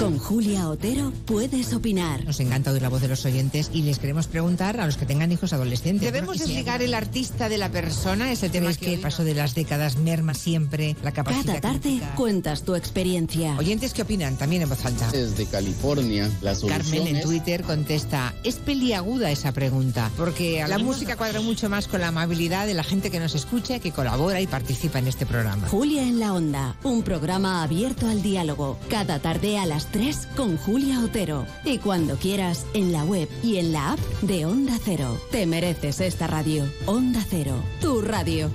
Con 0.04 0.20
Julia 0.20 0.68
Otero 0.68 1.14
puedes 1.26 1.74
opinar. 1.74 2.26
Nos 2.26 2.38
encanta 2.41 2.72
oír 2.72 2.82
la 2.82 2.89
voz 2.89 2.99
de 3.01 3.08
los 3.08 3.24
oyentes 3.24 3.70
y 3.74 3.84
les 3.84 3.99
queremos 3.99 4.28
preguntar 4.28 4.82
a 4.82 4.86
los 4.86 4.97
que 4.97 5.06
tengan 5.06 5.32
hijos 5.32 5.54
adolescentes. 5.54 6.12
¿Debemos 6.12 6.39
desligar 6.39 6.82
el 6.82 6.93
artista 6.93 7.47
de 7.47 7.58
la 7.58 7.70
persona? 7.70 8.30
Ese 8.30 8.49
tema 8.49 8.70
es 8.70 8.78
que 8.78 8.95
el 8.95 8.99
paso 8.99 9.24
de 9.24 9.34
las 9.34 9.56
décadas 9.56 9.95
merma 9.95 10.34
siempre 10.34 10.97
la 11.04 11.14
capacidad 11.14 11.45
Cada 11.45 11.62
tarde 11.62 11.80
crítica? 11.80 12.16
cuentas 12.16 12.64
tu 12.64 12.76
experiencia. 12.76 13.56
Oyentes, 13.58 13.93
¿qué 13.93 14.01
opinan? 14.01 14.36
También 14.36 14.64
en 14.64 14.70
voz 14.70 14.84
alta. 14.86 15.10
Desde 15.10 15.45
California, 15.45 16.30
la 16.41 16.54
solución 16.54 16.82
Carmen 16.82 17.08
en 17.08 17.16
es- 17.16 17.24
Twitter 17.24 17.64
contesta, 17.64 18.34
es 18.43 18.56
peliaguda 18.56 19.32
esa 19.32 19.54
pregunta, 19.54 20.12
porque 20.18 20.66
la 20.68 20.80
música 20.80 21.16
cuadra 21.16 21.39
mucho 21.39 21.70
más 21.70 21.88
con 21.88 22.01
la 22.01 22.10
amabilidad 22.10 22.68
de 22.68 22.74
la 22.74 22.84
gente 22.84 23.10
que 23.10 23.22
nos 23.22 23.36
escucha, 23.36 23.80
que 23.80 23.91
colabora 23.91 24.41
y 24.41 24.47
participa 24.47 24.99
en 24.99 25.08
este 25.08 25.26
programa. 25.26 25.70
Julia 25.70 26.04
en 26.04 26.20
la 26.20 26.34
Onda, 26.34 26.76
un 26.84 27.04
programa 27.04 27.64
abierto 27.64 28.06
al 28.10 28.22
diálogo. 28.22 28.78
Cada 28.89 29.20
tarde 29.20 29.58
a 29.60 29.66
las 29.66 29.93
3 29.94 30.28
con 30.36 30.58
Julia 30.58 31.00
Otero. 31.02 31.46
Y 31.64 31.78
cuando 31.78 32.16
quieras, 32.16 32.66
en 32.74 32.91
la 32.91 33.06
web 33.06 33.30
y 33.44 33.58
en 33.58 33.72
la 33.72 33.94
app 33.94 34.00
de 34.22 34.46
Onda 34.46 34.78
Cero. 34.84 35.22
Te 35.32 35.46
mereces 35.46 36.02
esta 36.02 36.26
radio. 36.26 36.66
Onda 36.88 37.24
Cero, 37.30 37.56
tu 37.80 38.02
radio. 38.02 38.50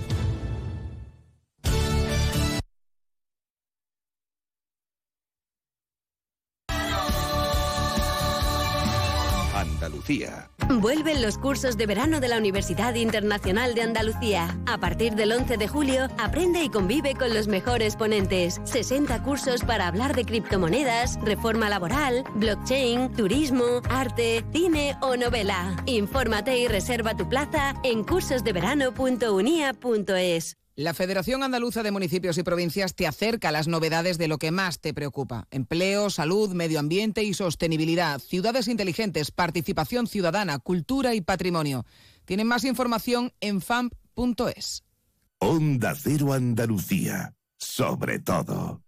Andalucía. 9.89 10.51
Vuelven 10.80 11.22
los 11.22 11.39
cursos 11.39 11.78
de 11.78 11.86
verano 11.86 12.20
de 12.20 12.28
la 12.28 12.36
Universidad 12.36 12.95
Internacional 12.95 13.74
de 13.74 13.80
Andalucía. 13.80 14.55
A 14.66 14.76
partir 14.76 15.14
del 15.14 15.32
11 15.32 15.57
de 15.57 15.66
julio, 15.66 16.09
aprende 16.18 16.62
y 16.62 16.68
convive 16.68 17.14
con 17.14 17.32
los 17.32 17.49
mejores 17.49 17.97
ponentes. 17.97 18.61
60 18.64 19.22
cursos 19.22 19.64
para 19.64 19.86
hablar 19.86 20.14
de 20.14 20.26
criptomonedas, 20.26 21.18
reforma 21.22 21.70
laboral, 21.70 22.22
blockchain, 22.34 23.11
turismo, 23.14 23.80
arte, 23.89 24.45
cine 24.53 24.95
o 25.01 25.16
novela. 25.16 25.74
Infórmate 25.86 26.59
y 26.59 26.68
reserva 26.68 27.16
tu 27.16 27.26
plaza 27.26 27.72
en 27.82 28.05
cursosdeverano.unia.es. 28.05 30.59
La 30.78 30.94
Federación 30.94 31.42
Andaluza 31.42 31.82
de 31.82 31.90
Municipios 31.90 32.38
y 32.38 32.44
Provincias 32.44 32.94
te 32.94 33.08
acerca 33.08 33.48
a 33.48 33.52
las 33.52 33.66
novedades 33.66 34.16
de 34.16 34.28
lo 34.28 34.38
que 34.38 34.52
más 34.52 34.78
te 34.78 34.94
preocupa. 34.94 35.48
Empleo, 35.50 36.08
salud, 36.08 36.54
medio 36.54 36.78
ambiente 36.78 37.24
y 37.24 37.34
sostenibilidad, 37.34 38.20
ciudades 38.20 38.68
inteligentes, 38.68 39.32
participación 39.32 40.06
ciudadana, 40.06 40.60
cultura 40.60 41.16
y 41.16 41.20
patrimonio. 41.20 41.84
Tienen 42.26 42.46
más 42.46 42.62
información 42.62 43.32
en 43.40 43.60
famp.es. 43.60 44.84
Onda 45.38 45.96
Cero 45.96 46.32
Andalucía. 46.32 47.34
Sobre 47.56 48.20
todo. 48.20 48.80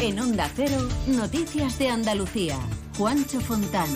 En 0.00 0.18
Onda 0.18 0.50
Cero, 0.56 0.88
noticias 1.06 1.78
de 1.78 1.90
Andalucía. 1.90 2.58
Juancho 2.98 3.40
Fontán. 3.40 3.88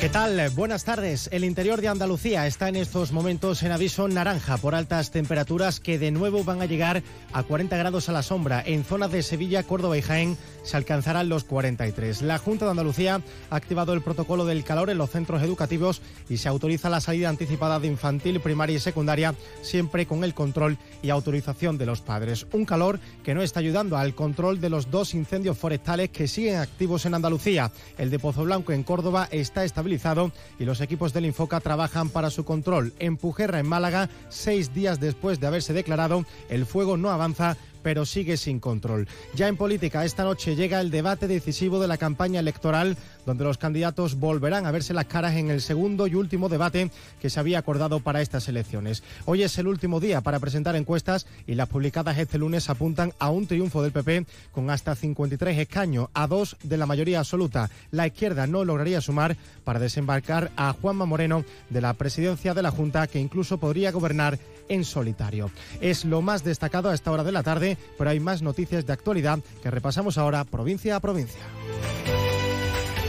¿Qué 0.00 0.10
tal? 0.10 0.50
Buenas 0.50 0.84
tardes. 0.84 1.28
El 1.32 1.44
interior 1.44 1.80
de 1.80 1.88
Andalucía 1.88 2.46
está 2.46 2.68
en 2.68 2.76
estos 2.76 3.12
momentos 3.12 3.62
en 3.62 3.72
aviso 3.72 4.06
naranja 4.06 4.58
por 4.58 4.74
altas 4.74 5.10
temperaturas 5.10 5.80
que 5.80 5.98
de 5.98 6.10
nuevo 6.10 6.44
van 6.44 6.60
a 6.60 6.66
llegar 6.66 7.02
a 7.32 7.42
40 7.42 7.76
grados 7.76 8.08
a 8.08 8.12
la 8.12 8.22
sombra. 8.22 8.62
En 8.64 8.84
zonas 8.84 9.12
de 9.12 9.22
Sevilla, 9.22 9.62
Córdoba 9.62 9.96
y 9.96 10.02
Jaén 10.02 10.36
se 10.64 10.76
alcanzarán 10.76 11.28
los 11.28 11.44
43. 11.44 12.22
La 12.22 12.38
Junta 12.38 12.64
de 12.64 12.72
Andalucía 12.72 13.20
ha 13.50 13.56
activado 13.56 13.92
el 13.92 14.02
protocolo 14.02 14.44
del 14.44 14.64
calor 14.64 14.90
en 14.90 14.98
los 14.98 15.10
centros 15.10 15.42
educativos 15.42 16.02
y 16.28 16.38
se 16.38 16.48
autoriza 16.48 16.90
la 16.90 17.00
salida 17.00 17.28
anticipada 17.28 17.78
de 17.78 17.86
infantil, 17.86 18.40
primaria 18.40 18.76
y 18.76 18.80
secundaria, 18.80 19.34
siempre 19.62 20.06
con 20.06 20.24
el 20.24 20.34
control 20.34 20.78
y 21.02 21.10
autorización 21.10 21.78
de 21.78 21.86
los 21.86 22.00
padres. 22.00 22.46
Un 22.52 22.64
calor 22.64 22.98
que 23.22 23.34
no 23.34 23.42
está 23.42 23.60
ayudando 23.60 23.96
al 23.96 24.14
control 24.14 24.60
de 24.60 24.70
los 24.70 24.90
dos 24.90 25.14
incendios 25.14 25.56
forestales 25.56 26.10
que 26.10 26.26
siguen 26.26 26.56
activos 26.56 27.06
en 27.06 27.14
Andalucía. 27.14 27.70
El 27.98 28.10
de 28.10 28.18
Pozo 28.18 28.44
Blanco 28.44 28.72
en 28.72 28.82
Córdoba 28.82 29.28
está 29.30 29.64
estabilizado 29.64 30.32
y 30.58 30.64
los 30.64 30.80
equipos 30.80 31.12
del 31.12 31.26
Infoca 31.26 31.60
trabajan 31.60 32.08
para 32.08 32.30
su 32.30 32.44
control. 32.44 32.92
En 32.98 33.16
Pujerra, 33.16 33.58
en 33.58 33.68
Málaga, 33.68 34.08
seis 34.28 34.74
días 34.74 35.00
después 35.00 35.40
de 35.40 35.46
haberse 35.46 35.72
declarado, 35.72 36.24
el 36.48 36.66
fuego 36.66 36.96
no 36.96 37.10
avanza 37.10 37.56
pero 37.84 38.06
sigue 38.06 38.36
sin 38.36 38.58
control. 38.58 39.06
Ya 39.34 39.46
en 39.46 39.56
política, 39.56 40.04
esta 40.04 40.24
noche 40.24 40.56
llega 40.56 40.80
el 40.80 40.90
debate 40.90 41.28
decisivo 41.28 41.78
de 41.78 41.86
la 41.86 41.98
campaña 41.98 42.40
electoral, 42.40 42.96
donde 43.26 43.44
los 43.44 43.58
candidatos 43.58 44.18
volverán 44.18 44.66
a 44.66 44.70
verse 44.70 44.94
las 44.94 45.06
caras 45.06 45.34
en 45.34 45.50
el 45.50 45.60
segundo 45.60 46.06
y 46.06 46.14
último 46.14 46.48
debate 46.48 46.90
que 47.20 47.30
se 47.30 47.40
había 47.40 47.58
acordado 47.58 48.00
para 48.00 48.20
estas 48.20 48.48
elecciones. 48.48 49.02
Hoy 49.24 49.42
es 49.42 49.58
el 49.58 49.66
último 49.66 50.00
día 50.00 50.20
para 50.20 50.40
presentar 50.40 50.76
encuestas 50.76 51.26
y 51.46 51.54
las 51.54 51.68
publicadas 51.68 52.18
este 52.18 52.38
lunes 52.38 52.70
apuntan 52.70 53.12
a 53.18 53.30
un 53.30 53.46
triunfo 53.46 53.82
del 53.82 53.92
PP 53.92 54.26
con 54.52 54.70
hasta 54.70 54.94
53 54.94 55.58
escaños, 55.58 56.08
a 56.14 56.26
dos 56.26 56.56
de 56.62 56.76
la 56.76 56.86
mayoría 56.86 57.20
absoluta. 57.20 57.70
La 57.90 58.06
izquierda 58.06 58.46
no 58.46 58.64
lograría 58.64 59.00
sumar 59.00 59.36
para 59.64 59.78
desembarcar 59.78 60.50
a 60.56 60.72
Juanma 60.72 61.06
Moreno 61.06 61.44
de 61.70 61.80
la 61.80 61.94
presidencia 61.94 62.54
de 62.54 62.62
la 62.62 62.70
Junta, 62.70 63.06
que 63.06 63.20
incluso 63.20 63.58
podría 63.58 63.92
gobernar 63.92 64.38
en 64.68 64.84
solitario. 64.84 65.50
Es 65.80 66.04
lo 66.04 66.22
más 66.22 66.44
destacado 66.44 66.90
a 66.90 66.94
esta 66.94 67.12
hora 67.12 67.24
de 67.24 67.32
la 67.32 67.42
tarde, 67.42 67.76
pero 67.98 68.10
hay 68.10 68.20
más 68.20 68.42
noticias 68.42 68.86
de 68.86 68.92
actualidad 68.92 69.40
que 69.62 69.70
repasamos 69.70 70.18
ahora 70.18 70.44
provincia 70.44 70.96
a 70.96 71.00
provincia. 71.00 71.42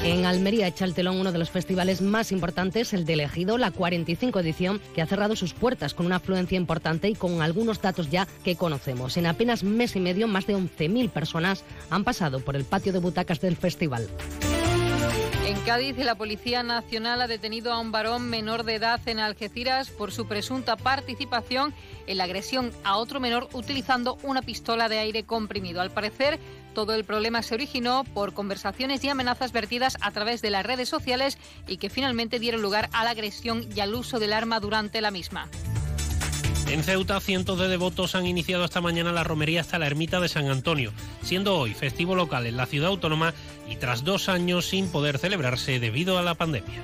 En 0.06 0.28
Almería 0.28 0.68
echa 0.68 0.86
el 0.86 0.94
telón 0.94 1.20
uno 1.20 1.32
de 1.32 1.40
los 1.40 1.50
festivales 1.50 2.00
más 2.00 2.32
importantes, 2.32 2.94
el 2.94 3.06
de 3.06 3.14
Elegido, 3.14 3.58
la 3.58 3.72
45 3.72 4.40
edición, 4.40 4.80
que 4.94 5.02
ha 5.02 5.08
cerrado 5.08 5.36
sus 5.36 5.56
puertas 5.56 5.96
con 5.96 6.06
una 6.06 6.18
afluencia 6.18 6.58
importante 6.58 7.10
y 7.10 7.16
con 7.16 7.42
algunos 7.42 7.82
datos 7.82 8.12
ya 8.12 8.28
que 8.44 8.56
conocemos. 8.56 9.18
En 9.18 9.26
apenas 9.26 9.64
mes 9.64 9.96
y 9.96 10.00
medio, 10.00 10.28
más 10.28 10.46
de 10.46 10.56
11.000 10.56 11.10
personas 11.10 11.64
han 11.90 12.04
pasado 12.04 12.40
por 12.40 12.56
el 12.56 12.66
patio 12.66 12.94
de 12.94 13.00
butacas 13.00 13.42
del 13.42 13.58
festival. 13.58 14.08
En 15.48 15.60
Cádiz, 15.62 15.98
la 15.98 16.14
Policía 16.14 16.62
Nacional 16.62 17.22
ha 17.22 17.28
detenido 17.28 17.74
a 17.74 17.80
un 17.80 17.92
varón 17.92 18.30
menor 18.30 18.64
de 18.64 18.76
edad 18.76 19.00
en 19.08 19.18
Algeciras 19.18 19.90
por 19.90 20.12
su 20.12 20.28
presunta 20.28 20.76
participación 20.76 21.74
en 22.06 22.18
la 22.18 22.26
agresión 22.26 22.72
a 22.84 22.98
otro 22.98 23.20
menor 23.20 23.50
utilizando 23.54 24.20
una 24.22 24.44
pistola 24.44 24.88
de 24.88 25.00
aire 25.00 25.24
comprimido. 25.24 25.82
Al 25.82 25.90
parecer, 25.90 26.40
todo 26.76 26.94
el 26.94 27.06
problema 27.06 27.42
se 27.42 27.56
originó 27.56 28.04
por 28.04 28.34
conversaciones 28.34 29.04
y 29.04 29.10
amenazas 29.10 29.52
vertidas 29.52 29.98
a 30.02 30.12
través 30.12 30.44
de 30.44 30.52
las 30.52 30.64
redes 30.64 30.90
sociales 30.90 31.40
y 31.68 31.78
que 31.78 31.90
finalmente 31.90 32.38
dieron 32.38 32.62
lugar 32.62 32.90
a 32.94 33.04
la 33.04 33.10
agresión 33.12 33.68
y 33.76 33.80
al 33.80 33.96
uso 33.96 34.20
del 34.20 34.34
arma 34.34 34.60
durante 34.60 35.02
la 35.02 35.10
misma. 35.10 35.50
En 36.68 36.84
Ceuta, 36.84 37.20
cientos 37.20 37.60
de 37.60 37.68
devotos 37.68 38.16
han 38.16 38.26
iniciado 38.26 38.66
esta 38.66 38.82
mañana 38.82 39.12
la 39.12 39.24
romería 39.24 39.62
hasta 39.62 39.80
la 39.80 39.88
ermita 39.88 40.20
de 40.20 40.28
San 40.28 40.50
Antonio, 40.50 40.92
siendo 41.22 41.58
hoy 41.58 41.74
festivo 41.74 42.16
local 42.16 42.46
en 42.48 42.58
la 42.58 42.66
ciudad 42.66 42.90
autónoma 42.90 43.34
y 43.70 43.78
tras 43.78 44.04
dos 44.04 44.30
años 44.30 44.66
sin 44.66 44.90
poder 44.90 45.18
celebrarse 45.18 45.80
debido 45.80 46.18
a 46.18 46.24
la 46.24 46.36
pandemia. 46.36 46.82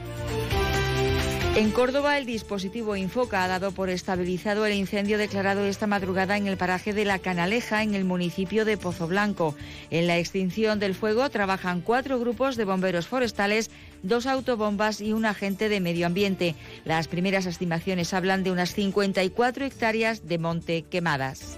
En 1.54 1.72
Córdoba, 1.72 2.18
el 2.18 2.26
dispositivo 2.26 2.96
Infoca 2.96 3.44
ha 3.44 3.48
dado 3.50 3.74
por 3.74 3.90
estabilizado 3.90 4.66
el 4.66 4.74
incendio 4.74 5.18
declarado 5.18 5.66
esta 5.66 5.86
madrugada 5.86 6.38
en 6.38 6.48
el 6.48 6.56
paraje 6.56 6.94
de 6.94 7.04
La 7.04 7.20
Canaleja, 7.20 7.84
en 7.84 7.94
el 7.94 8.06
municipio 8.06 8.64
de 8.64 8.78
Pozo 8.78 9.06
Blanco. 9.06 9.54
En 9.90 10.08
la 10.08 10.18
extinción 10.18 10.80
del 10.80 10.96
fuego 10.96 11.30
trabajan 11.30 11.82
cuatro 11.82 12.20
grupos 12.20 12.56
de 12.56 12.64
bomberos 12.64 13.08
forestales, 13.08 13.70
dos 14.02 14.28
autobombas 14.28 15.02
y 15.02 15.12
un 15.12 15.26
agente 15.26 15.68
de 15.68 15.82
medio 15.82 16.08
ambiente. 16.08 16.56
Las 16.86 17.10
primeras 17.10 17.46
estimaciones 17.46 18.14
hablan 18.14 18.44
de 18.44 18.52
unas 18.52 18.74
54 18.74 19.66
hectáreas 19.66 20.28
de 20.30 20.38
monte 20.38 20.84
quemadas. 20.84 21.58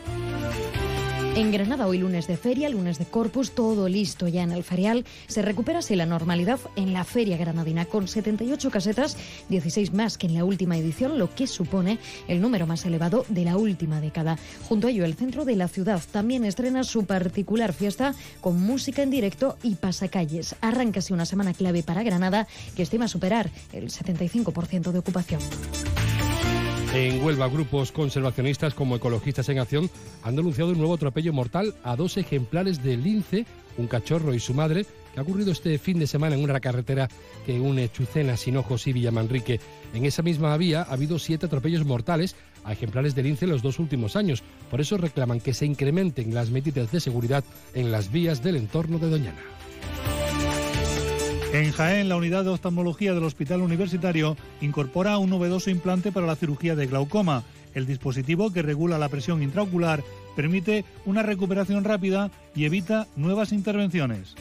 En 1.36 1.52
Granada 1.52 1.88
hoy 1.88 1.98
lunes 1.98 2.28
de 2.28 2.38
feria, 2.38 2.70
lunes 2.70 3.00
de 3.00 3.06
Corpus, 3.06 3.56
todo 3.56 3.90
listo 3.90 4.28
ya 4.28 4.44
en 4.44 4.52
el 4.52 4.64
ferial. 4.64 5.04
Se 5.26 5.42
recupera 5.42 5.80
así 5.80 5.96
la 5.96 6.06
normalidad 6.06 6.60
en 6.76 6.94
la 6.94 7.04
feria 7.04 7.38
granadina 7.38 7.86
con 7.86 8.08
78 8.08 8.70
casetas, 8.70 9.18
16 9.50 9.94
más 9.94 10.20
que 10.20 10.28
en 10.28 10.36
la 10.36 10.46
última 10.46 10.78
edición, 10.78 11.18
lo 11.18 11.34
que 11.34 11.48
supone 11.48 11.98
el 12.28 12.40
número 12.40 12.68
más 12.68 12.86
elevado 12.86 13.26
de 13.30 13.46
la 13.46 13.58
última 13.58 14.00
década. 14.00 14.38
Junto 14.70 14.86
a 14.86 14.92
ello, 14.92 15.06
el 15.06 15.16
centro 15.16 15.44
de 15.44 15.56
la 15.56 15.68
ciudad 15.68 16.04
también 16.12 16.46
estrena 16.46 16.84
su 16.84 17.06
particular 17.06 17.74
fiesta 17.74 18.14
con 18.40 18.62
música 18.62 19.02
en 19.02 19.10
directo 19.10 19.58
y 19.64 19.74
pasacalles. 19.74 20.56
Arranca 20.62 21.00
así 21.00 21.14
una 21.14 21.26
semana 21.26 21.56
clave 21.56 21.82
para 21.82 22.04
Granada 22.04 22.48
que 22.76 22.84
estima 22.84 23.08
superar 23.08 23.50
el 23.72 23.90
75% 23.90 24.92
de 24.92 25.00
ocupación. 25.00 25.42
En 26.94 27.24
Huelva, 27.24 27.48
grupos 27.48 27.92
conservacionistas 27.92 28.76
como 28.76 28.96
Ecologistas 28.96 29.50
en 29.50 29.58
Acción 29.58 29.90
han 30.22 30.36
denunciado 30.36 30.74
un 30.74 30.78
nuevo 30.78 30.94
atropello 30.94 31.34
mortal 31.34 31.74
a 31.84 31.96
dos 31.96 32.18
ejemplares 32.18 32.84
de 32.84 32.98
lince, 32.98 33.48
un 33.80 33.88
cachorro 33.88 34.36
y 34.36 34.40
su 34.40 34.54
madre, 34.54 34.86
que 35.12 35.20
ha 35.20 35.24
ocurrido 35.24 35.52
este 35.52 35.80
fin 35.80 35.98
de 35.98 36.06
semana 36.06 36.36
en 36.36 36.44
una 36.44 36.60
carretera 36.60 37.10
que 37.48 37.60
une 37.60 37.92
Chucena, 37.92 38.38
Sinojos 38.38 38.86
y 38.86 38.94
Villamanrique. 38.94 39.60
En 39.96 40.06
esa 40.06 40.22
misma 40.22 40.56
vía 40.56 40.84
ha 40.84 40.94
habido 40.94 41.18
siete 41.18 41.48
atropellos 41.48 41.84
mortales 41.84 42.36
a 42.64 42.74
ejemplares 42.74 43.16
de 43.16 43.24
lince 43.24 43.46
en 43.46 43.52
los 43.52 43.64
dos 43.64 43.80
últimos 43.80 44.16
años. 44.16 44.44
Por 44.70 44.80
eso 44.80 44.96
reclaman 44.98 45.40
que 45.40 45.56
se 45.56 45.66
incrementen 45.66 46.36
las 46.36 46.52
medidas 46.52 46.92
de 46.92 47.00
seguridad 47.00 47.44
en 47.74 47.92
las 47.92 48.12
vías 48.12 48.44
del 48.44 48.56
entorno 48.56 49.00
de 49.00 49.10
Doñana. 49.10 49.42
En 51.54 51.72
Jaén, 51.72 52.10
la 52.10 52.16
unidad 52.16 52.44
de 52.44 52.50
oftalmología 52.50 53.14
del 53.14 53.26
Hospital 53.26 53.62
Universitario 53.62 54.36
incorpora 54.60 55.20
un 55.20 55.30
novedoso 55.30 55.70
implante 55.70 56.12
para 56.12 56.26
la 56.26 56.36
cirugía 56.36 56.76
de 56.76 56.88
glaucoma. 56.88 57.44
El 57.76 57.86
dispositivo 57.86 58.52
que 58.52 58.64
regula 58.64 58.98
la 58.98 59.08
presión 59.08 59.44
intraocular 59.44 60.04
permite 60.36 60.84
una 61.06 61.22
recuperación 61.22 61.84
rápida 61.84 62.32
y 62.56 62.66
evita 62.66 63.06
nuevas 63.16 63.52
intervenciones. 63.52 64.34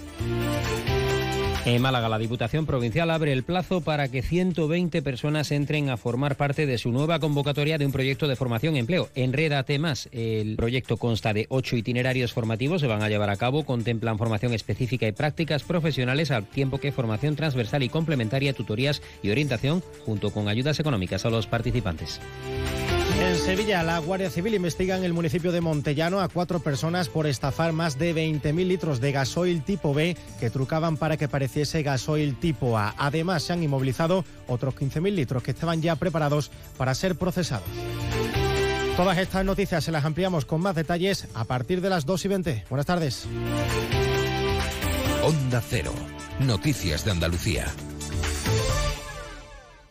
En 1.64 1.80
Málaga, 1.80 2.08
la 2.08 2.18
Diputación 2.18 2.66
Provincial 2.66 3.08
abre 3.08 3.32
el 3.32 3.44
plazo 3.44 3.82
para 3.82 4.08
que 4.08 4.22
120 4.22 5.00
personas 5.00 5.52
entren 5.52 5.90
a 5.90 5.96
formar 5.96 6.36
parte 6.36 6.66
de 6.66 6.76
su 6.76 6.90
nueva 6.90 7.20
convocatoria 7.20 7.78
de 7.78 7.86
un 7.86 7.92
proyecto 7.92 8.26
de 8.26 8.34
formación 8.34 8.76
empleo. 8.76 9.10
Enrédate 9.14 9.78
más. 9.78 10.08
El 10.10 10.56
proyecto 10.56 10.96
consta 10.96 11.32
de 11.32 11.46
ocho 11.50 11.76
itinerarios 11.76 12.32
formativos, 12.32 12.80
se 12.80 12.88
van 12.88 13.04
a 13.04 13.08
llevar 13.08 13.30
a 13.30 13.36
cabo, 13.36 13.64
contemplan 13.64 14.18
formación 14.18 14.54
específica 14.54 15.06
y 15.06 15.12
prácticas 15.12 15.62
profesionales 15.62 16.32
al 16.32 16.46
tiempo 16.46 16.78
que 16.78 16.90
formación 16.90 17.36
transversal 17.36 17.84
y 17.84 17.88
complementaria, 17.88 18.54
tutorías 18.54 19.00
y 19.22 19.30
orientación, 19.30 19.84
junto 20.04 20.32
con 20.32 20.48
ayudas 20.48 20.80
económicas 20.80 21.24
a 21.26 21.30
los 21.30 21.46
participantes. 21.46 22.20
En 23.22 23.38
Sevilla, 23.38 23.84
la 23.84 24.00
Guardia 24.00 24.30
Civil 24.30 24.54
investiga 24.54 24.96
en 24.96 25.04
el 25.04 25.12
municipio 25.12 25.52
de 25.52 25.60
Montellano 25.60 26.20
a 26.20 26.28
cuatro 26.28 26.58
personas 26.58 27.08
por 27.08 27.28
estafar 27.28 27.72
más 27.72 27.96
de 27.96 28.12
20.000 28.12 28.66
litros 28.66 29.00
de 29.00 29.12
gasoil 29.12 29.62
tipo 29.62 29.94
B 29.94 30.16
que 30.40 30.50
trucaban 30.50 30.96
para 30.96 31.16
que 31.16 31.28
pareciese 31.28 31.84
gasoil 31.84 32.34
tipo 32.34 32.76
A. 32.76 32.96
Además, 32.98 33.44
se 33.44 33.52
han 33.52 33.62
inmovilizado 33.62 34.24
otros 34.48 34.74
15.000 34.74 35.14
litros 35.14 35.42
que 35.44 35.52
estaban 35.52 35.80
ya 35.80 35.94
preparados 35.94 36.50
para 36.76 36.96
ser 36.96 37.14
procesados. 37.14 37.68
Todas 38.96 39.16
estas 39.18 39.44
noticias 39.44 39.84
se 39.84 39.92
las 39.92 40.04
ampliamos 40.04 40.44
con 40.44 40.60
más 40.60 40.74
detalles 40.74 41.28
a 41.34 41.44
partir 41.44 41.80
de 41.80 41.90
las 41.90 42.04
2 42.04 42.24
y 42.24 42.28
20. 42.28 42.64
Buenas 42.70 42.86
tardes. 42.86 43.26
Onda 45.22 45.62
Cero. 45.70 45.94
Noticias 46.40 47.04
de 47.04 47.12
Andalucía. 47.12 47.72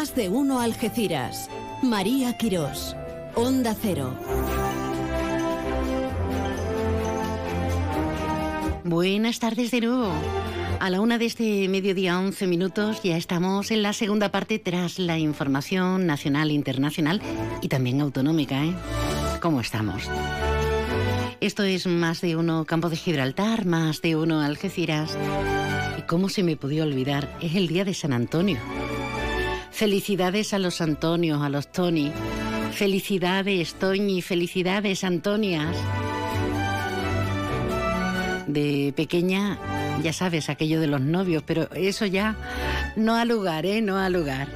Más 0.00 0.14
de 0.14 0.30
uno 0.30 0.60
Algeciras. 0.60 1.50
María 1.82 2.32
Quirós. 2.38 2.96
Onda 3.34 3.76
Cero. 3.78 4.16
Buenas 8.82 9.38
tardes 9.40 9.70
de 9.70 9.82
nuevo. 9.82 10.10
A 10.78 10.88
la 10.88 11.02
una 11.02 11.18
de 11.18 11.26
este 11.26 11.68
mediodía, 11.68 12.18
11 12.18 12.46
minutos, 12.46 13.02
ya 13.02 13.18
estamos 13.18 13.70
en 13.70 13.82
la 13.82 13.92
segunda 13.92 14.30
parte 14.30 14.58
tras 14.58 14.98
la 14.98 15.18
información 15.18 16.06
nacional, 16.06 16.50
internacional 16.50 17.20
y 17.60 17.68
también 17.68 18.00
autonómica. 18.00 18.64
¿eh? 18.64 18.72
¿Cómo 19.42 19.60
estamos? 19.60 20.04
Esto 21.42 21.62
es 21.62 21.86
más 21.86 22.22
de 22.22 22.36
uno 22.36 22.64
Campo 22.64 22.88
de 22.88 22.96
Gibraltar, 22.96 23.66
más 23.66 24.00
de 24.00 24.16
uno 24.16 24.40
Algeciras. 24.40 25.18
¿Y 25.98 26.02
cómo 26.06 26.30
se 26.30 26.42
me 26.42 26.56
podía 26.56 26.84
olvidar? 26.84 27.36
Es 27.42 27.54
el 27.54 27.68
día 27.68 27.84
de 27.84 27.92
San 27.92 28.14
Antonio. 28.14 28.56
Felicidades 29.80 30.52
a 30.52 30.58
los 30.58 30.82
Antonios, 30.82 31.40
a 31.40 31.48
los 31.48 31.72
Tony. 31.72 32.12
Felicidades, 32.74 33.72
Toñi, 33.72 34.20
felicidades, 34.20 35.04
Antonias. 35.04 35.74
De 38.46 38.92
pequeña, 38.94 39.58
ya 40.02 40.12
sabes, 40.12 40.50
aquello 40.50 40.82
de 40.82 40.86
los 40.86 41.00
novios, 41.00 41.42
pero 41.46 41.66
eso 41.72 42.04
ya 42.04 42.36
no 42.94 43.16
ha 43.16 43.24
lugar, 43.24 43.64
¿eh? 43.64 43.80
No 43.80 43.96
ha 43.96 44.10
lugar. 44.10 44.48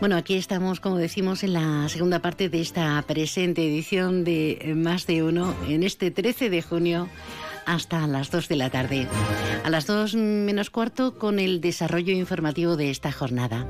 Bueno, 0.00 0.16
aquí 0.16 0.36
estamos, 0.36 0.80
como 0.80 0.96
decimos, 0.96 1.44
en 1.44 1.52
la 1.52 1.86
segunda 1.90 2.20
parte 2.20 2.48
de 2.48 2.62
esta 2.62 3.04
presente 3.06 3.66
edición 3.66 4.24
de 4.24 4.72
Más 4.74 5.06
de 5.06 5.24
Uno, 5.24 5.54
en 5.68 5.82
este 5.82 6.10
13 6.10 6.48
de 6.48 6.62
junio 6.62 7.10
hasta 7.66 8.06
las 8.06 8.30
2 8.30 8.48
de 8.48 8.56
la 8.56 8.70
tarde. 8.70 9.06
A 9.64 9.70
las 9.70 9.86
2 9.86 10.14
menos 10.14 10.70
cuarto 10.70 11.18
con 11.18 11.38
el 11.38 11.60
desarrollo 11.60 12.14
informativo 12.14 12.76
de 12.76 12.90
esta 12.90 13.12
jornada. 13.12 13.66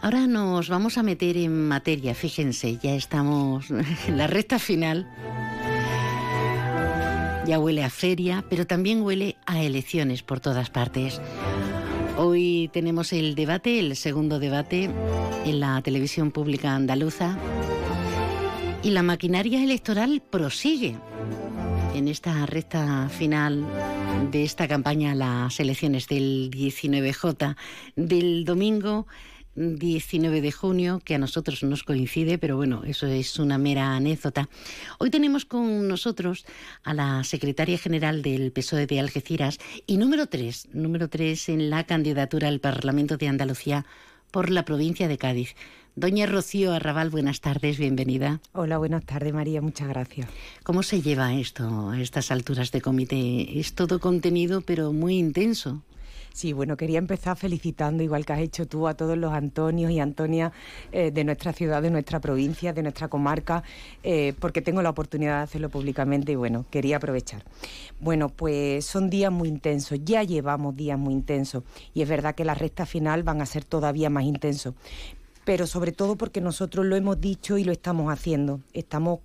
Ahora 0.00 0.26
nos 0.28 0.68
vamos 0.68 0.96
a 0.96 1.02
meter 1.02 1.36
en 1.36 1.66
materia, 1.66 2.14
fíjense, 2.14 2.76
ya 2.76 2.94
estamos 2.94 3.70
en 3.70 4.16
la 4.16 4.28
recta 4.28 4.58
final. 4.58 5.08
Ya 7.46 7.58
huele 7.58 7.82
a 7.82 7.90
feria, 7.90 8.44
pero 8.48 8.66
también 8.66 9.02
huele 9.02 9.36
a 9.46 9.60
elecciones 9.62 10.22
por 10.22 10.38
todas 10.38 10.70
partes. 10.70 11.20
Hoy 12.18 12.68
tenemos 12.72 13.12
el 13.12 13.34
debate, 13.34 13.78
el 13.78 13.96
segundo 13.96 14.38
debate 14.38 14.90
en 15.44 15.60
la 15.60 15.80
televisión 15.82 16.30
pública 16.30 16.74
andaluza. 16.74 17.38
Y 18.82 18.90
la 18.90 19.02
maquinaria 19.02 19.64
electoral 19.64 20.22
prosigue 20.28 20.96
en 21.94 22.08
esta 22.08 22.46
recta 22.46 23.08
final 23.08 23.66
de 24.30 24.44
esta 24.44 24.68
campaña 24.68 25.14
las 25.14 25.58
elecciones 25.60 26.06
del 26.08 26.50
19J 26.50 27.56
del 27.96 28.44
domingo 28.44 29.06
19 29.58 30.40
de 30.40 30.52
junio, 30.52 31.00
que 31.04 31.16
a 31.16 31.18
nosotros 31.18 31.64
nos 31.64 31.82
coincide, 31.82 32.38
pero 32.38 32.56
bueno, 32.56 32.84
eso 32.86 33.06
es 33.08 33.38
una 33.38 33.58
mera 33.58 33.96
anécdota. 33.96 34.48
Hoy 34.98 35.10
tenemos 35.10 35.44
con 35.44 35.88
nosotros 35.88 36.46
a 36.84 36.94
la 36.94 37.24
secretaria 37.24 37.76
general 37.76 38.22
del 38.22 38.52
PSOE 38.52 38.86
de 38.86 39.00
Algeciras 39.00 39.58
y 39.86 39.96
número 39.96 40.26
3, 40.26 40.68
número 40.72 41.08
3 41.08 41.48
en 41.48 41.70
la 41.70 41.84
candidatura 41.84 42.48
al 42.48 42.60
Parlamento 42.60 43.16
de 43.16 43.28
Andalucía 43.28 43.84
por 44.30 44.50
la 44.50 44.64
provincia 44.64 45.08
de 45.08 45.18
Cádiz. 45.18 45.56
Doña 45.98 46.26
Rocío 46.26 46.72
Arrabal, 46.72 47.10
buenas 47.10 47.40
tardes, 47.40 47.76
bienvenida. 47.76 48.40
Hola, 48.52 48.78
buenas 48.78 49.04
tardes 49.04 49.34
María, 49.34 49.60
muchas 49.60 49.88
gracias. 49.88 50.28
¿Cómo 50.62 50.84
se 50.84 51.02
lleva 51.02 51.34
esto 51.34 51.90
a 51.90 52.00
estas 52.00 52.30
alturas 52.30 52.70
de 52.70 52.80
comité? 52.80 53.58
Es 53.58 53.72
todo 53.74 53.98
contenido, 53.98 54.60
pero 54.60 54.92
muy 54.92 55.18
intenso. 55.18 55.82
Sí, 56.32 56.52
bueno, 56.52 56.76
quería 56.76 56.98
empezar 56.98 57.36
felicitando, 57.36 58.04
igual 58.04 58.24
que 58.24 58.32
has 58.32 58.38
hecho 58.38 58.68
tú, 58.68 58.86
a 58.86 58.94
todos 58.94 59.18
los 59.18 59.32
Antonios 59.32 59.90
y 59.90 59.98
Antonias 59.98 60.52
eh, 60.92 61.10
de 61.10 61.24
nuestra 61.24 61.52
ciudad, 61.52 61.82
de 61.82 61.90
nuestra 61.90 62.20
provincia, 62.20 62.72
de 62.72 62.82
nuestra 62.82 63.08
comarca, 63.08 63.64
eh, 64.04 64.34
porque 64.38 64.62
tengo 64.62 64.80
la 64.82 64.90
oportunidad 64.90 65.38
de 65.38 65.42
hacerlo 65.42 65.68
públicamente 65.68 66.30
y 66.30 66.36
bueno, 66.36 66.64
quería 66.70 66.98
aprovechar. 66.98 67.42
Bueno, 67.98 68.28
pues 68.28 68.84
son 68.84 69.10
días 69.10 69.32
muy 69.32 69.48
intensos, 69.48 69.98
ya 70.04 70.22
llevamos 70.22 70.76
días 70.76 70.96
muy 70.96 71.12
intensos 71.12 71.64
y 71.92 72.02
es 72.02 72.08
verdad 72.08 72.36
que 72.36 72.44
las 72.44 72.58
rectas 72.58 72.88
final 72.88 73.24
van 73.24 73.40
a 73.40 73.46
ser 73.46 73.64
todavía 73.64 74.08
más 74.08 74.22
intensos 74.22 74.74
pero 75.48 75.66
sobre 75.66 75.92
todo 75.92 76.16
porque 76.16 76.42
nosotros 76.42 76.84
lo 76.84 76.94
hemos 76.94 77.22
dicho 77.22 77.56
y 77.56 77.64
lo 77.64 77.72
estamos 77.72 78.12
haciendo. 78.12 78.60
Estamos 78.74 79.20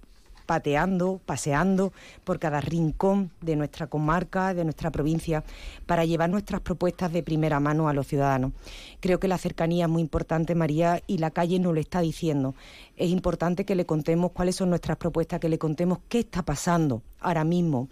pateando, 0.45 1.19
paseando 1.25 1.91
por 2.23 2.39
cada 2.39 2.61
rincón 2.61 3.29
de 3.41 3.57
nuestra 3.57 3.87
comarca, 3.87 4.53
de 4.53 4.63
nuestra 4.63 4.89
provincia, 4.89 5.43
para 5.85 6.05
llevar 6.05 6.29
nuestras 6.29 6.61
propuestas 6.61 7.11
de 7.11 7.23
primera 7.23 7.59
mano 7.59 7.89
a 7.89 7.93
los 7.93 8.07
ciudadanos. 8.07 8.53
Creo 9.01 9.19
que 9.19 9.27
la 9.27 9.37
cercanía 9.37 9.83
es 9.83 9.91
muy 9.91 10.01
importante, 10.01 10.55
María, 10.55 11.01
y 11.07 11.17
la 11.17 11.29
calle 11.29 11.59
nos 11.59 11.73
lo 11.73 11.81
está 11.81 11.99
diciendo. 11.99 12.55
Es 12.95 13.09
importante 13.09 13.65
que 13.65 13.75
le 13.75 13.85
contemos 13.85 14.31
cuáles 14.31 14.55
son 14.55 14.69
nuestras 14.69 14.97
propuestas, 14.97 15.39
que 15.39 15.49
le 15.49 15.57
contemos 15.57 15.99
qué 16.09 16.19
está 16.19 16.43
pasando 16.43 17.01
ahora 17.19 17.43
mismo 17.43 17.87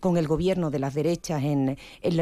con 0.00 0.16
el 0.16 0.28
gobierno 0.28 0.70
de 0.70 0.78
las 0.78 0.94
derechas 0.94 1.42
en, 1.42 1.76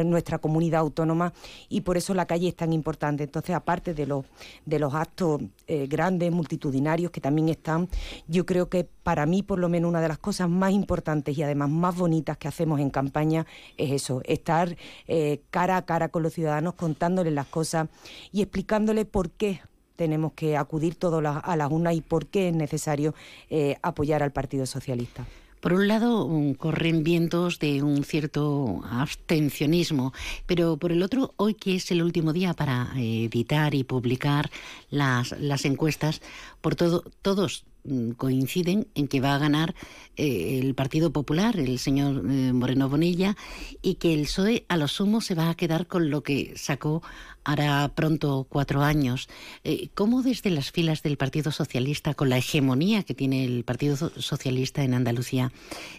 nuestra 0.09 0.39
comunidad 0.39 0.81
autónoma 0.81 1.33
y 1.69 1.83
por 1.83 1.97
eso 1.97 2.15
la 2.15 2.27
calle 2.27 2.49
es 2.49 2.57
tan 2.57 2.73
importante. 2.73 3.25
Entonces, 3.25 3.55
aparte 3.55 3.95
de 3.95 4.07
los, 4.07 4.25
de 4.65 4.79
los 4.79 4.95
actos 4.95 5.43
eh, 5.67 5.87
grandes, 5.87 6.33
multitudinarios 6.33 7.11
que 7.11 7.21
también 7.21 7.49
están, 7.49 7.89
yo 8.27 8.47
creo 8.47 8.69
que 8.69 8.85
para 9.03 9.27
mí, 9.27 9.43
por 9.43 9.59
lo 9.59 9.69
menos, 9.69 9.91
una 9.91 10.01
de 10.01 10.09
las 10.09 10.19
cosas 10.19 10.49
más 10.49 10.73
importantes 10.73 11.37
y 11.37 11.43
además 11.43 11.69
más 11.69 11.97
bonitas 11.97 12.39
que 12.39 12.49
hacemos 12.49 12.81
en 12.81 12.91
campaña 12.91 13.47
es 13.77 13.93
eso, 13.93 14.23
estar 14.25 14.77
eh, 15.07 15.43
cara 15.51 15.77
a 15.77 15.85
cara 15.85 16.09
con 16.09 16.23
los 16.23 16.33
ciudadanos, 16.33 16.75
contándoles 16.75 17.33
las 17.33 17.47
cosas 17.47 17.89
y 18.33 18.41
explicándoles 18.41 19.05
por 19.05 19.31
qué 19.31 19.61
tenemos 19.97 20.33
que 20.33 20.57
acudir 20.57 20.95
todos 20.95 21.25
a 21.25 21.57
las 21.57 21.71
urnas 21.71 21.95
y 21.95 22.01
por 22.01 22.27
qué 22.27 22.49
es 22.49 22.55
necesario 22.55 23.15
eh, 23.51 23.77
apoyar 23.83 24.23
al 24.23 24.33
Partido 24.33 24.67
Socialista. 24.67 25.25
Por 25.65 25.73
un 25.73 25.89
lado, 25.89 26.29
corren 26.59 27.05
vientos 27.05 27.59
de 27.59 27.83
un 27.83 28.05
cierto 28.05 28.83
abstencionismo, 28.85 30.13
pero 30.45 30.77
por 30.77 30.93
el 30.93 31.03
otro, 31.03 31.33
hoy 31.39 31.55
que 31.55 31.77
es 31.77 31.91
el 31.91 32.03
último 32.03 32.35
día 32.35 32.53
para 32.53 32.93
editar 32.97 33.75
y 33.75 33.83
publicar 33.83 34.51
las, 34.91 35.33
las 35.41 35.65
encuestas, 35.65 36.21
por 36.61 36.75
todo, 36.75 37.03
todos 37.23 37.65
mm, 37.65 37.74
coinciden 38.17 38.89
en 38.95 39.09
que 39.09 39.21
va 39.21 39.35
a 39.35 39.39
ganar 39.39 39.75
eh, 40.17 40.59
el 40.61 40.75
Partido 40.75 41.13
Popular, 41.13 41.59
el 41.59 41.79
señor 41.79 42.25
eh, 42.29 42.53
Moreno 42.53 42.89
Bonilla, 42.89 43.37
y 43.83 43.95
que 43.95 44.15
el 44.15 44.23
PSOE 44.23 44.65
a 44.69 44.77
lo 44.77 44.89
sumo 44.89 45.21
se 45.21 45.35
va 45.35 45.51
a 45.51 45.55
quedar 45.55 45.87
con 45.87 46.11
lo 46.11 46.23
que 46.23 46.55
sacó 46.57 47.03
hará 47.47 47.93
pronto 47.95 48.47
cuatro 48.49 48.83
años. 48.83 49.29
Eh, 49.65 49.91
¿Cómo 49.95 50.23
desde 50.23 50.49
las 50.49 50.71
filas 50.71 51.03
del 51.03 51.19
Partido 51.19 51.53
Socialista, 51.53 52.15
con 52.15 52.31
la 52.31 52.39
hegemonía 52.39 53.03
que 53.03 53.13
tiene 53.13 53.45
el 53.45 53.65
Partido 53.65 53.97
Socialista 53.97 54.83
en 54.83 54.95
Andalucía, 54.95 55.53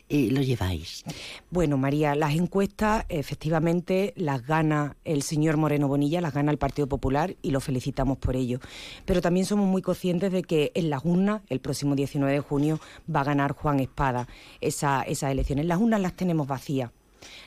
lo 0.09 0.41
lleváis? 0.41 1.03
Bueno, 1.51 1.77
María, 1.77 2.15
las 2.15 2.33
encuestas 2.33 3.05
efectivamente 3.09 4.13
las 4.15 4.45
gana 4.47 4.95
el 5.05 5.21
señor 5.21 5.57
Moreno 5.57 5.87
Bonilla, 5.87 6.19
las 6.19 6.33
gana 6.33 6.51
el 6.51 6.57
Partido 6.57 6.87
Popular 6.87 7.35
y 7.43 7.51
lo 7.51 7.59
felicitamos 7.59 8.17
por 8.17 8.35
ello. 8.35 8.59
Pero 9.05 9.21
también 9.21 9.45
somos 9.45 9.67
muy 9.67 9.83
conscientes 9.83 10.31
de 10.31 10.41
que 10.41 10.71
en 10.73 10.89
las 10.89 11.05
urnas, 11.05 11.43
el 11.49 11.59
próximo 11.75 11.93
19 11.93 12.31
de 12.31 12.39
junio, 12.39 12.79
va 13.13 13.19
a 13.19 13.25
ganar 13.25 13.51
Juan 13.51 13.81
Espada 13.81 14.29
esa, 14.61 15.01
esas 15.01 15.31
elecciones. 15.31 15.65
Las 15.65 15.81
urnas 15.81 15.99
las 15.99 16.15
tenemos 16.15 16.47
vacías 16.47 16.89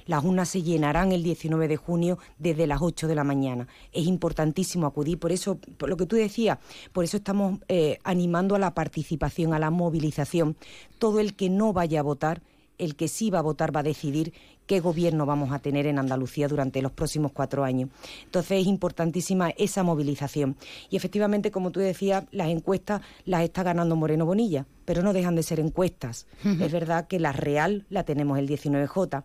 las 0.06 0.24
urnas 0.24 0.48
se 0.48 0.62
llenarán 0.62 1.12
el 1.12 1.22
19 1.22 1.68
de 1.68 1.76
junio 1.76 2.18
desde 2.38 2.66
las 2.66 2.82
8 2.82 3.06
de 3.06 3.14
la 3.14 3.22
mañana. 3.24 3.68
Es 3.92 4.06
importantísimo 4.06 4.86
acudir, 4.86 5.18
por 5.20 5.30
eso, 5.30 5.56
por 5.76 5.88
lo 5.88 5.96
que 5.96 6.04
tú 6.04 6.16
decías, 6.16 6.58
por 6.92 7.04
eso 7.04 7.16
estamos 7.16 7.60
eh, 7.68 7.98
animando 8.02 8.56
a 8.56 8.58
la 8.58 8.74
participación, 8.74 9.54
a 9.54 9.58
la 9.60 9.70
movilización. 9.70 10.56
Todo 10.98 11.20
el 11.20 11.34
que 11.34 11.48
no 11.48 11.72
vaya 11.72 12.00
a 12.00 12.02
votar 12.02 12.42
el 12.78 12.96
que 12.96 13.08
sí 13.08 13.30
va 13.30 13.40
a 13.40 13.42
votar 13.42 13.74
va 13.74 13.80
a 13.80 13.84
decidir 13.84 14.32
qué 14.66 14.80
gobierno 14.80 15.26
vamos 15.26 15.52
a 15.52 15.58
tener 15.58 15.86
en 15.86 15.98
Andalucía 15.98 16.46
durante 16.46 16.82
los 16.82 16.92
próximos 16.92 17.32
cuatro 17.32 17.64
años. 17.64 17.88
Entonces 18.24 18.60
es 18.60 18.66
importantísima 18.66 19.50
esa 19.50 19.82
movilización. 19.82 20.56
Y 20.90 20.96
efectivamente, 20.96 21.50
como 21.50 21.70
tú 21.70 21.80
decías, 21.80 22.24
las 22.30 22.48
encuestas 22.48 23.00
las 23.24 23.42
está 23.42 23.62
ganando 23.62 23.96
Moreno 23.96 24.26
Bonilla, 24.26 24.66
pero 24.84 25.02
no 25.02 25.12
dejan 25.12 25.34
de 25.34 25.42
ser 25.42 25.58
encuestas. 25.58 26.26
Es 26.44 26.70
verdad 26.70 27.08
que 27.08 27.18
la 27.18 27.32
real 27.32 27.86
la 27.88 28.04
tenemos 28.04 28.38
el 28.38 28.48
19J. 28.48 29.22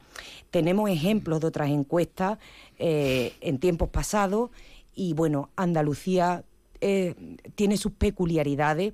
Tenemos 0.49 0.89
ejemplos 0.89 1.41
de 1.41 1.47
otras 1.47 1.69
encuestas 1.69 2.39
eh, 2.79 3.33
en 3.41 3.59
tiempos 3.59 3.89
pasados 3.89 4.49
y 4.95 5.13
bueno, 5.13 5.49
Andalucía 5.55 6.43
eh, 6.85 7.15
tiene 7.55 7.77
sus 7.77 7.93
peculiaridades 7.93 8.93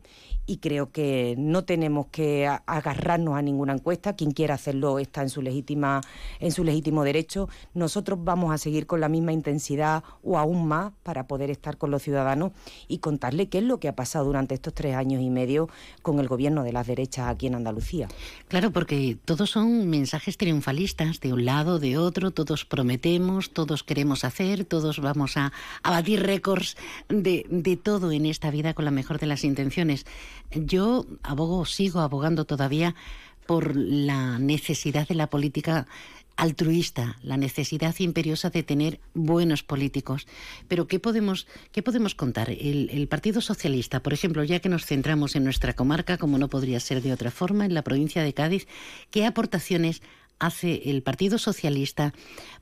y 0.50 0.58
creo 0.58 0.92
que 0.92 1.36
no 1.38 1.64
tenemos 1.64 2.08
que 2.08 2.48
agarrarnos 2.48 3.38
a 3.38 3.42
ninguna 3.44 3.74
encuesta. 3.74 4.16
Quien 4.16 4.32
quiera 4.32 4.56
hacerlo 4.56 4.98
está 4.98 5.22
en 5.22 5.30
su 5.30 5.44
legítima, 5.44 6.02
en 6.40 6.52
su 6.52 6.64
legítimo 6.64 7.04
derecho. 7.04 7.50
Nosotros 7.76 8.18
vamos 8.24 8.52
a 8.52 8.58
seguir 8.58 8.88
con 8.88 9.00
la 9.00 9.10
misma 9.10 9.32
intensidad 9.32 10.04
o 10.24 10.40
aún 10.40 10.68
más 10.68 10.92
para 11.04 11.28
poder 11.28 11.52
estar 11.52 11.78
con 11.78 11.92
los 11.92 12.02
ciudadanos 12.02 12.52
y 12.88 12.98
contarle 12.98 13.48
qué 13.48 13.60
es 13.60 13.64
lo 13.64 13.80
que 13.80 13.90
ha 13.90 13.96
pasado 13.96 14.26
durante 14.26 14.56
estos 14.56 14.74
tres 14.74 14.96
años 14.96 15.22
y 15.22 15.30
medio 15.30 15.70
con 16.02 16.20
el 16.20 16.28
gobierno 16.28 16.64
de 16.64 16.74
las 16.74 16.88
derechas 16.88 17.28
aquí 17.28 17.46
en 17.46 17.54
Andalucía. 17.54 18.08
Claro, 18.48 18.72
porque 18.72 19.20
todos 19.26 19.52
son 19.52 19.88
mensajes 19.88 20.36
triunfalistas 20.36 21.20
de 21.20 21.32
un 21.32 21.46
lado, 21.46 21.78
de 21.78 22.00
otro, 22.00 22.32
todos 22.32 22.66
prometemos, 22.66 23.52
todos 23.52 23.84
queremos 23.84 24.24
hacer, 24.24 24.66
todos 24.66 25.00
vamos 25.00 25.38
a, 25.38 25.54
batir 25.84 26.24
récords 26.24 26.76
de, 27.08 27.46
de 27.52 27.78
todo 27.78 28.12
en 28.12 28.26
esta 28.26 28.50
vida 28.50 28.74
con 28.74 28.86
la 28.86 28.92
mejor 28.92 29.20
de 29.20 29.28
las 29.28 29.44
intenciones. 29.44 30.08
Yo 30.52 31.06
abogo, 31.24 31.66
sigo 31.66 32.00
abogando 32.00 32.46
todavía 32.46 32.96
por 33.46 33.76
la 33.76 34.40
necesidad 34.40 35.08
de 35.08 35.16
la 35.16 35.30
política 35.30 35.88
altruista, 36.40 37.18
la 37.22 37.36
necesidad 37.36 37.94
imperiosa 38.00 38.50
de 38.50 38.64
tener 38.64 39.02
buenos 39.14 39.62
políticos. 39.62 40.26
Pero 40.70 40.88
¿qué 40.88 40.98
podemos, 41.00 41.48
qué 41.74 41.84
podemos 41.84 42.16
contar? 42.16 42.50
El, 42.50 42.90
el, 42.92 43.08
Partido 43.10 43.42
Socialista, 43.42 44.02
por 44.02 44.14
ejemplo, 44.14 44.44
ya 44.46 44.60
que 44.60 44.70
nos 44.70 44.86
centramos 44.86 45.36
en 45.36 45.44
nuestra 45.44 45.74
comarca, 45.74 46.18
como 46.18 46.38
no 46.38 46.48
podría 46.48 46.80
ser 46.80 47.02
de 47.02 47.12
otra 47.12 47.30
forma, 47.30 47.66
en 47.66 47.74
la 47.74 47.82
provincia 47.82 48.24
de 48.24 48.34
Cádiz, 48.34 48.68
¿qué 49.12 49.26
aportaciones 49.26 50.02
hace 50.40 50.90
el 50.90 51.04
Partido 51.04 51.38
Socialista 51.38 52.14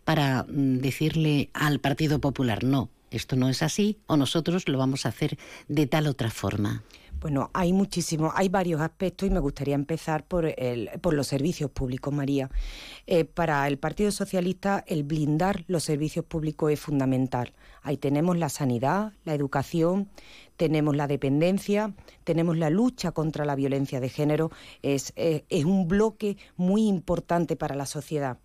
para 0.04 0.44
mm, 0.44 0.80
decirle 0.80 1.52
al 1.54 1.80
Partido 1.80 2.20
Popular 2.20 2.64
no? 2.64 2.90
Esto 3.12 3.36
no 3.36 3.48
es 3.48 3.62
así 3.62 4.00
o 4.08 4.18
nosotros 4.18 4.68
lo 4.68 4.78
vamos 4.78 5.06
a 5.06 5.10
hacer 5.10 5.38
de 5.68 5.86
tal 5.86 6.08
otra 6.08 6.32
forma. 6.32 6.84
Bueno, 7.20 7.50
hay 7.54 7.74
muchísimos, 7.74 8.32
hay 8.36 8.48
varios 8.48 8.80
aspectos 8.80 9.28
y 9.28 9.32
me 9.32 9.40
gustaría 9.40 9.74
empezar 9.74 10.24
por, 10.24 10.46
el, 10.46 10.92
por 11.02 11.16
los 11.16 11.26
servicios 11.26 11.72
públicos, 11.72 12.14
María. 12.14 12.52
Eh, 13.08 13.26
para 13.26 13.68
el 13.68 13.80
Partido 13.80 14.12
Socialista, 14.12 14.84
el 14.86 15.04
blindar 15.04 15.64
los 15.68 15.84
servicios 15.84 16.26
públicos 16.26 16.72
es 16.72 16.80
fundamental. 16.80 17.54
Ahí 17.82 17.98
tenemos 17.98 18.38
la 18.38 18.50
sanidad, 18.50 19.14
la 19.26 19.34
educación, 19.34 20.10
tenemos 20.58 20.96
la 20.96 21.08
dependencia, 21.08 21.96
tenemos 22.24 22.56
la 22.56 22.70
lucha 22.70 23.12
contra 23.12 23.46
la 23.46 23.56
violencia 23.56 24.00
de 24.00 24.10
género. 24.10 24.52
Es, 24.84 25.12
eh, 25.16 25.44
es 25.50 25.66
un 25.66 25.88
bloque 25.88 26.38
muy 26.56 26.88
importante 26.88 27.56
para 27.56 27.76
la 27.76 27.88
sociedad. 27.88 28.38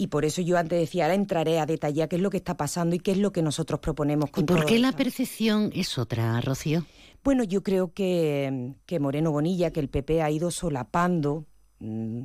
Y 0.00 0.06
por 0.06 0.24
eso 0.24 0.40
yo 0.40 0.56
antes 0.56 0.80
decía, 0.80 1.04
ahora 1.04 1.14
entraré 1.14 1.60
a 1.60 1.66
detallar 1.66 2.08
qué 2.08 2.16
es 2.16 2.22
lo 2.22 2.30
que 2.30 2.38
está 2.38 2.56
pasando 2.56 2.96
y 2.96 3.00
qué 3.00 3.12
es 3.12 3.18
lo 3.18 3.32
que 3.32 3.42
nosotros 3.42 3.80
proponemos. 3.80 4.30
Con 4.30 4.44
¿Y 4.44 4.46
por 4.46 4.64
qué 4.64 4.78
la 4.78 4.92
percepción 4.92 5.70
es 5.74 5.98
otra, 5.98 6.40
Rocío? 6.40 6.86
Bueno, 7.22 7.44
yo 7.44 7.62
creo 7.62 7.92
que, 7.92 8.72
Moreno 8.98 9.30
Bonilla, 9.30 9.72
que 9.72 9.80
el 9.80 9.90
PP 9.90 10.22
ha 10.22 10.30
ido 10.30 10.50
solapando 10.50 11.44
mm, 11.80 12.22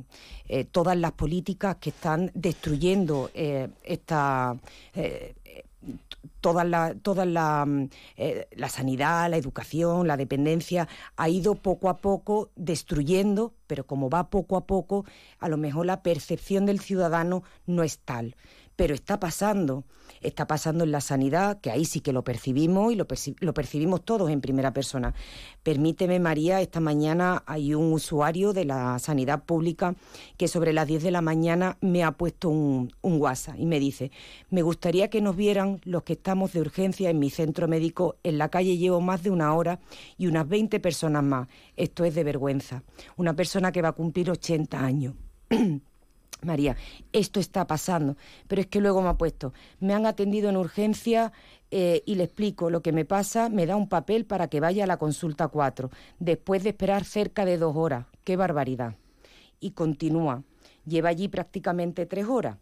eh, 0.48 0.64
todas 0.64 0.96
las 0.96 1.12
políticas 1.12 1.76
que 1.76 1.90
están 1.90 2.30
destruyendo 2.32 3.30
eh, 3.34 3.68
esta 3.84 4.56
eh, 4.94 5.34
toda 6.40 6.64
la, 6.64 6.94
toda 6.94 7.24
la, 7.24 7.64
mm, 7.66 7.88
la, 8.56 8.68
sanidad, 8.68 9.30
la 9.30 9.36
educación, 9.36 10.06
la 10.06 10.16
dependencia, 10.16 10.88
ha 11.16 11.28
ido 11.28 11.54
poco 11.54 11.88
a 11.88 11.98
poco 11.98 12.50
destruyendo, 12.56 13.54
pero 13.66 13.86
como 13.86 14.10
va 14.10 14.30
poco 14.30 14.56
a 14.56 14.66
poco, 14.66 15.04
a 15.38 15.48
lo 15.48 15.56
mejor 15.56 15.86
la 15.86 16.02
percepción 16.02 16.66
del 16.66 16.80
ciudadano 16.80 17.42
no 17.66 17.82
es 17.82 17.98
tal. 17.98 18.36
Pero 18.76 18.94
está 18.94 19.18
pasando 19.18 19.84
está 20.20 20.46
pasando 20.46 20.84
en 20.84 20.92
la 20.92 21.00
sanidad, 21.00 21.60
que 21.60 21.70
ahí 21.70 21.84
sí 21.84 22.00
que 22.00 22.12
lo 22.12 22.24
percibimos 22.24 22.92
y 22.92 22.96
lo, 22.96 23.06
percibimos 23.06 24.04
todos 24.04 24.30
en 24.30 24.40
primera 24.40 24.72
persona. 24.72 25.14
Permíteme, 25.62 26.18
María, 26.20 26.60
esta 26.60 26.80
mañana 26.80 27.42
hay 27.46 27.74
un 27.74 27.92
usuario 27.92 28.52
de 28.52 28.64
la 28.64 28.98
sanidad 28.98 29.44
pública 29.44 29.94
que 30.36 30.48
sobre 30.48 30.72
las 30.72 30.86
10 30.86 31.02
de 31.02 31.10
la 31.10 31.20
mañana 31.20 31.76
me 31.80 32.04
ha 32.04 32.12
puesto 32.12 32.48
un, 32.48 32.92
un 33.02 33.20
WhatsApp 33.20 33.56
y 33.58 33.66
me 33.66 33.80
dice, 33.80 34.10
me 34.50 34.62
gustaría 34.62 35.08
que 35.08 35.20
nos 35.20 35.36
vieran 35.36 35.80
los 35.84 36.02
que 36.02 36.14
estamos 36.14 36.52
de 36.52 36.60
urgencia 36.60 37.10
en 37.10 37.18
mi 37.18 37.30
centro 37.30 37.68
médico. 37.68 38.16
En 38.22 38.38
la 38.38 38.48
calle 38.48 38.76
llevo 38.76 39.00
más 39.00 39.22
de 39.22 39.30
una 39.30 39.54
hora 39.54 39.80
y 40.18 40.26
unas 40.26 40.48
20 40.48 40.80
personas 40.80 41.22
más. 41.22 41.48
Esto 41.76 42.04
es 42.04 42.14
de 42.14 42.24
vergüenza. 42.24 42.82
Una 43.16 43.34
persona 43.34 43.72
que 43.72 43.82
va 43.82 43.88
a 43.88 43.92
cumplir 43.92 44.30
80 44.30 44.78
años. 44.78 45.14
María, 46.42 46.76
esto 47.12 47.40
está 47.40 47.66
pasando, 47.66 48.16
pero 48.46 48.60
es 48.60 48.66
que 48.66 48.80
luego 48.80 49.02
me 49.02 49.08
ha 49.08 49.14
puesto, 49.14 49.52
me 49.80 49.94
han 49.94 50.06
atendido 50.06 50.50
en 50.50 50.56
urgencia 50.56 51.32
eh, 51.70 52.02
y 52.06 52.14
le 52.14 52.24
explico 52.24 52.70
lo 52.70 52.82
que 52.82 52.92
me 52.92 53.04
pasa, 53.04 53.48
me 53.48 53.66
da 53.66 53.76
un 53.76 53.88
papel 53.88 54.26
para 54.26 54.48
que 54.48 54.60
vaya 54.60 54.84
a 54.84 54.86
la 54.86 54.98
consulta 54.98 55.48
4, 55.48 55.90
después 56.18 56.62
de 56.62 56.70
esperar 56.70 57.04
cerca 57.04 57.44
de 57.44 57.58
dos 57.58 57.74
horas. 57.76 58.06
¡Qué 58.22 58.36
barbaridad! 58.36 58.96
Y 59.60 59.70
continúa, 59.70 60.42
lleva 60.84 61.08
allí 61.08 61.28
prácticamente 61.28 62.06
tres 62.06 62.26
horas. 62.26 62.58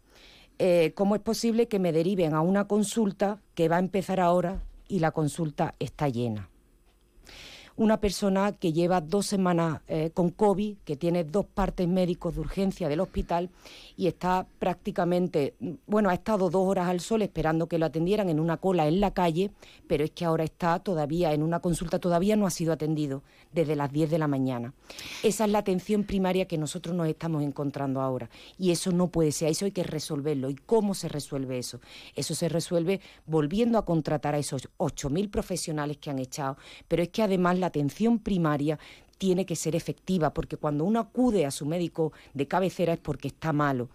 Eh, 0.57 0.93
¿Cómo 0.95 1.15
es 1.15 1.21
posible 1.21 1.67
que 1.67 1.79
me 1.79 1.91
deriven 1.91 2.33
a 2.33 2.41
una 2.41 2.67
consulta 2.67 3.41
que 3.55 3.67
va 3.67 3.75
a 3.75 3.79
empezar 3.79 4.21
ahora 4.21 4.63
y 4.87 4.99
la 4.99 5.11
consulta 5.11 5.75
está 5.79 6.07
llena? 6.07 6.49
Una 7.77 7.99
persona 7.99 8.53
que 8.53 8.71
lleva 8.71 9.01
dos 9.01 9.25
semanas 9.25 9.81
eh, 9.87 10.11
con 10.13 10.29
COVID, 10.29 10.77
que 10.85 10.95
tiene 10.95 11.23
dos 11.23 11.45
partes 11.45 11.87
médicos 11.87 12.35
de 12.35 12.41
urgencia 12.41 12.87
del 12.87 13.01
hospital 13.01 13.49
y 13.97 14.07
está 14.07 14.47
prácticamente, 14.59 15.55
bueno, 15.85 16.09
ha 16.09 16.13
estado 16.13 16.49
dos 16.49 16.67
horas 16.67 16.87
al 16.87 17.01
sol 17.01 17.21
esperando 17.21 17.67
que 17.67 17.77
lo 17.77 17.85
atendieran 17.85 18.29
en 18.29 18.39
una 18.39 18.57
cola 18.57 18.87
en 18.87 18.99
la 18.99 19.11
calle, 19.11 19.51
pero 19.87 20.03
es 20.03 20.11
que 20.11 20.25
ahora 20.25 20.45
está 20.45 20.79
todavía 20.79 21.33
en 21.33 21.43
una 21.43 21.59
consulta, 21.59 21.99
todavía 21.99 22.35
no 22.35 22.47
ha 22.47 22.51
sido 22.51 22.71
atendido 22.71 23.23
desde 23.51 23.75
las 23.75 23.91
10 23.91 24.09
de 24.09 24.19
la 24.19 24.27
mañana. 24.27 24.73
Esa 25.23 25.45
es 25.45 25.51
la 25.51 25.59
atención 25.59 26.03
primaria 26.03 26.45
que 26.45 26.57
nosotros 26.57 26.95
nos 26.95 27.07
estamos 27.07 27.43
encontrando 27.43 28.01
ahora 28.01 28.29
y 28.57 28.71
eso 28.71 28.91
no 28.91 29.07
puede 29.07 29.31
ser, 29.31 29.49
eso 29.49 29.65
hay 29.65 29.71
que 29.71 29.83
resolverlo. 29.83 30.49
¿Y 30.49 30.55
cómo 30.55 30.93
se 30.93 31.09
resuelve 31.09 31.57
eso? 31.57 31.79
Eso 32.15 32.35
se 32.35 32.47
resuelve 32.49 33.01
volviendo 33.25 33.77
a 33.77 33.85
contratar 33.85 34.35
a 34.35 34.39
esos 34.39 34.69
8.000 34.77 35.29
profesionales 35.29 35.97
que 35.97 36.09
han 36.09 36.19
echado, 36.19 36.57
pero 36.87 37.03
es 37.03 37.09
que 37.09 37.23
además 37.23 37.59
la 37.59 37.64
atención 37.65 38.19
primaria 38.19 38.79
tiene 39.17 39.45
que 39.45 39.55
ser 39.55 39.75
efectiva, 39.75 40.33
porque 40.33 40.57
cuando 40.57 40.83
uno 40.83 40.99
acude 40.99 41.45
a 41.45 41.51
su 41.51 41.65
médico 41.65 42.11
de 42.33 42.47
cabecera 42.47 42.93
es 42.93 42.99
porque 42.99 43.29
está 43.29 43.53
malo 43.53 43.89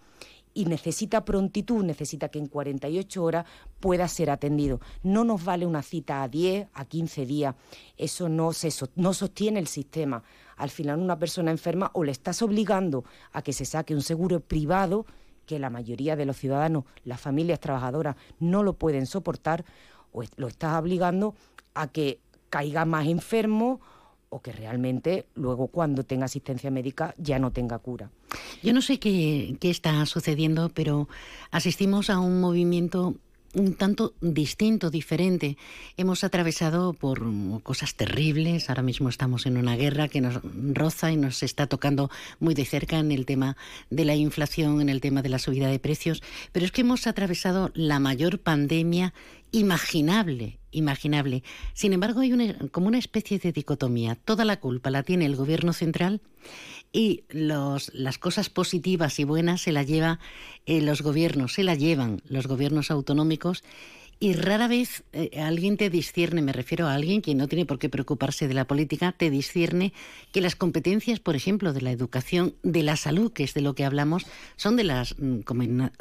y 0.53 0.65
necesita 0.65 1.23
prontitud, 1.23 1.83
necesita 1.83 2.29
que 2.29 2.39
en 2.39 2.47
48 2.47 3.23
horas 3.23 3.45
pueda 3.79 4.07
ser 4.07 4.29
atendido. 4.29 4.79
No 5.03 5.23
nos 5.23 5.43
vale 5.43 5.65
una 5.65 5.81
cita 5.81 6.23
a 6.23 6.27
10, 6.27 6.67
a 6.73 6.85
15 6.85 7.25
días. 7.25 7.55
Eso 7.97 8.29
no, 8.29 8.53
se, 8.53 8.69
no 8.95 9.13
sostiene 9.13 9.59
el 9.59 9.67
sistema. 9.67 10.23
Al 10.57 10.69
final 10.69 10.99
una 10.99 11.17
persona 11.17 11.51
enferma 11.51 11.91
o 11.93 12.03
le 12.03 12.11
estás 12.11 12.41
obligando 12.41 13.05
a 13.31 13.41
que 13.41 13.53
se 13.53 13.65
saque 13.65 13.95
un 13.95 14.01
seguro 14.01 14.39
privado, 14.41 15.05
que 15.45 15.59
la 15.59 15.69
mayoría 15.69 16.15
de 16.15 16.25
los 16.25 16.37
ciudadanos, 16.37 16.83
las 17.03 17.19
familias 17.19 17.59
trabajadoras, 17.59 18.15
no 18.39 18.63
lo 18.63 18.73
pueden 18.73 19.05
soportar, 19.05 19.65
o 20.11 20.23
lo 20.35 20.47
estás 20.47 20.79
obligando 20.79 21.35
a 21.73 21.87
que 21.87 22.19
caiga 22.51 22.85
más 22.85 23.07
enfermo 23.07 23.81
o 24.29 24.41
que 24.41 24.51
realmente 24.51 25.25
luego 25.33 25.67
cuando 25.67 26.03
tenga 26.03 26.25
asistencia 26.25 26.69
médica 26.69 27.15
ya 27.17 27.39
no 27.39 27.51
tenga 27.51 27.79
cura. 27.79 28.11
Yo 28.61 28.73
no 28.73 28.81
sé 28.81 28.99
qué, 28.99 29.57
está 29.61 30.05
sucediendo, 30.05 30.69
pero 30.69 31.09
asistimos 31.49 32.09
a 32.11 32.19
un 32.19 32.39
movimiento 32.39 33.15
un 33.53 33.73
tanto 33.73 34.13
distinto, 34.21 34.89
diferente. 34.89 35.57
Hemos 35.97 36.23
atravesado 36.23 36.93
por 36.93 37.21
cosas 37.63 37.95
terribles. 37.95 38.69
Ahora 38.69 38.83
mismo 38.83 39.09
estamos 39.09 39.45
en 39.45 39.57
una 39.57 39.75
guerra 39.75 40.07
que 40.07 40.21
nos 40.21 40.39
roza 40.73 41.11
y 41.11 41.17
nos 41.17 41.43
está 41.43 41.67
tocando 41.67 42.09
muy 42.39 42.53
de 42.53 42.65
cerca 42.65 42.99
en 42.99 43.11
el 43.11 43.25
tema 43.25 43.57
de 43.89 44.05
la 44.05 44.15
inflación, 44.15 44.81
en 44.81 44.89
el 44.89 45.01
tema 45.01 45.21
de 45.21 45.29
la 45.29 45.39
subida 45.39 45.67
de 45.67 45.79
precios. 45.79 46.21
Pero 46.51 46.65
es 46.65 46.71
que 46.71 46.81
hemos 46.81 47.07
atravesado 47.07 47.71
la 47.73 47.99
mayor 47.99 48.39
pandemia 48.39 49.13
imaginable, 49.51 50.59
imaginable. 50.71 51.43
Sin 51.73 51.93
embargo, 51.93 52.21
hay 52.21 52.33
una, 52.33 52.55
como 52.71 52.87
una 52.87 52.99
especie 52.99 53.39
de 53.39 53.51
dicotomía. 53.51 54.15
Toda 54.15 54.45
la 54.45 54.59
culpa 54.59 54.89
la 54.89 55.03
tiene 55.03 55.25
el 55.25 55.35
gobierno 55.35 55.73
central 55.73 56.21
y 56.93 57.23
los, 57.29 57.93
las 57.93 58.17
cosas 58.17 58.49
positivas 58.49 59.19
y 59.19 59.23
buenas 59.23 59.61
se 59.61 59.71
las 59.71 59.87
lleva 59.87 60.19
eh, 60.65 60.81
los 60.81 61.01
gobiernos, 61.01 61.53
se 61.53 61.63
las 61.63 61.79
llevan 61.79 62.21
los 62.27 62.47
gobiernos 62.47 62.91
autonómicos 62.91 63.63
y 64.23 64.33
rara 64.33 64.67
vez 64.67 65.03
eh, 65.13 65.41
alguien 65.41 65.77
te 65.77 65.89
discierne, 65.89 66.43
me 66.43 66.53
refiero 66.53 66.85
a 66.85 66.93
alguien 66.93 67.23
que 67.23 67.33
no 67.33 67.47
tiene 67.47 67.65
por 67.65 67.79
qué 67.79 67.89
preocuparse 67.89 68.47
de 68.47 68.53
la 68.53 68.65
política, 68.65 69.13
te 69.13 69.31
discierne 69.31 69.93
que 70.31 70.41
las 70.41 70.55
competencias, 70.55 71.19
por 71.19 71.35
ejemplo, 71.35 71.73
de 71.73 71.81
la 71.81 71.89
educación, 71.89 72.53
de 72.61 72.83
la 72.83 72.97
salud, 72.97 73.33
que 73.33 73.43
es 73.43 73.55
de 73.55 73.61
lo 73.61 73.73
que 73.73 73.83
hablamos, 73.83 74.27
son 74.57 74.75
de 74.75 74.83
las 74.83 75.15
mm, 75.17 75.39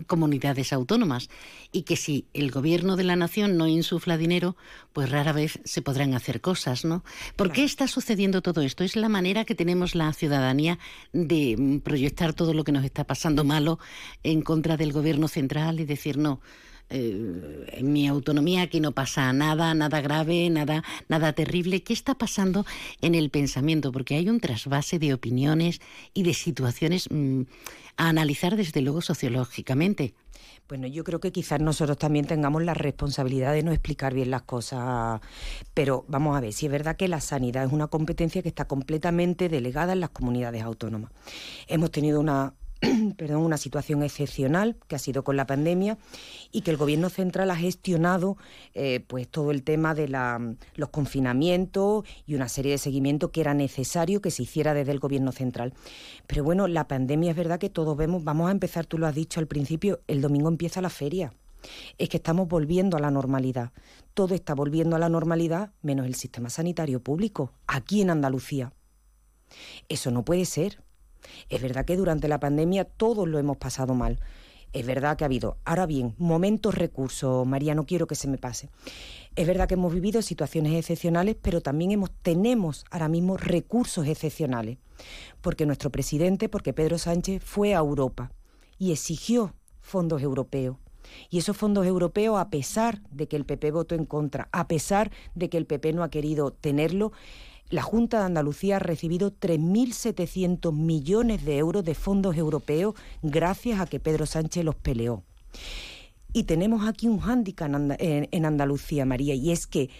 comunidades 0.06 0.74
autónomas 0.74 1.30
y 1.72 1.84
que 1.84 1.96
si 1.96 2.26
el 2.34 2.50
gobierno 2.50 2.96
de 2.96 3.04
la 3.04 3.16
nación 3.16 3.56
no 3.56 3.66
insufla 3.66 4.18
dinero, 4.18 4.54
pues 4.92 5.08
rara 5.08 5.32
vez 5.32 5.58
se 5.64 5.80
podrán 5.80 6.12
hacer 6.12 6.42
cosas, 6.42 6.84
¿no? 6.84 7.02
¿Por 7.36 7.52
qué 7.52 7.64
está 7.64 7.88
sucediendo 7.88 8.42
todo 8.42 8.60
esto? 8.60 8.84
Es 8.84 8.96
la 8.96 9.08
manera 9.08 9.46
que 9.46 9.54
tenemos 9.54 9.94
la 9.94 10.12
ciudadanía 10.12 10.78
de 11.14 11.56
mm, 11.56 11.78
proyectar 11.78 12.34
todo 12.34 12.52
lo 12.52 12.64
que 12.64 12.72
nos 12.72 12.84
está 12.84 13.04
pasando 13.04 13.44
malo 13.44 13.78
en 14.22 14.42
contra 14.42 14.76
del 14.76 14.92
gobierno 14.92 15.26
central 15.26 15.80
y 15.80 15.86
decir 15.86 16.18
no 16.18 16.42
eh, 16.90 17.66
en 17.72 17.92
mi 17.92 18.08
autonomía 18.08 18.62
aquí 18.62 18.80
no 18.80 18.92
pasa 18.92 19.32
nada, 19.32 19.72
nada 19.74 20.00
grave, 20.00 20.50
nada, 20.50 20.82
nada 21.08 21.32
terrible. 21.32 21.82
¿Qué 21.82 21.92
está 21.92 22.14
pasando 22.14 22.66
en 23.00 23.14
el 23.14 23.30
pensamiento? 23.30 23.92
Porque 23.92 24.16
hay 24.16 24.28
un 24.28 24.40
trasvase 24.40 24.98
de 24.98 25.14
opiniones 25.14 25.80
y 26.14 26.24
de 26.24 26.34
situaciones 26.34 27.08
mm, 27.10 27.42
a 27.96 28.08
analizar 28.08 28.56
desde 28.56 28.80
luego 28.80 29.00
sociológicamente. 29.00 30.14
Bueno, 30.68 30.86
yo 30.86 31.02
creo 31.02 31.18
que 31.18 31.32
quizás 31.32 31.60
nosotros 31.60 31.98
también 31.98 32.26
tengamos 32.26 32.62
la 32.62 32.74
responsabilidad 32.74 33.52
de 33.52 33.64
no 33.64 33.72
explicar 33.72 34.14
bien 34.14 34.30
las 34.30 34.42
cosas, 34.42 35.20
pero 35.74 36.04
vamos 36.06 36.36
a 36.36 36.40
ver, 36.40 36.52
si 36.52 36.66
es 36.66 36.72
verdad 36.72 36.96
que 36.96 37.08
la 37.08 37.20
sanidad 37.20 37.64
es 37.64 37.72
una 37.72 37.88
competencia 37.88 38.40
que 38.40 38.48
está 38.48 38.66
completamente 38.66 39.48
delegada 39.48 39.94
en 39.94 40.00
las 40.00 40.10
comunidades 40.10 40.62
autónomas. 40.62 41.10
Hemos 41.66 41.90
tenido 41.90 42.20
una 42.20 42.54
perdón, 43.16 43.42
una 43.42 43.58
situación 43.58 44.02
excepcional 44.02 44.76
que 44.88 44.96
ha 44.96 44.98
sido 44.98 45.22
con 45.22 45.36
la 45.36 45.46
pandemia 45.46 45.98
y 46.50 46.62
que 46.62 46.70
el 46.70 46.76
gobierno 46.76 47.10
central 47.10 47.50
ha 47.50 47.56
gestionado 47.56 48.36
eh, 48.74 49.00
pues 49.06 49.28
todo 49.28 49.50
el 49.50 49.62
tema 49.62 49.94
de 49.94 50.08
la, 50.08 50.54
los 50.74 50.88
confinamientos 50.88 52.04
y 52.26 52.34
una 52.34 52.48
serie 52.48 52.72
de 52.72 52.78
seguimientos 52.78 53.30
que 53.30 53.42
era 53.42 53.54
necesario 53.54 54.22
que 54.22 54.30
se 54.30 54.44
hiciera 54.44 54.72
desde 54.72 54.92
el 54.92 54.98
gobierno 54.98 55.32
central. 55.32 55.74
Pero 56.26 56.42
bueno, 56.42 56.66
la 56.68 56.88
pandemia 56.88 57.30
es 57.30 57.36
verdad 57.36 57.58
que 57.58 57.70
todos 57.70 57.96
vemos, 57.96 58.24
vamos 58.24 58.48
a 58.48 58.52
empezar, 58.52 58.86
tú 58.86 58.96
lo 58.98 59.06
has 59.06 59.14
dicho 59.14 59.40
al 59.40 59.46
principio, 59.46 60.00
el 60.06 60.22
domingo 60.22 60.48
empieza 60.48 60.80
la 60.80 60.90
feria. 60.90 61.32
Es 61.98 62.08
que 62.08 62.16
estamos 62.16 62.48
volviendo 62.48 62.96
a 62.96 63.00
la 63.00 63.10
normalidad. 63.10 63.72
Todo 64.14 64.34
está 64.34 64.54
volviendo 64.54 64.96
a 64.96 64.98
la 64.98 65.10
normalidad 65.10 65.72
menos 65.82 66.06
el 66.06 66.14
sistema 66.14 66.48
sanitario 66.48 67.00
público, 67.00 67.52
aquí 67.66 68.00
en 68.00 68.08
Andalucía. 68.08 68.72
Eso 69.88 70.10
no 70.10 70.24
puede 70.24 70.46
ser. 70.46 70.82
Es 71.48 71.60
verdad 71.62 71.84
que 71.84 71.96
durante 71.96 72.28
la 72.28 72.40
pandemia 72.40 72.84
todos 72.84 73.28
lo 73.28 73.38
hemos 73.38 73.56
pasado 73.56 73.94
mal. 73.94 74.18
Es 74.72 74.86
verdad 74.86 75.16
que 75.16 75.24
ha 75.24 75.26
habido, 75.26 75.56
ahora 75.64 75.86
bien, 75.86 76.14
momentos 76.18 76.76
recursos, 76.76 77.44
María, 77.44 77.74
no 77.74 77.86
quiero 77.86 78.06
que 78.06 78.14
se 78.14 78.28
me 78.28 78.38
pase. 78.38 78.68
Es 79.34 79.46
verdad 79.46 79.66
que 79.66 79.74
hemos 79.74 79.92
vivido 79.92 80.22
situaciones 80.22 80.74
excepcionales, 80.74 81.36
pero 81.40 81.60
también 81.60 81.90
hemos, 81.90 82.10
tenemos 82.22 82.84
ahora 82.90 83.08
mismo 83.08 83.36
recursos 83.36 84.06
excepcionales. 84.06 84.78
Porque 85.40 85.66
nuestro 85.66 85.90
presidente, 85.90 86.48
porque 86.48 86.72
Pedro 86.72 86.98
Sánchez 86.98 87.42
fue 87.42 87.74
a 87.74 87.78
Europa 87.78 88.30
y 88.78 88.92
exigió 88.92 89.54
fondos 89.80 90.22
europeos. 90.22 90.76
Y 91.30 91.38
esos 91.38 91.56
fondos 91.56 91.86
europeos, 91.86 92.38
a 92.38 92.50
pesar 92.50 93.00
de 93.10 93.26
que 93.26 93.36
el 93.36 93.44
PP 93.44 93.72
votó 93.72 93.94
en 93.96 94.04
contra, 94.04 94.48
a 94.52 94.68
pesar 94.68 95.10
de 95.34 95.48
que 95.48 95.56
el 95.56 95.66
PP 95.66 95.92
no 95.92 96.04
ha 96.04 96.10
querido 96.10 96.52
tenerlo, 96.52 97.12
la 97.70 97.82
Junta 97.82 98.18
de 98.18 98.24
Andalucía 98.24 98.76
ha 98.76 98.80
recibido 98.80 99.32
3.700 99.32 100.72
millones 100.72 101.44
de 101.44 101.58
euros 101.58 101.84
de 101.84 101.94
fondos 101.94 102.36
europeos 102.36 102.94
gracias 103.22 103.80
a 103.80 103.86
que 103.86 104.00
Pedro 104.00 104.26
Sánchez 104.26 104.64
los 104.64 104.74
peleó. 104.74 105.22
Y 106.32 106.44
tenemos 106.44 106.86
aquí 106.86 107.08
un 107.08 107.20
hándicap 107.20 107.70
en 107.98 108.44
Andalucía, 108.44 109.04
María, 109.04 109.34
y 109.34 109.50
es 109.52 109.66
que 109.66 109.90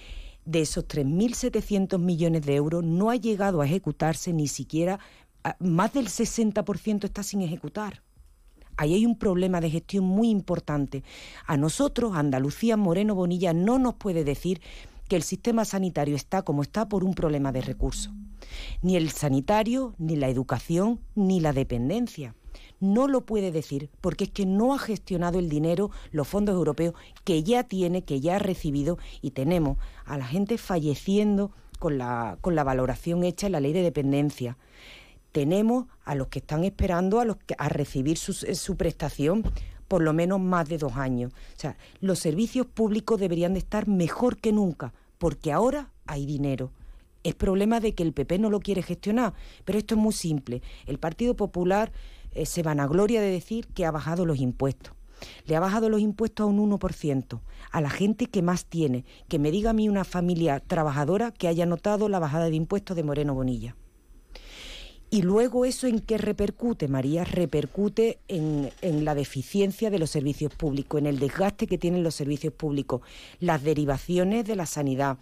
de 0.45 0.61
esos 0.61 0.87
3.700 0.87 1.99
millones 1.99 2.45
de 2.45 2.57
euros 2.57 2.85
no 2.85 3.11
ha 3.11 3.17
llegado 3.17 3.61
a 3.61 3.67
ejecutarse 3.67 4.33
ni 4.33 4.49
siquiera, 4.49 4.99
más 5.59 5.93
del 5.93 6.07
60% 6.09 7.05
está 7.05 7.23
sin 7.23 7.43
ejecutar. 7.43 8.03
Ahí 8.77 8.95
hay 8.95 9.05
un 9.05 9.19
problema 9.19 9.61
de 9.61 9.71
gestión 9.71 10.05
muy 10.05 10.31
importante. 10.31 11.03
A 11.47 11.57
nosotros, 11.57 12.17
Andalucía, 12.17 12.77
Moreno 12.77 13.15
Bonilla, 13.15 13.53
no 13.53 13.79
nos 13.79 13.95
puede 13.95 14.25
decir 14.25 14.61
que 15.11 15.17
el 15.17 15.25
sistema 15.25 15.65
sanitario 15.65 16.15
está 16.15 16.43
como 16.43 16.63
está 16.63 16.89
por 16.89 17.03
un 17.03 17.15
problema 17.15 17.51
de 17.51 17.63
recursos. 17.63 18.13
Ni 18.81 18.95
el 18.95 19.11
sanitario, 19.11 19.97
ni 19.99 20.15
la 20.15 20.29
educación, 20.29 21.01
ni 21.17 21.41
la 21.41 21.53
dependencia. 21.53 22.37
No 22.79 23.09
lo 23.09 23.27
puede 23.27 23.51
decir 23.51 23.91
porque 24.01 24.25
es 24.25 24.31
que 24.31 24.47
no 24.47 24.73
ha 24.73 24.79
gestionado 24.79 25.41
el 25.41 25.49
dinero, 25.49 25.91
los 26.13 26.29
fondos 26.29 26.55
europeos 26.55 26.95
que 27.25 27.43
ya 27.43 27.65
tiene, 27.65 28.05
que 28.05 28.21
ya 28.21 28.37
ha 28.37 28.39
recibido 28.39 28.99
y 29.21 29.33
tenemos 29.33 29.79
a 30.05 30.17
la 30.17 30.27
gente 30.27 30.59
falleciendo 30.59 31.51
con 31.81 31.99
la, 31.99 32.39
con 32.41 32.55
la 32.55 32.63
valoración 32.63 33.25
hecha 33.25 33.47
en 33.47 33.53
la 33.53 33.61
ley 33.61 33.73
de 33.73 33.83
dependencia. 33.83 34.59
Tenemos 35.33 35.87
a 36.05 36.15
los 36.15 36.29
que 36.29 36.39
están 36.39 36.63
esperando 36.63 37.19
a, 37.19 37.25
los 37.25 37.37
a 37.59 37.69
recibir 37.69 38.17
su, 38.17 38.33
su 38.33 38.77
prestación 38.77 39.43
por 39.91 40.03
lo 40.03 40.13
menos 40.13 40.39
más 40.39 40.69
de 40.69 40.79
dos 40.79 40.93
años. 40.93 41.33
O 41.33 41.59
sea, 41.59 41.77
los 42.01 42.21
servicios 42.21 42.65
públicos 42.65 43.19
deberían 43.19 43.55
de 43.55 43.59
estar 43.59 43.89
mejor 43.89 44.37
que 44.37 44.53
nunca, 44.53 44.95
porque 45.19 45.51
ahora 45.51 45.91
hay 46.07 46.27
dinero. 46.27 46.71
Es 47.25 47.35
problema 47.35 47.81
de 47.81 47.93
que 47.93 48.05
el 48.05 48.13
PP 48.13 48.39
no 48.39 48.51
lo 48.51 48.61
quiere 48.61 48.83
gestionar, 48.83 49.35
pero 49.65 49.81
esto 49.81 49.97
es 49.97 50.01
muy 50.01 50.13
simple. 50.13 50.63
El 50.87 51.01
Partido 51.01 51.35
Popular 51.35 51.91
eh, 52.31 52.47
se 52.47 52.63
vanagloria 52.63 53.21
de 53.21 53.33
decir 53.33 53.67
que 53.67 53.85
ha 53.85 53.91
bajado 53.91 54.27
los 54.27 54.39
impuestos. 54.39 54.95
Le 55.47 55.57
ha 55.57 55.61
bajado 55.61 55.89
los 55.89 56.01
impuestos 56.01 56.45
a 56.45 56.47
un 56.47 56.71
1%, 56.71 57.41
a 57.73 57.81
la 57.81 57.91
gente 57.91 58.27
que 58.27 58.43
más 58.43 58.67
tiene. 58.67 59.05
Que 59.27 59.41
me 59.41 59.51
diga 59.51 59.71
a 59.71 59.75
mí 59.75 59.89
una 59.89 60.05
familia 60.05 60.61
trabajadora 60.61 61.33
que 61.33 61.49
haya 61.49 61.67
notado 61.67 62.09
la 62.09 62.21
bajada 62.21 62.49
de 62.49 62.55
impuestos 62.55 62.95
de 62.95 63.03
Moreno 63.03 63.35
Bonilla. 63.35 63.75
Y 65.13 65.23
luego 65.23 65.65
eso 65.65 65.89
en 65.89 65.99
qué 65.99 66.19
repercute, 66.19 66.87
María, 66.87 67.25
repercute 67.25 68.21
en, 68.29 68.71
la 69.05 69.17
deficiencia 69.17 69.91
de 69.91 69.99
los 69.99 70.11
servicios 70.11 70.55
públicos, 70.55 71.01
en 71.01 71.07
el 71.09 71.19
desgaste 71.19 71.67
que 71.67 71.79
tienen 71.79 72.05
los 72.05 72.15
servicios 72.15 72.55
públicos, 72.55 73.01
las 73.41 73.65
derivaciones 73.65 74.45
de 74.45 74.55
la 74.55 74.67
sanidad, 74.67 75.19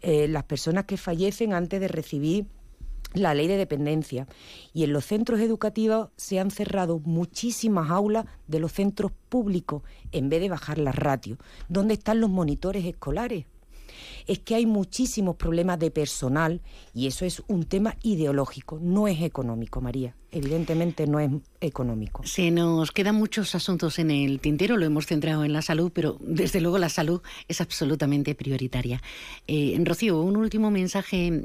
eh, 0.00 0.26
las 0.26 0.44
personas 0.44 0.86
que 0.86 0.96
fallecen 0.96 1.52
antes 1.52 1.80
de 1.80 1.88
recibir 1.88 2.46
la 3.12 3.34
ley 3.34 3.46
de 3.46 3.58
dependencia. 3.58 4.26
Y 4.72 4.84
en 4.84 4.94
los 4.94 5.04
centros 5.04 5.40
educativos 5.40 6.08
se 6.16 6.40
han 6.40 6.50
cerrado 6.50 6.98
muchísimas 7.00 7.90
aulas 7.90 8.24
de 8.46 8.58
los 8.58 8.72
centros 8.72 9.12
públicos 9.28 9.82
en 10.12 10.30
vez 10.30 10.40
de 10.40 10.48
bajar 10.48 10.78
las 10.78 10.96
ratios. 10.96 11.38
¿Dónde 11.68 11.92
están 11.92 12.20
los 12.20 12.30
monitores 12.30 12.86
escolares? 12.86 13.44
Es 14.26 14.40
que 14.40 14.54
hay 14.54 14.66
muchísimos 14.66 15.36
problemas 15.36 15.78
de 15.78 15.90
personal 15.90 16.60
y 16.94 17.06
eso 17.06 17.24
es 17.24 17.42
un 17.46 17.64
tema 17.64 17.96
ideológico, 18.02 18.78
no 18.80 19.08
es 19.08 19.22
económico, 19.22 19.80
María. 19.80 20.14
Evidentemente 20.32 21.06
no 21.06 21.18
es 21.20 21.30
económico. 21.60 22.22
Se 22.26 22.50
nos 22.50 22.92
quedan 22.92 23.14
muchos 23.14 23.54
asuntos 23.54 23.98
en 23.98 24.10
el 24.10 24.40
tintero, 24.40 24.76
lo 24.76 24.84
hemos 24.84 25.06
centrado 25.06 25.44
en 25.44 25.52
la 25.52 25.62
salud, 25.62 25.90
pero 25.94 26.18
desde 26.20 26.60
luego 26.60 26.78
la 26.78 26.88
salud 26.88 27.22
es 27.48 27.60
absolutamente 27.60 28.34
prioritaria. 28.34 29.00
Eh, 29.46 29.80
Rocío, 29.82 30.20
un 30.20 30.36
último 30.36 30.70
mensaje, 30.70 31.42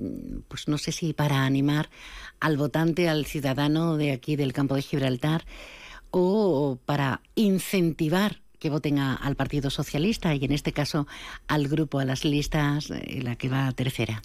pues 0.47 0.67
no 0.67 0.77
sé 0.77 0.91
si 0.91 1.13
para 1.13 1.45
animar 1.45 1.89
al 2.39 2.57
votante, 2.57 3.07
al 3.07 3.25
ciudadano 3.25 3.95
de 3.97 4.11
aquí 4.11 4.35
del 4.35 4.51
campo 4.51 4.75
de 4.75 4.81
Gibraltar, 4.81 5.45
o 6.09 6.77
para 6.85 7.21
incentivar 7.35 8.40
que 8.61 8.69
voten 8.69 8.99
al 8.99 9.35
Partido 9.35 9.71
Socialista 9.71 10.35
y 10.35 10.45
en 10.45 10.51
este 10.51 10.71
caso 10.71 11.07
al 11.47 11.67
grupo, 11.67 11.97
a 11.97 12.05
las 12.05 12.23
listas, 12.23 12.91
en 12.91 13.25
la 13.25 13.35
que 13.35 13.49
va 13.49 13.71
tercera. 13.71 14.21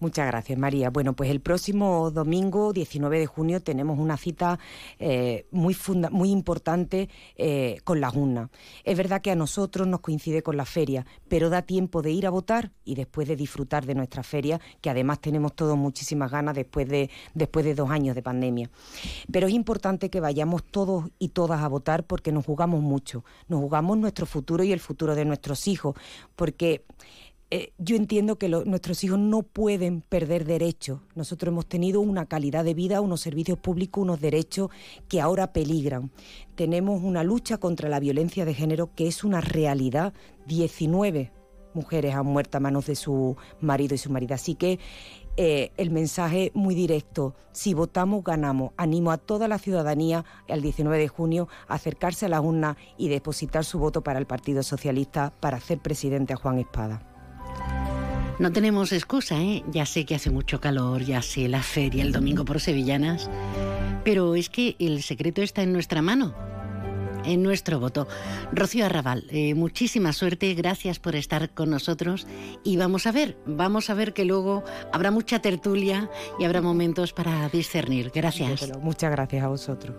Muchas 0.00 0.28
gracias, 0.28 0.56
María. 0.56 0.90
Bueno, 0.90 1.14
pues 1.14 1.28
el 1.28 1.40
próximo 1.40 2.12
domingo, 2.12 2.72
19 2.72 3.18
de 3.18 3.26
junio, 3.26 3.60
tenemos 3.60 3.98
una 3.98 4.16
cita 4.16 4.60
eh, 5.00 5.46
muy, 5.50 5.76
muy 6.12 6.30
importante 6.30 7.08
eh, 7.36 7.78
con 7.82 8.00
la 8.00 8.10
UNA. 8.10 8.48
Es 8.84 8.96
verdad 8.96 9.20
que 9.20 9.32
a 9.32 9.34
nosotros 9.34 9.88
nos 9.88 9.98
coincide 10.00 10.42
con 10.42 10.56
la 10.56 10.64
feria, 10.64 11.04
pero 11.26 11.50
da 11.50 11.62
tiempo 11.62 12.00
de 12.00 12.12
ir 12.12 12.28
a 12.28 12.30
votar 12.30 12.70
y 12.84 12.94
después 12.94 13.26
de 13.26 13.34
disfrutar 13.34 13.86
de 13.86 13.96
nuestra 13.96 14.22
feria, 14.22 14.60
que 14.80 14.88
además 14.88 15.20
tenemos 15.20 15.56
todos 15.56 15.76
muchísimas 15.76 16.30
ganas 16.30 16.54
después 16.54 16.88
de, 16.88 17.10
después 17.34 17.64
de 17.64 17.74
dos 17.74 17.90
años 17.90 18.14
de 18.14 18.22
pandemia. 18.22 18.70
Pero 19.32 19.48
es 19.48 19.52
importante 19.52 20.10
que 20.10 20.20
vayamos 20.20 20.62
todos 20.62 21.06
y 21.18 21.30
todas 21.30 21.60
a 21.60 21.68
votar 21.68 22.04
porque 22.04 22.30
nos 22.30 22.46
jugamos 22.46 22.82
mucho. 22.82 23.24
Nos 23.48 23.60
jugamos 23.60 23.98
nuestro 23.98 24.26
futuro 24.26 24.62
y 24.62 24.72
el 24.72 24.80
futuro 24.80 25.16
de 25.16 25.24
nuestros 25.24 25.66
hijos, 25.66 25.96
porque 26.36 26.84
eh, 27.50 27.72
yo 27.78 27.96
entiendo 27.96 28.36
que 28.36 28.48
nuestros 28.48 29.02
hijos 29.04 29.18
no 29.18 29.42
pueden 29.42 30.02
perder 30.02 30.44
derechos. 30.44 31.00
Nosotros 31.14 31.50
hemos 31.50 31.66
tenido 31.66 32.00
una 32.00 32.26
calidad 32.26 32.62
de 32.62 32.74
vida, 32.74 33.00
unos 33.00 33.22
servicios 33.22 33.58
públicos, 33.58 34.02
unos 34.02 34.20
derechos 34.20 34.68
que 35.08 35.22
ahora 35.22 35.52
peligran. 35.54 36.10
Tenemos 36.56 37.02
una 37.02 37.24
lucha 37.24 37.56
contra 37.56 37.88
la 37.88 38.00
violencia 38.00 38.44
de 38.44 38.52
género 38.52 38.94
que 38.94 39.06
es 39.06 39.24
una 39.24 39.40
realidad. 39.40 40.12
19 40.46 41.32
mujeres 41.72 42.14
han 42.14 42.26
muerto 42.26 42.58
a 42.58 42.60
manos 42.60 42.86
de 42.86 42.96
su 42.96 43.36
marido 43.60 43.94
y 43.94 43.98
su 43.98 44.10
marida. 44.10 44.34
Así 44.34 44.54
que 44.54 44.78
eh, 45.38 45.70
el 45.78 45.90
mensaje 45.90 46.50
muy 46.52 46.74
directo, 46.74 47.34
si 47.52 47.72
votamos, 47.72 48.24
ganamos. 48.24 48.72
Animo 48.76 49.10
a 49.10 49.16
toda 49.16 49.48
la 49.48 49.58
ciudadanía 49.58 50.26
el 50.48 50.60
19 50.60 50.98
de 50.98 51.08
junio 51.08 51.48
a 51.66 51.74
acercarse 51.74 52.26
a 52.26 52.28
la 52.28 52.42
urna 52.42 52.76
y 52.98 53.08
depositar 53.08 53.64
su 53.64 53.78
voto 53.78 54.02
para 54.02 54.18
el 54.18 54.26
Partido 54.26 54.62
Socialista 54.62 55.32
para 55.40 55.56
hacer 55.56 55.78
presidente 55.78 56.34
a 56.34 56.36
Juan 56.36 56.58
Espada. 56.58 57.07
No 58.38 58.52
tenemos 58.52 58.92
excusa, 58.92 59.40
¿eh? 59.42 59.64
Ya 59.68 59.84
sé 59.84 60.04
que 60.04 60.14
hace 60.14 60.30
mucho 60.30 60.60
calor, 60.60 61.02
ya 61.02 61.22
sé 61.22 61.48
la 61.48 61.62
feria 61.62 62.04
el 62.04 62.12
domingo 62.12 62.44
por 62.44 62.60
Sevillanas, 62.60 63.28
pero 64.04 64.36
es 64.36 64.48
que 64.48 64.76
el 64.78 65.02
secreto 65.02 65.42
está 65.42 65.62
en 65.62 65.72
nuestra 65.72 66.02
mano, 66.02 66.36
en 67.24 67.42
nuestro 67.42 67.80
voto. 67.80 68.06
Rocío 68.52 68.86
Arrabal, 68.86 69.24
eh, 69.30 69.54
muchísima 69.54 70.12
suerte, 70.12 70.54
gracias 70.54 71.00
por 71.00 71.16
estar 71.16 71.50
con 71.50 71.70
nosotros 71.70 72.28
y 72.62 72.76
vamos 72.76 73.08
a 73.08 73.12
ver, 73.12 73.36
vamos 73.44 73.90
a 73.90 73.94
ver 73.94 74.14
que 74.14 74.24
luego 74.24 74.62
habrá 74.92 75.10
mucha 75.10 75.40
tertulia 75.40 76.08
y 76.38 76.44
habrá 76.44 76.60
momentos 76.60 77.12
para 77.12 77.48
discernir. 77.48 78.12
Gracias. 78.14 78.70
Muchas 78.80 79.10
gracias 79.10 79.42
a 79.42 79.48
vosotros. 79.48 79.96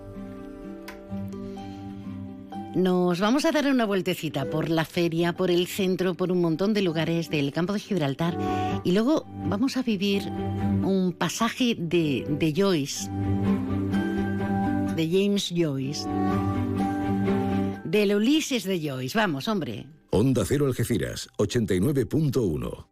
Nos 2.75 3.19
vamos 3.19 3.45
a 3.45 3.51
dar 3.51 3.65
una 3.65 3.85
vueltecita 3.85 4.49
por 4.49 4.69
la 4.69 4.85
feria, 4.85 5.33
por 5.33 5.49
el 5.49 5.65
centro, 5.65 6.13
por 6.13 6.31
un 6.31 6.39
montón 6.39 6.73
de 6.73 6.83
lugares 6.83 7.29
del 7.29 7.51
campo 7.51 7.73
de 7.73 7.79
Gibraltar 7.79 8.37
y 8.83 8.91
luego 8.91 9.25
vamos 9.45 9.75
a 9.75 9.81
vivir 9.81 10.29
un 10.29 11.15
pasaje 11.17 11.75
de, 11.75 12.53
Joyce, 12.55 13.09
de 14.95 15.09
James 15.09 15.51
Joyce, 15.55 16.07
del 17.85 18.15
Ulises 18.15 18.63
de 18.65 18.79
Joyce. 18.79 19.17
Vamos, 19.17 19.47
hombre. 19.47 19.98
Onda 20.11 20.43
Cero 20.43 20.65
Algeciras, 20.65 21.29
89.1. 21.37 22.87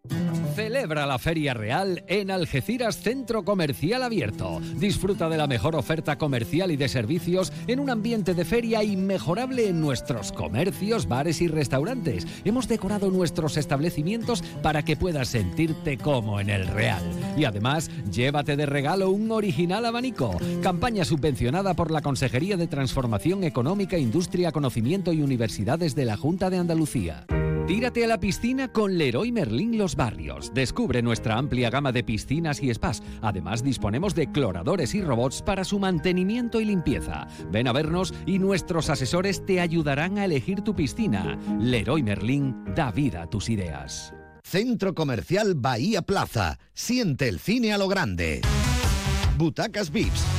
Celebra 0.53 1.05
la 1.07 1.18
Feria 1.18 1.53
Real 1.55 2.03
en 2.07 2.30
Algeciras 2.30 2.97
Centro 2.97 3.43
Comercial 3.43 4.03
Abierto. 4.03 4.59
Disfruta 4.76 5.28
de 5.28 5.38
la 5.38 5.47
mejor 5.47 5.76
oferta 5.76 6.18
comercial 6.18 6.72
y 6.72 6.78
de 6.78 6.89
servicios 6.89 7.51
en 7.68 7.80
un 7.80 7.89
ambiente 7.89 8.34
de 8.34 8.45
feria 8.45 8.84
inmejorable 8.84 9.68
en 9.68 9.82
nuestros 9.82 10.32
comercios, 10.32 11.07
bares 11.07 11.41
y 11.41 11.47
restaurantes. 11.47 12.28
Hemos 12.43 12.68
decorado 12.68 13.09
nuestros 13.09 13.57
establecimientos 13.57 14.43
para 14.61 14.84
que 14.84 14.95
puedas 14.95 15.30
sentirte 15.30 15.97
como 15.97 16.39
en 16.39 16.49
el 16.49 16.68
Real. 16.68 17.03
Y 17.36 17.45
además, 17.45 17.89
llévate 18.11 18.55
de 18.55 18.65
regalo 18.65 19.09
un 19.09 19.32
original 19.32 19.86
abanico. 19.86 20.38
Campaña 20.61 21.05
subvencionada 21.05 21.76
por 21.76 21.89
la 21.91 22.01
Consejería 22.01 22.57
de 22.57 22.68
Transformación 22.68 23.43
Económica, 23.43 23.97
Industria, 23.97 24.51
Conocimiento 24.51 25.13
y 25.13 25.22
Universidades 25.22 25.95
de 25.95 26.05
la 26.05 26.18
Junta 26.18 26.49
de 26.49 26.57
Andalucía. 26.57 27.07
Tírate 27.68 28.05
a 28.05 28.07
la 28.07 28.18
piscina 28.18 28.70
con 28.70 28.97
Leroy 28.97 29.34
Merlin 29.34 29.78
Los 29.78 29.97
Barrios. 29.97 30.53
Descubre 30.53 31.01
nuestra 31.01 31.38
amplia 31.38 31.70
gama 31.70 31.91
de 31.91 32.01
piscinas 32.01 32.63
y 32.63 32.74
spas. 32.74 33.03
Además, 33.22 33.61
disponemos 33.61 34.15
de 34.15 34.32
cloradores 34.32 34.95
y 34.95 35.01
robots 35.01 35.41
para 35.41 35.65
su 35.65 35.78
mantenimiento 35.78 36.61
y 36.61 36.65
limpieza. 36.65 37.28
Ven 37.51 37.68
a 37.68 37.74
vernos 37.74 38.13
y 38.26 38.39
nuestros 38.39 38.89
asesores 38.89 39.45
te 39.45 39.59
ayudarán 39.59 40.18
a 40.18 40.24
elegir 40.24 40.61
tu 40.61 40.76
piscina. 40.76 41.38
Leroy 41.59 42.03
Merlin 42.03 42.55
da 42.74 42.89
vida 42.89 43.24
a 43.24 43.30
tus 43.30 43.49
ideas. 43.49 44.13
Centro 44.43 44.95
Comercial 44.95 45.53
Bahía 45.55 46.03
Plaza. 46.03 46.59
Siente 46.74 47.28
el 47.28 47.38
cine 47.38 47.74
a 47.74 47.78
lo 47.78 47.89
grande. 47.89 48.39
Butacas 49.38 49.91
VIPs, 49.91 50.26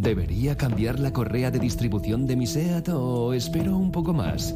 ¿Debería 0.00 0.56
cambiar 0.56 1.00
la 1.00 1.12
correa 1.12 1.50
de 1.50 1.58
distribución 1.58 2.24
de 2.24 2.36
mi 2.36 2.46
SEAT 2.46 2.90
o 2.90 3.34
espero 3.34 3.76
un 3.76 3.90
poco 3.90 4.14
más? 4.14 4.54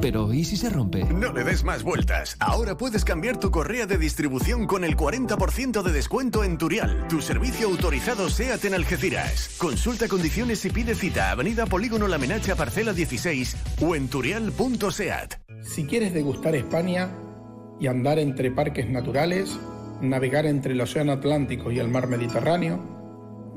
Pero 0.00 0.32
¿y 0.32 0.44
si 0.44 0.56
se 0.56 0.70
rompe? 0.70 1.04
No 1.04 1.32
le 1.32 1.42
des 1.42 1.64
más 1.64 1.82
vueltas. 1.82 2.36
Ahora 2.38 2.76
puedes 2.76 3.04
cambiar 3.04 3.40
tu 3.40 3.50
correa 3.50 3.86
de 3.86 3.98
distribución 3.98 4.68
con 4.68 4.84
el 4.84 4.96
40% 4.96 5.82
de 5.82 5.92
descuento 5.92 6.44
en 6.44 6.58
Turial, 6.58 7.08
tu 7.08 7.20
servicio 7.20 7.66
autorizado 7.66 8.30
SEAT 8.30 8.66
en 8.66 8.74
Algeciras. 8.74 9.56
Consulta 9.58 10.06
condiciones 10.06 10.64
y 10.64 10.70
pide 10.70 10.94
cita 10.94 11.32
Avenida 11.32 11.66
Polígono 11.66 12.06
La 12.06 12.18
Menacha 12.18 12.54
Parcela 12.54 12.92
16 12.92 13.56
o 13.82 13.96
en 13.96 14.06
turial.seat. 14.06 15.34
Si 15.62 15.86
quieres 15.86 16.14
degustar 16.14 16.54
España 16.54 17.10
y 17.80 17.88
andar 17.88 18.20
entre 18.20 18.52
parques 18.52 18.88
naturales, 18.88 19.58
navegar 20.00 20.46
entre 20.46 20.74
el 20.74 20.80
Océano 20.80 21.10
Atlántico 21.10 21.72
y 21.72 21.80
el 21.80 21.88
Mar 21.88 22.06
Mediterráneo, 22.06 22.97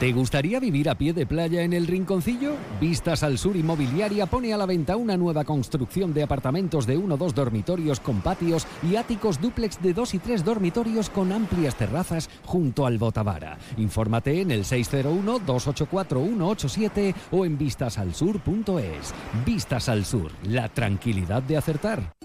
¿Te 0.00 0.12
gustaría 0.12 0.58
vivir 0.60 0.88
a 0.88 0.96
pie 0.96 1.12
de 1.12 1.26
playa 1.26 1.62
en 1.62 1.74
el 1.74 1.86
Rinconcillo? 1.86 2.54
Vistas 2.80 3.22
al 3.22 3.36
Sur 3.36 3.54
Inmobiliaria 3.54 4.24
pone 4.24 4.54
a 4.54 4.56
la 4.56 4.64
venta 4.64 4.96
una 4.96 5.18
nueva 5.18 5.44
construcción 5.44 6.14
de 6.14 6.22
apartamentos 6.22 6.86
de 6.86 6.96
uno 6.96 7.16
o 7.16 7.18
dos 7.18 7.34
dormitorios 7.34 8.00
con 8.00 8.22
patios 8.22 8.66
y 8.82 8.96
áticos 8.96 9.42
dúplex 9.42 9.82
de 9.82 9.92
dos 9.92 10.14
y 10.14 10.18
tres 10.18 10.42
dormitorios 10.42 11.10
con 11.10 11.32
amplias 11.32 11.74
terrazas 11.74 12.30
junto 12.46 12.86
al 12.86 12.96
Botavara. 12.96 13.58
Infórmate 13.76 14.40
en 14.40 14.52
el 14.52 14.64
601-284-187 14.64 17.14
o 17.32 17.44
en 17.44 17.58
vistasalsur.es. 17.58 19.12
Vistas 19.44 19.90
al 19.90 20.06
Sur, 20.06 20.30
la 20.44 20.70
tranquilidad 20.70 21.42
de 21.42 21.58
acertar. 21.58 22.19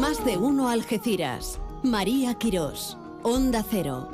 Más 0.00 0.24
de 0.24 0.38
uno 0.38 0.70
Algeciras. 0.70 1.60
María 1.82 2.32
Quirós. 2.32 2.96
Onda 3.22 3.62
Cero. 3.62 4.08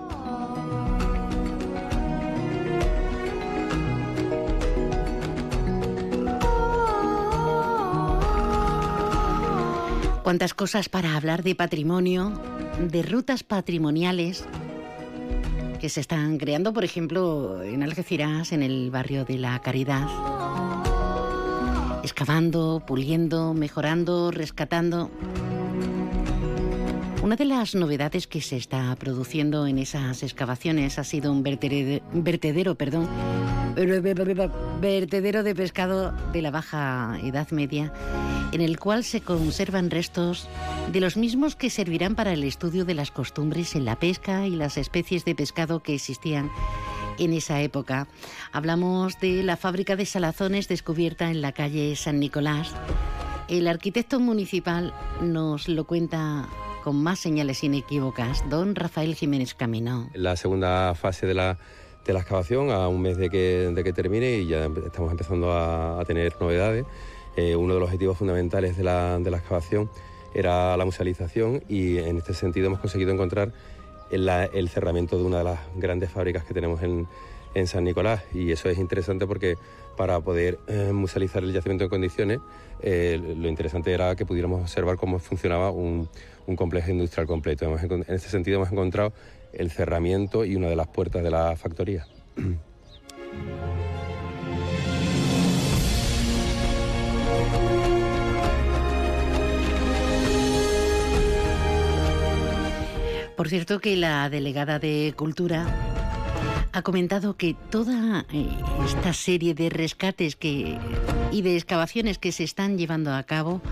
Cuántas 10.25 10.55
cosas 10.55 10.89
para 10.89 11.17
hablar 11.17 11.45
de 11.45 11.55
patrimonio, 11.55 12.33
de 12.81 13.05
rutas 13.05 13.45
patrimoniales 13.45 14.45
que 15.81 15.89
se 15.89 16.01
están 16.01 16.39
creando, 16.39 16.73
por 16.73 16.83
ejemplo, 16.83 17.63
en 17.63 17.85
Algeciras, 17.85 18.51
en 18.51 18.65
el 18.65 18.91
barrio 18.91 19.25
de 19.25 19.39
la 19.39 19.61
Caridad. 19.61 20.09
Excavando, 22.03 22.83
puliendo, 22.85 23.55
mejorando, 23.55 24.33
rescatando. 24.33 25.13
Una 27.27 27.35
de 27.35 27.45
las 27.45 27.75
novedades 27.75 28.29
que 28.29 28.41
se 28.41 28.57
está 28.57 28.95
produciendo 28.95 29.67
en 29.67 29.79
esas 29.79 30.23
excavaciones 30.23 30.97
ha 31.01 31.03
sido 31.03 31.33
un 31.33 31.43
vertedero, 31.43 32.77
perdón, 32.77 33.09
vertedero 34.81 35.43
de 35.43 35.55
pescado 35.57 36.13
de 36.33 36.41
la 36.41 36.53
Baja 36.53 37.19
Edad 37.25 37.51
Media, 37.51 37.93
en 38.53 38.61
el 38.61 38.79
cual 38.79 39.03
se 39.03 39.23
conservan 39.23 39.91
restos 39.91 40.47
de 40.93 41.01
los 41.01 41.17
mismos 41.17 41.57
que 41.57 41.69
servirán 41.69 42.15
para 42.15 42.33
el 42.33 42.45
estudio 42.45 42.85
de 42.85 42.95
las 42.95 43.11
costumbres 43.11 43.75
en 43.75 43.87
la 43.87 43.99
pesca 43.99 44.47
y 44.47 44.51
las 44.51 44.77
especies 44.77 45.25
de 45.25 45.35
pescado 45.35 45.83
que 45.83 45.97
existían 45.97 46.49
en 47.19 47.33
esa 47.33 47.61
época. 47.61 48.07
Hablamos 48.53 49.19
de 49.19 49.43
la 49.43 49.57
fábrica 49.57 49.97
de 49.97 50.07
salazones 50.07 50.69
descubierta 50.69 51.29
en 51.29 51.43
la 51.43 51.51
calle 51.51 51.97
San 51.97 52.21
Nicolás. 52.21 52.73
El 53.49 53.67
arquitecto 53.67 54.21
municipal 54.21 54.95
nos 55.21 55.67
lo 55.67 55.89
cuenta 55.89 56.49
con 56.87 57.03
más 57.03 57.19
señales 57.19 57.65
inequívocas, 57.65 58.49
don 58.49 58.77
Rafael 58.77 59.17
Jiménez 59.17 59.55
Camino. 59.55 60.09
La 60.15 60.37
segunda 60.37 60.95
fase 60.95 61.27
de 61.27 61.35
la, 61.35 61.59
excavación, 62.07 62.71
a 62.71 62.87
un 62.87 63.03
mes 63.03 63.17
de 63.17 63.29
que, 63.29 63.93
termine, 63.93 64.37
y 64.37 64.47
ya 64.47 64.67
estamos 64.87 65.11
empezando 65.11 65.53
a, 65.53 66.01
tener 66.07 66.41
novedades. 66.41 66.87
Eh, 67.37 67.57
uno 67.57 67.75
de 67.75 67.81
los 67.81 67.89
objetivos 67.89 68.17
fundamentales 68.17 68.77
de 68.77 68.85
la, 68.85 69.19
excavación 69.19 69.91
era 70.33 70.77
la 70.77 70.85
musealización 70.85 71.65
y 71.69 71.99
en 71.99 72.19
este 72.19 72.35
sentido 72.35 72.69
hemos 72.69 72.79
conseguido 72.79 73.11
encontrar 73.11 73.53
el, 74.13 74.69
cerramiento 74.69 75.19
de 75.19 75.25
una 75.25 75.39
de 75.39 75.45
las 75.45 75.59
grandes 75.75 76.13
fábricas 76.13 76.45
que 76.45 76.55
tenemos 76.55 76.83
en, 76.83 77.09
en 77.55 77.67
San 77.67 77.83
Nicolás 77.83 78.23
y 78.33 78.53
eso 78.53 78.69
es 78.69 78.79
interesante 78.79 79.27
porque 79.27 79.57
para 79.97 80.21
poder 80.21 80.61
eh, 80.69 80.93
musealizar 80.93 81.43
el 81.43 81.53
yacimiento 81.53 81.83
en 81.83 81.91
condiciones, 81.91 82.39
eh, 82.81 83.19
lo 83.37 83.49
interesante 83.49 83.93
era 83.93 84.15
que 84.15 84.25
pudiéramos 84.25 84.61
observar 84.61 84.97
cómo 84.97 85.19
funcionaba 85.19 85.71
un, 85.73 86.09
un 86.47 86.57
complejo 86.57 86.91
industrial 86.91 87.27
completo. 87.27 87.65
en 87.79 88.05
este 88.09 88.29
sentido 88.29 88.57
hemos 88.57 88.73
encontrado 88.73 89.13
el 89.53 89.71
cerramiento 89.71 90.45
y 90.45 90.57
una 90.57 90.69
de 90.69 90.77
las 90.77 90.89
puertas 90.89 91.23
de 91.23 91.31
la 91.31 91.57
factoría. 91.57 92.07
Por 103.37 103.49
cierto 103.51 103.81
que 103.81 103.97
la 103.97 104.31
delegada 104.31 104.79
de 104.79 105.13
Cultura 105.15 105.96
ha 106.77 106.83
comentado 106.83 107.39
que 107.39 107.57
toda 107.71 108.27
eh, 108.35 108.47
esta 108.85 109.15
serie 109.15 109.55
de 109.55 109.71
rescates 109.71 110.37
que, 110.37 110.79
y 111.33 111.41
de 111.41 111.57
excavaciones 111.57 112.19
que 112.19 112.33
se 112.33 112.45
están 112.45 112.77
llevando 112.77 113.15
a 113.15 113.23
cabo 113.23 113.63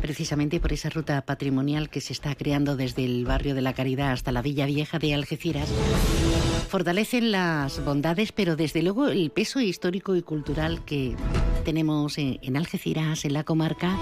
precisamente 0.00 0.60
por 0.60 0.72
esa 0.72 0.88
ruta 0.88 1.20
patrimonial 1.22 1.90
que 1.90 2.00
se 2.00 2.12
está 2.12 2.36
creando 2.36 2.76
desde 2.76 3.04
el 3.04 3.24
barrio 3.24 3.56
de 3.56 3.62
la 3.62 3.72
Caridad 3.72 4.12
hasta 4.12 4.30
la 4.30 4.42
Villa 4.42 4.66
Vieja 4.66 5.00
de 5.00 5.12
Algeciras, 5.12 5.68
fortalecen 6.68 7.32
las 7.32 7.84
bondades, 7.84 8.30
pero 8.30 8.54
desde 8.54 8.80
luego 8.82 9.08
el 9.08 9.30
peso 9.30 9.60
histórico 9.60 10.14
y 10.14 10.22
cultural 10.22 10.84
que 10.84 11.16
tenemos 11.64 12.16
en, 12.16 12.38
en 12.42 12.56
Algeciras, 12.56 13.24
en 13.24 13.32
la 13.32 13.42
comarca, 13.42 13.98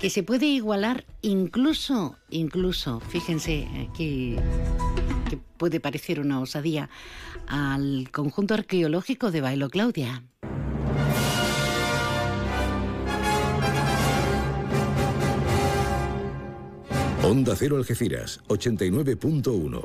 que 0.00 0.08
se 0.08 0.22
puede 0.22 0.46
igualar 0.46 1.04
incluso, 1.20 2.16
incluso, 2.30 3.00
fíjense 3.00 3.68
que 3.94 4.40
puede 5.62 5.78
parecer 5.78 6.18
una 6.18 6.40
osadía, 6.40 6.90
al 7.46 8.10
conjunto 8.10 8.54
arqueológico 8.54 9.30
de 9.30 9.40
Bailo 9.40 9.70
Claudia. 9.70 10.24
Onda 17.22 17.54
Cero 17.54 17.76
Algeciras, 17.76 18.40
89.1. 18.48 19.84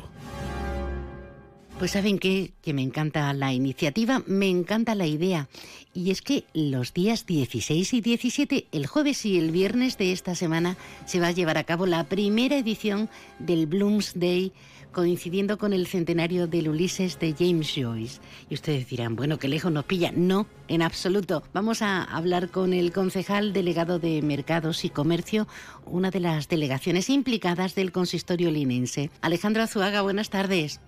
Pues 1.77 1.91
saben 1.91 2.17
qué? 2.17 2.53
que 2.63 2.73
me 2.73 2.81
encanta 2.81 3.31
la 3.33 3.53
iniciativa, 3.53 4.23
me 4.25 4.49
encanta 4.49 4.95
la 4.95 5.05
idea. 5.05 5.47
Y 5.93 6.09
es 6.09 6.23
que 6.23 6.45
los 6.55 6.91
días 6.95 7.27
16 7.27 7.93
y 7.93 8.01
17, 8.01 8.65
el 8.71 8.87
jueves 8.87 9.23
y 9.27 9.37
el 9.37 9.51
viernes 9.51 9.99
de 9.99 10.11
esta 10.11 10.33
semana, 10.33 10.75
se 11.05 11.19
va 11.19 11.27
a 11.27 11.33
llevar 11.33 11.59
a 11.59 11.65
cabo 11.65 11.85
la 11.85 12.03
primera 12.05 12.57
edición 12.57 13.11
del 13.37 13.67
Bloomsday 13.67 14.53
coincidiendo 14.91 15.57
con 15.57 15.73
el 15.73 15.87
centenario 15.87 16.47
del 16.47 16.69
Ulises 16.69 17.19
de 17.19 17.35
James 17.37 17.73
Joyce. 17.75 18.19
Y 18.49 18.55
ustedes 18.55 18.87
dirán, 18.87 19.15
bueno, 19.15 19.37
qué 19.37 19.47
lejos 19.47 19.71
nos 19.71 19.85
pilla. 19.85 20.11
No, 20.15 20.47
en 20.67 20.81
absoluto. 20.81 21.43
Vamos 21.53 21.81
a 21.81 22.03
hablar 22.03 22.49
con 22.49 22.73
el 22.73 22.91
concejal 22.91 23.53
delegado 23.53 23.99
de 23.99 24.21
Mercados 24.21 24.85
y 24.85 24.89
Comercio, 24.89 25.47
una 25.85 26.11
de 26.11 26.19
las 26.19 26.47
delegaciones 26.47 27.09
implicadas 27.09 27.75
del 27.75 27.91
consistorio 27.91 28.51
linense. 28.51 29.11
Alejandro 29.21 29.63
Azuaga, 29.63 30.01
buenas 30.01 30.29
tardes. 30.29 30.79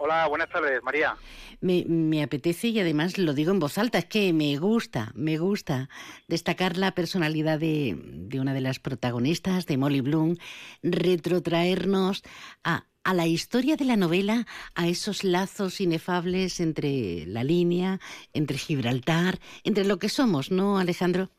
Hola, 0.00 0.28
buenas 0.28 0.48
tardes, 0.48 0.80
María. 0.84 1.16
Me, 1.60 2.22
apetece 2.22 2.68
y 2.68 2.78
además 2.78 3.18
lo 3.18 3.34
digo 3.34 3.50
en 3.50 3.58
voz 3.58 3.78
alta, 3.78 3.98
es 3.98 4.04
que 4.04 4.32
me 4.32 4.56
gusta, 4.56 5.10
me 5.16 5.38
gusta 5.38 5.88
destacar 6.28 6.76
la 6.76 6.92
personalidad 6.92 7.58
de, 7.58 7.98
de 8.00 8.38
una 8.38 8.54
de 8.54 8.60
las 8.60 8.78
protagonistas, 8.78 9.66
de 9.66 9.76
Molly 9.76 10.00
Bloom, 10.00 10.36
retrotraernos 10.84 12.22
a 12.62 12.84
a 13.08 13.14
la 13.14 13.26
historia 13.26 13.76
de 13.76 13.86
la 13.86 13.96
novela, 13.96 14.44
a 14.74 14.86
esos 14.86 15.24
lazos 15.24 15.80
inefables 15.80 16.60
entre 16.60 17.24
la 17.26 17.42
línea, 17.42 18.00
entre 18.34 18.58
Gibraltar, 18.58 19.38
entre 19.64 19.86
lo 19.86 19.96
que 19.96 20.10
somos, 20.10 20.50
¿no, 20.50 20.76
Alejandro? 20.76 21.30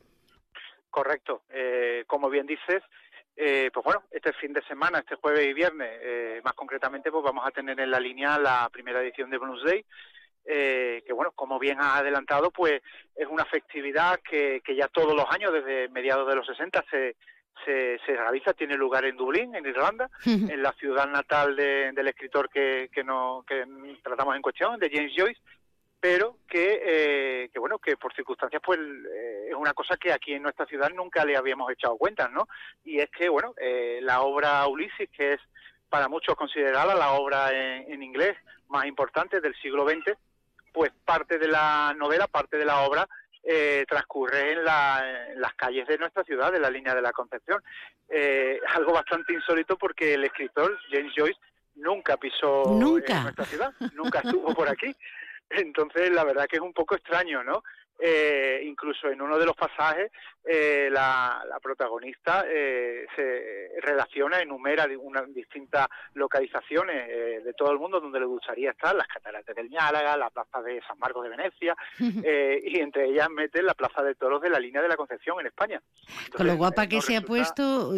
Correcto. 0.90 1.42
Eh, 1.48 2.02
como 2.08 2.28
bien 2.28 2.44
dices, 2.44 2.82
eh, 3.36 3.70
pues 3.72 3.84
bueno, 3.84 4.02
este 4.10 4.32
fin 4.32 4.52
de 4.52 4.62
semana, 4.62 4.98
este 4.98 5.14
jueves 5.14 5.46
y 5.46 5.52
viernes, 5.52 5.90
eh, 6.02 6.40
más 6.42 6.54
concretamente, 6.54 7.12
pues 7.12 7.22
vamos 7.22 7.46
a 7.46 7.52
tener 7.52 7.78
en 7.78 7.92
la 7.92 8.00
línea 8.00 8.36
la 8.36 8.68
primera 8.72 9.00
edición 9.00 9.30
de 9.30 9.38
Bonus 9.38 9.62
Day, 9.62 9.84
que 10.44 11.12
bueno, 11.12 11.30
como 11.36 11.60
bien 11.60 11.78
ha 11.80 11.98
adelantado, 11.98 12.50
pues 12.50 12.82
es 13.14 13.28
una 13.28 13.44
festividad 13.44 14.18
que, 14.28 14.60
que 14.64 14.74
ya 14.74 14.88
todos 14.88 15.14
los 15.14 15.26
años, 15.30 15.52
desde 15.52 15.88
mediados 15.90 16.26
de 16.26 16.34
los 16.34 16.44
60, 16.44 16.84
se, 16.90 17.14
se, 17.64 17.98
realiza, 18.06 18.52
tiene 18.52 18.76
lugar 18.76 19.04
en 19.04 19.16
Dublín, 19.16 19.54
en 19.54 19.66
Irlanda, 19.66 20.10
en 20.26 20.62
la 20.62 20.72
ciudad 20.72 21.06
natal 21.06 21.56
del 21.56 22.08
escritor 22.08 22.48
que, 22.48 22.90
que, 22.92 23.04
no, 23.04 23.44
que 23.46 23.64
tratamos 24.02 24.36
en 24.36 24.42
cuestión, 24.42 24.78
de 24.78 24.90
James 24.90 25.12
Joyce, 25.16 25.40
pero 26.00 26.38
que, 26.48 26.80
eh, 26.82 27.50
que 27.52 27.58
bueno, 27.58 27.78
que 27.78 27.96
por 27.96 28.14
circunstancias 28.14 28.62
pues 28.64 28.78
eh, 28.78 29.48
es 29.50 29.54
una 29.54 29.74
cosa 29.74 29.96
que 29.98 30.12
aquí 30.12 30.32
en 30.32 30.42
nuestra 30.42 30.64
ciudad 30.64 30.90
nunca 30.90 31.24
le 31.24 31.36
habíamos 31.36 31.70
echado 31.70 31.96
cuenta, 31.98 32.28
¿no? 32.28 32.48
Y 32.84 32.98
es 32.98 33.10
que, 33.10 33.28
bueno, 33.28 33.54
eh, 33.58 34.00
la 34.02 34.22
obra 34.22 34.66
Ulises, 34.66 35.10
que 35.10 35.34
es 35.34 35.40
para 35.90 36.08
muchos 36.08 36.36
considerada 36.36 36.94
la 36.94 37.12
obra 37.12 37.50
en, 37.52 37.92
en 37.92 38.02
inglés 38.02 38.36
más 38.68 38.86
importante 38.86 39.40
del 39.40 39.54
siglo 39.56 39.86
XX, 39.86 40.16
pues 40.72 40.90
parte 41.04 41.38
de 41.38 41.48
la 41.48 41.94
novela, 41.96 42.26
parte 42.28 42.56
de 42.56 42.64
la 42.64 42.80
obra 42.82 43.06
eh, 43.42 43.84
transcurre 43.88 44.52
en, 44.52 44.64
las 44.64 45.54
calles 45.56 45.86
de 45.86 45.98
nuestra 45.98 46.24
ciudad, 46.24 46.52
de 46.52 46.60
la 46.60 46.70
línea 46.70 46.94
de 46.94 47.02
la 47.02 47.12
Concepción. 47.12 47.62
Eh, 48.08 48.60
algo 48.74 48.92
bastante 48.92 49.32
insólito 49.32 49.76
porque 49.78 50.14
el 50.14 50.24
escritor 50.24 50.78
James 50.90 51.12
Joyce 51.16 51.40
nunca 51.76 52.16
pisó 52.16 52.64
¿Nunca? 52.78 53.22
nuestra 53.22 53.44
ciudad, 53.44 53.72
nunca 53.94 54.20
estuvo 54.20 54.54
por 54.54 54.68
aquí. 54.68 54.94
Entonces, 55.50 56.10
la 56.10 56.24
verdad 56.24 56.46
que 56.46 56.56
es 56.56 56.62
un 56.62 56.72
poco 56.72 56.94
extraño, 56.94 57.42
¿no? 57.42 57.62
Eh, 58.02 58.62
incluso 58.64 59.08
en 59.10 59.20
uno 59.20 59.38
de 59.38 59.44
los 59.44 59.54
pasajes 59.54 60.10
eh, 60.42 60.88
la, 60.90 61.42
protagonista 61.62 62.46
eh, 62.48 63.04
se 63.14 63.78
relaciona, 63.82 64.40
enumera 64.40 64.86
unas 64.98 65.32
distintas 65.34 65.86
localizaciones 66.14 67.44
de 67.44 67.52
todo 67.52 67.72
el 67.72 67.78
mundo 67.78 68.00
donde 68.00 68.20
le 68.20 68.24
gustaría 68.24 68.70
estar, 68.70 68.94
las 68.96 69.06
cataratas 69.06 69.54
del 69.54 69.68
Ñálaga, 69.68 70.16
la 70.16 70.30
plaza 70.30 70.62
de 70.62 70.80
San 70.88 70.98
Marcos 70.98 71.24
de 71.24 71.28
Venecia, 71.28 71.76
y 71.98 72.80
entre 72.80 73.04
ellas 73.10 73.28
mete 73.28 73.62
la 73.62 73.74
plaza 73.74 74.02
de 74.02 74.14
toros 74.14 74.40
de 74.40 74.48
la 74.48 74.58
línea 74.58 74.80
de 74.80 74.88
la 74.88 74.96
Concepción 74.96 75.38
en 75.40 75.48
España. 75.48 75.82
Con 76.34 76.46
lo 76.46 76.56
guapa 76.56 76.86
que 76.86 77.02
se 77.02 77.16
ha 77.16 77.20
puesto, 77.20 77.92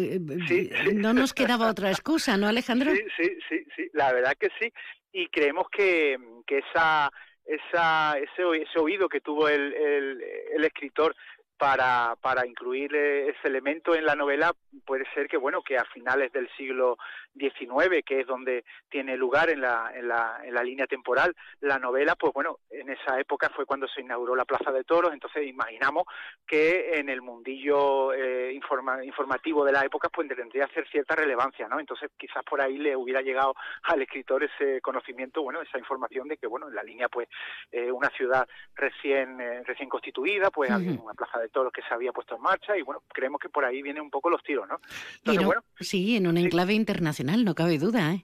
no 0.93 1.13
nos 1.13 1.33
quedaba 1.33 1.69
otra 1.69 1.89
excusa, 1.89 2.35
¿no, 2.35 2.47
Alejandro? 2.47 2.91
Sí, 2.91 3.03
sí, 3.17 3.37
sí, 3.47 3.65
sí, 3.75 3.89
la 3.93 4.11
verdad 4.11 4.35
que 4.37 4.49
sí, 4.59 4.71
y 5.13 5.29
creemos 5.29 5.67
que, 5.69 6.17
que 6.45 6.57
esa 6.59 7.09
esa, 7.45 8.17
ese, 8.17 8.43
ese 8.61 8.79
oído 8.79 9.09
que 9.09 9.21
tuvo 9.21 9.47
el, 9.47 9.73
el, 9.73 10.63
escritor 10.63 11.15
para, 11.57 12.15
para 12.21 12.45
incluir 12.45 12.95
eh, 12.95 13.29
ese 13.29 13.47
elemento 13.47 13.95
en 13.95 14.05
la 14.05 14.15
novela 14.15 14.53
puede 14.85 15.05
ser 15.13 15.27
que 15.27 15.37
bueno 15.37 15.61
que 15.61 15.77
a 15.77 15.85
finales 15.85 16.31
del 16.31 16.49
siglo 16.57 16.97
XIX 17.35 18.03
que 18.05 18.21
es 18.21 18.27
donde 18.27 18.65
tiene 18.89 19.15
lugar 19.15 19.49
en 19.49 19.61
la, 19.61 19.91
en 19.95 20.07
la, 20.07 20.41
en 20.43 20.53
la 20.53 20.63
línea 20.63 20.87
temporal 20.87 21.35
la 21.61 21.79
novela 21.79 22.15
pues 22.15 22.33
bueno 22.33 22.59
en 22.69 22.89
esa 22.89 23.19
época 23.19 23.49
fue 23.55 23.65
cuando 23.65 23.87
se 23.87 24.01
inauguró 24.01 24.35
la 24.35 24.45
Plaza 24.45 24.71
de 24.71 24.83
Toros. 24.83 25.13
Entonces 25.13 25.47
imaginamos 25.47 26.03
que 26.45 26.99
en 26.99 27.09
el 27.09 27.21
mundillo 27.21 28.13
eh, 28.13 28.53
informativo 28.53 29.63
de 29.63 29.71
la 29.71 29.85
época 29.85 30.09
pues 30.09 30.27
tendría 30.27 30.67
que 30.67 30.73
ser 30.73 30.87
cierta 30.89 31.15
relevancia 31.15 31.67
no 31.67 31.79
entonces 31.79 32.09
quizás 32.17 32.43
por 32.43 32.61
ahí 32.61 32.77
le 32.77 32.95
hubiera 32.95 33.21
llegado 33.21 33.55
al 33.83 34.01
escritor 34.01 34.43
ese 34.43 34.81
conocimiento 34.81 35.41
bueno 35.41 35.61
esa 35.61 35.77
información 35.77 36.27
de 36.27 36.37
que 36.37 36.47
bueno 36.47 36.67
en 36.67 36.75
la 36.75 36.83
línea 36.83 37.09
pues 37.09 37.27
eh, 37.71 37.91
una 37.91 38.09
ciudad 38.09 38.47
recién 38.75 39.37
recién 39.65 39.89
constituida 39.89 40.49
pues 40.49 40.71
había 40.71 40.91
una 40.91 41.13
plaza 41.13 41.39
de 41.39 41.42
todo 41.49 41.65
lo 41.65 41.71
que 41.71 41.81
se 41.81 41.93
había 41.93 42.11
puesto 42.11 42.35
en 42.35 42.41
marcha 42.41 42.77
y 42.77 42.81
bueno, 42.81 43.03
creemos 43.13 43.39
que 43.39 43.49
por 43.49 43.65
ahí 43.65 43.81
vienen 43.81 44.03
un 44.03 44.11
poco 44.11 44.29
los 44.29 44.43
tiros, 44.43 44.67
¿no? 44.67 44.79
sí, 45.79 46.17
en 46.17 46.27
un 46.27 46.37
enclave 46.37 46.73
internacional, 46.73 47.43
no 47.43 47.55
cabe 47.55 47.77
duda, 47.77 48.13
¿eh? 48.13 48.23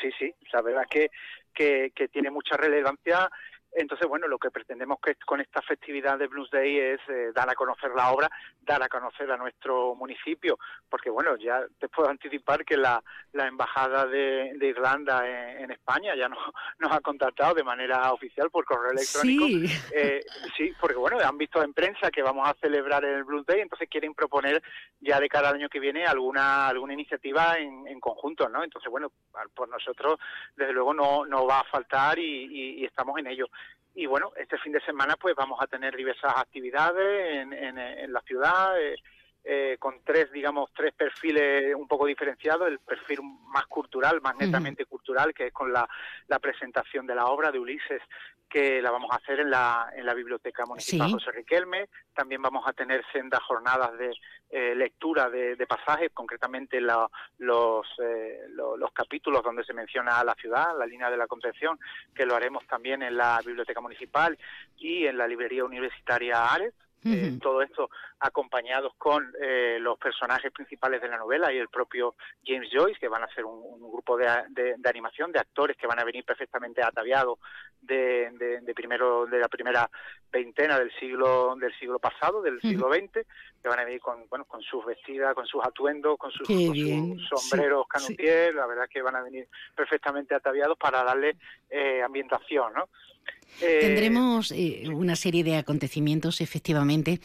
Sí, 0.00 0.10
sí, 0.18 0.34
la 0.52 0.60
verdad 0.62 0.84
que, 0.90 1.10
que, 1.54 1.92
que 1.94 2.08
tiene 2.08 2.30
mucha 2.30 2.56
relevancia 2.56 3.30
entonces, 3.74 4.06
bueno, 4.06 4.28
lo 4.28 4.38
que 4.38 4.50
pretendemos 4.50 4.98
que 5.00 5.16
con 5.26 5.40
esta 5.40 5.60
festividad 5.62 6.18
de 6.18 6.28
Blues 6.28 6.50
Day 6.50 6.78
es 6.78 7.00
eh, 7.08 7.32
dar 7.34 7.50
a 7.50 7.54
conocer 7.54 7.90
la 7.94 8.12
obra, 8.12 8.30
dar 8.62 8.82
a 8.82 8.88
conocer 8.88 9.30
a 9.30 9.36
nuestro 9.36 9.94
municipio, 9.94 10.58
porque 10.88 11.10
bueno, 11.10 11.36
ya 11.36 11.64
te 11.78 11.88
puedo 11.88 12.08
anticipar 12.08 12.64
que 12.64 12.76
la, 12.76 13.02
la 13.32 13.48
Embajada 13.48 14.06
de, 14.06 14.56
Irlanda 14.60 15.28
en, 15.28 15.70
España 15.70 16.14
ya 16.16 16.28
nos, 16.28 16.38
nos 16.78 16.92
ha 16.92 17.00
contactado 17.00 17.54
de 17.54 17.64
manera 17.64 18.12
oficial 18.12 18.50
por 18.50 18.64
correo 18.64 18.92
electrónico. 18.92 19.46
Sí. 19.46 19.66
Eh, 19.92 20.20
sí, 20.56 20.72
porque 20.80 20.96
bueno, 20.96 21.18
han 21.18 21.36
visto 21.36 21.62
en 21.62 21.74
prensa 21.74 22.10
que 22.10 22.22
vamos 22.22 22.48
a 22.48 22.54
celebrar 22.60 23.04
el 23.04 23.24
Blues 23.24 23.46
Day, 23.46 23.60
entonces 23.60 23.88
quieren 23.90 24.14
proponer 24.14 24.62
ya 25.00 25.18
de 25.18 25.28
cara 25.28 25.48
al 25.48 25.56
año 25.56 25.68
que 25.68 25.80
viene 25.80 26.06
alguna 26.06 26.68
alguna 26.68 26.94
iniciativa 26.94 27.58
en, 27.58 27.86
en 27.88 28.00
conjunto, 28.00 28.48
¿no? 28.48 28.62
Entonces, 28.62 28.90
bueno, 28.90 29.10
por 29.54 29.68
nosotros, 29.68 30.18
desde 30.56 30.72
luego, 30.72 30.94
no, 30.94 31.26
no 31.26 31.46
va 31.46 31.60
a 31.60 31.64
faltar 31.64 32.18
y 32.18 32.84
estamos 32.84 33.18
en 33.18 33.26
ello 33.26 33.48
y 33.94 34.06
bueno, 34.06 34.32
este 34.36 34.58
fin 34.58 34.72
de 34.72 34.80
semana 34.80 35.16
pues 35.16 35.34
vamos 35.36 35.60
a 35.62 35.66
tener 35.66 35.96
diversas 35.96 36.32
actividades 36.36 37.36
en, 37.36 37.52
en, 37.52 38.12
la 38.12 38.20
ciudad, 38.22 38.80
eh, 38.80 38.96
eh, 39.44 39.76
con 39.78 40.02
tres, 40.02 40.32
digamos, 40.32 40.70
tres 40.74 40.92
perfiles 40.94 41.74
un 41.76 41.86
poco 41.86 42.06
diferenciados, 42.06 42.66
el 42.66 42.80
perfil 42.80 43.20
más 43.48 43.66
cultural, 43.66 44.20
más 44.20 44.36
netamente 44.36 44.86
cultural, 44.86 45.32
que 45.32 45.48
es 45.48 45.52
con 45.52 45.72
la, 45.72 45.88
la, 46.28 46.38
presentación 46.38 47.06
de 47.06 47.14
la 47.14 47.26
obra 47.26 47.52
de 47.52 47.58
Ulises, 47.58 48.02
que 48.48 48.80
la 48.80 48.90
vamos 48.90 49.10
a 49.10 49.16
hacer 49.16 49.40
en 49.40 49.50
la, 49.50 49.90
en 49.96 50.06
la 50.06 50.14
Biblioteca 50.14 50.64
Municipal 50.66 51.10
José 51.10 51.32
Riquelme. 51.32 51.88
También 52.14 52.40
vamos 52.40 52.64
a 52.66 52.72
tener 52.72 53.04
sendas 53.12 53.42
jornadas 53.42 53.96
de 53.98 54.12
eh, 54.50 54.74
lectura 54.74 55.28
de, 55.28 55.56
pasajes, 55.66 56.10
concretamente 56.14 56.80
la, 56.80 57.08
los, 57.38 57.86
eh, 58.00 58.46
los 58.48 58.92
capítulos 58.92 59.42
donde 59.42 59.64
se 59.64 59.72
menciona 59.72 60.22
la 60.22 60.34
ciudad, 60.34 60.78
la 60.78 60.86
línea 60.86 61.10
de 61.10 61.16
la 61.16 61.26
Concepción, 61.26 61.78
que 62.14 62.26
lo 62.26 62.36
haremos 62.36 62.64
también 62.66 63.02
en 63.02 63.16
la 63.16 63.40
Biblioteca 63.44 63.80
Municipal 63.80 64.38
y 64.76 65.06
en 65.06 65.18
la 65.18 65.26
Librería 65.26 65.64
Universitaria 65.64 66.52
Ares. 66.52 66.74
Eh, 67.04 67.38
todo 67.40 67.60
esto 67.60 67.90
acompañados 68.18 68.94
con 68.96 69.30
eh, 69.42 69.76
los 69.78 69.98
personajes 69.98 70.50
principales 70.50 71.02
de 71.02 71.08
la 71.08 71.18
novela 71.18 71.52
y 71.52 71.58
el 71.58 71.68
propio 71.68 72.14
James 72.44 72.70
Joyce, 72.72 72.98
que 72.98 73.08
van 73.08 73.22
a 73.22 73.34
ser 73.34 73.44
un, 73.44 73.62
grupo 73.92 74.16
de, 74.16 74.26
animación 74.84 75.30
de 75.30 75.38
actores 75.38 75.76
que 75.76 75.86
van 75.86 75.98
a 75.98 76.04
venir 76.04 76.24
perfectamente 76.24 76.82
ataviados 76.82 77.38
de, 77.82 78.62
primero 78.74 79.26
de 79.26 79.38
la 79.38 79.48
primera 79.48 79.90
veintena 80.32 80.78
del 80.78 80.90
siglo 80.98 81.54
del 81.56 81.72
siglo 81.78 81.98
pasado, 81.98 82.40
del 82.40 82.60
siglo 82.60 82.90
XX, 82.90 83.26
que 83.62 83.68
van 83.68 83.80
a 83.80 83.84
venir 83.84 84.00
con 84.00 84.26
bueno 84.28 84.46
con 84.46 84.62
sus 84.62 84.84
vestidas, 84.86 85.34
con 85.34 85.46
sus 85.46 85.62
atuendos, 85.64 86.16
con 86.16 86.30
sus, 86.32 86.46
sombreros 86.46 87.86
canutier, 87.86 88.54
la 88.54 88.66
verdad 88.66 88.88
que 88.88 89.02
van 89.02 89.16
a 89.16 89.22
venir 89.22 89.46
perfectamente 89.74 90.34
ataviados 90.34 90.78
para 90.78 91.04
darle 91.04 91.36
eh, 91.68 92.02
ambientación, 92.02 92.72
¿no? 92.72 92.88
Eh, 93.60 93.78
Tendremos 93.80 94.50
eh, 94.50 94.84
una 94.92 95.14
serie 95.16 95.44
de 95.44 95.56
acontecimientos, 95.56 96.40
efectivamente, 96.40 97.20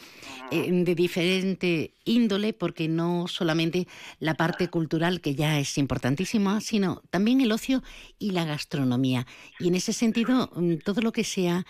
eh, 0.50 0.70
de 0.70 0.94
diferente 0.94 1.94
índole, 2.04 2.52
porque 2.52 2.88
no 2.88 3.26
solamente 3.26 3.88
la 4.20 4.34
parte 4.34 4.68
cultural, 4.68 5.20
que 5.20 5.34
ya 5.34 5.58
es 5.58 5.76
importantísima, 5.76 6.60
sino 6.60 7.02
también 7.10 7.40
el 7.40 7.50
ocio 7.52 7.82
y 8.18 8.30
la 8.30 8.44
gastronomía. 8.44 9.26
Y 9.58 9.68
en 9.68 9.74
ese 9.74 9.92
sentido, 9.92 10.50
mm, 10.54 10.76
todo 10.78 11.00
lo 11.00 11.12
que 11.12 11.24
sea 11.24 11.66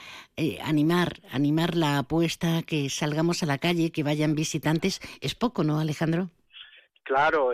animar, 0.63 1.21
animar 1.31 1.77
la 1.77 1.99
apuesta, 1.99 2.63
que 2.63 2.89
salgamos 2.91 3.43
a 3.43 3.47
la 3.47 3.59
calle, 3.59 3.93
que 3.93 4.03
vayan 4.03 4.35
visitantes, 4.35 5.01
es 5.21 5.35
poco, 5.35 5.65
¿no, 5.65 5.79
Alejandro? 5.79 6.31
Claro, 7.03 7.51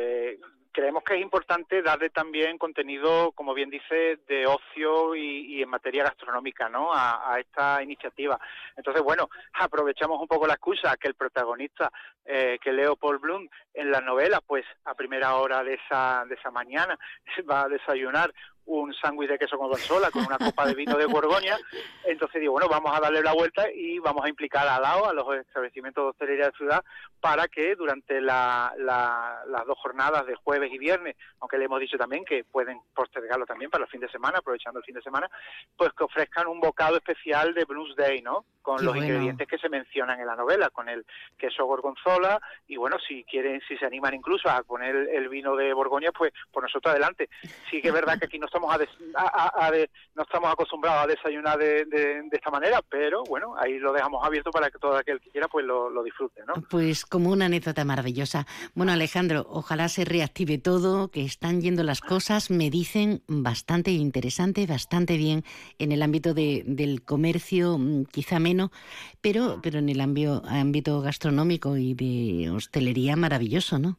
creemos 0.76 1.02
que 1.04 1.14
es 1.14 1.22
importante 1.22 1.80
darle 1.80 2.10
también 2.10 2.58
contenido, 2.58 3.32
como 3.32 3.54
bien 3.54 3.70
dice, 3.70 4.18
de 4.28 4.46
ocio 4.46 5.16
y, 5.16 5.62
en 5.62 5.70
materia 5.70 6.04
gastronómica, 6.04 6.68
¿no? 6.68 6.92
A, 6.92 7.38
esta 7.40 7.82
iniciativa. 7.82 8.38
Entonces, 8.76 9.02
bueno, 9.02 9.30
aprovechamos 9.54 10.20
un 10.20 10.28
poco 10.28 10.46
la 10.46 10.52
excusa 10.52 10.98
que 10.98 11.08
el 11.08 11.14
protagonista, 11.14 11.90
eh, 12.26 12.58
que 12.62 12.72
Leopold 12.72 13.22
Bloom, 13.22 13.48
en 13.72 13.90
la 13.90 14.02
novela, 14.02 14.42
pues 14.46 14.66
a 14.84 14.92
primera 14.92 15.36
hora 15.36 15.64
de 15.64 15.74
esa, 15.74 16.26
de 16.28 16.34
esa 16.34 16.50
mañana 16.50 16.98
va 17.50 17.62
a 17.62 17.68
desayunar 17.68 18.34
un 18.66 18.92
sándwich 18.94 19.30
de 19.30 19.38
queso 19.38 19.56
con 19.58 19.70
consola 19.70 20.10
con 20.10 20.26
una 20.26 20.38
copa 20.38 20.66
de 20.66 20.74
vino 20.74 20.96
de 20.96 21.06
Borgoña. 21.06 21.56
Entonces 22.04 22.40
digo, 22.40 22.52
bueno, 22.52 22.68
vamos 22.68 22.96
a 22.96 23.00
darle 23.00 23.22
la 23.22 23.32
vuelta 23.32 23.70
y 23.72 23.98
vamos 23.98 24.24
a 24.24 24.28
implicar 24.28 24.66
a 24.68 24.80
lado 24.80 25.08
a 25.08 25.12
los 25.12 25.26
establecimientos 25.36 26.04
de 26.04 26.10
hostelería 26.10 26.46
de 26.46 26.56
ciudad 26.56 26.84
para 27.20 27.48
que 27.48 27.74
durante 27.76 28.20
las 28.20 28.72
dos 29.66 29.78
jornadas 29.78 30.26
de 30.26 30.34
jueves 30.36 30.72
y 30.72 30.78
viernes, 30.78 31.16
aunque 31.40 31.58
le 31.58 31.64
hemos 31.64 31.80
dicho 31.80 31.96
también 31.96 32.24
que 32.24 32.44
pueden 32.44 32.80
postergarlo 32.94 33.46
también 33.46 33.70
para 33.70 33.84
el 33.84 33.90
fin 33.90 34.00
de 34.00 34.08
semana, 34.10 34.38
aprovechando 34.38 34.80
el 34.80 34.84
fin 34.84 34.94
de 34.94 35.02
semana, 35.02 35.30
pues 35.76 35.92
que 35.92 36.04
ofrezcan 36.04 36.46
un 36.46 36.60
bocado 36.60 36.96
especial 36.96 37.54
de 37.54 37.64
Blues 37.64 37.94
Day, 37.96 38.20
¿no? 38.20 38.44
Con 38.62 38.84
los 38.84 38.96
ingredientes 38.96 39.46
que 39.46 39.58
se 39.58 39.68
mencionan 39.68 40.18
en 40.18 40.26
la 40.26 40.34
novela, 40.34 40.70
con 40.70 40.88
el 40.88 41.06
queso 41.38 41.64
gorgonzola 41.66 42.40
y 42.66 42.76
bueno, 42.76 42.96
si 42.98 43.22
quieren, 43.22 43.60
si 43.68 43.76
se 43.76 43.86
animan 43.86 44.14
incluso 44.14 44.48
a 44.48 44.62
poner 44.64 44.94
el 45.12 45.28
vino 45.28 45.54
de 45.54 45.72
Borgoña, 45.72 46.10
pues 46.10 46.32
por 46.50 46.64
nosotros 46.64 46.90
adelante. 46.90 47.28
Sí 47.70 47.80
que 47.80 47.88
es 47.88 47.94
verdad 47.94 48.18
que 48.18 48.26
aquí 48.26 48.40
no 48.40 48.46
no 48.60 50.22
estamos 50.22 50.52
acostumbrados 50.52 51.04
a 51.04 51.06
desayunar 51.06 51.58
de, 51.58 52.28
esta 52.32 52.50
manera, 52.50 52.80
pero 52.88 53.22
bueno, 53.24 53.54
ahí 53.58 53.78
lo 53.78 53.92
dejamos 53.92 54.24
abierto 54.24 54.50
para 54.50 54.70
que 54.70 54.78
todo 54.78 54.96
aquel 54.96 55.20
que 55.20 55.30
quiera 55.30 55.48
pues 55.48 55.64
lo, 55.64 56.02
disfrute, 56.02 56.42
¿no? 56.46 56.54
Pues 56.68 57.04
como 57.04 57.30
una 57.30 57.46
anécdota 57.46 57.84
maravillosa. 57.84 58.46
Bueno, 58.74 58.92
Alejandro, 58.92 59.46
ojalá 59.48 59.88
se 59.88 60.04
reactive 60.04 60.58
todo, 60.58 61.08
que 61.08 61.24
están 61.24 61.60
yendo 61.60 61.82
las 61.82 62.00
cosas, 62.00 62.50
me 62.50 62.70
dicen 62.70 63.22
bastante 63.26 63.90
interesante, 63.90 64.66
bastante 64.66 65.16
bien 65.16 65.44
en 65.78 65.92
el 65.92 66.02
ámbito 66.02 66.34
de, 66.34 66.62
del 66.66 67.02
comercio, 67.02 67.78
mm, 67.78 68.04
quizá 68.06 68.38
menos, 68.38 68.70
pero, 69.20 69.60
pero 69.62 69.78
en 69.78 69.88
el 69.88 70.00
ámbito 70.00 71.00
gastronómico 71.00 71.76
y 71.76 71.94
de 71.94 72.50
hostelería 72.50 73.16
maravilloso, 73.16 73.78
¿no? 73.78 73.98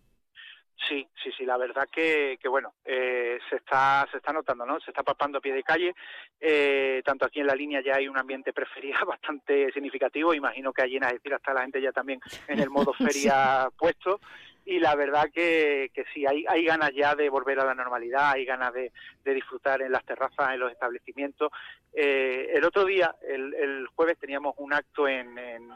Sí, 0.88 1.08
sí, 1.24 1.32
sí, 1.36 1.44
la 1.44 1.58
verdad 1.58 1.88
que, 1.92 2.38
que 2.40 2.48
bueno, 2.48 2.76
eh, 2.86 3.40
se 3.50 3.56
está 3.56 4.08
se 4.12 4.18
está 4.18 4.32
notando, 4.32 4.66
¿no? 4.66 4.80
Se 4.80 4.92
está 4.92 5.02
palpando 5.02 5.40
a 5.40 5.42
pie 5.42 5.54
de 5.54 5.64
calle, 5.64 5.96
eh, 6.40 7.02
tanto 7.04 7.26
aquí 7.26 7.40
en 7.40 7.48
la 7.48 7.56
línea 7.56 7.82
ya 7.82 7.96
hay 7.96 8.08
un 8.08 8.18
ambiente 8.18 8.54
preferido 8.54 9.00
bastante 9.08 9.72
significativo, 9.72 10.34
imagino 10.36 10.72
que 10.72 10.84
allí 10.84 10.98
en 10.98 11.08
decir 11.08 11.34
hasta 11.34 11.54
la 11.54 11.62
gente 11.62 11.82
ya 11.82 11.92
también 11.92 12.20
en 12.48 12.60
el 12.60 12.70
modo 12.70 12.94
feria 12.94 13.70
puesto, 13.76 14.20
y 14.66 14.80
la 14.80 14.96
verdad 14.96 15.30
que, 15.34 15.90
que 15.94 16.04
sí, 16.14 16.26
hay, 16.26 16.46
hay 16.48 16.66
ganas 16.66 16.92
ya 16.94 17.16
de 17.16 17.30
volver 17.30 17.60
a 17.60 17.66
la 17.66 17.74
normalidad, 17.74 18.32
hay 18.32 18.46
ganas 18.46 18.74
de, 18.74 18.92
de 19.24 19.34
disfrutar 19.34 19.82
en 19.82 19.94
las 19.94 20.06
terrazas, 20.06 20.54
en 20.54 20.60
los 20.60 20.72
establecimientos. 20.72 21.52
Eh, 21.94 22.52
el 22.54 22.66
otro 22.66 22.84
día, 22.84 23.16
el, 23.28 23.54
el 23.54 23.88
jueves, 23.96 24.18
teníamos 24.20 24.56
un 24.58 24.74
acto 24.74 25.08
en, 25.08 25.38
en 25.38 25.72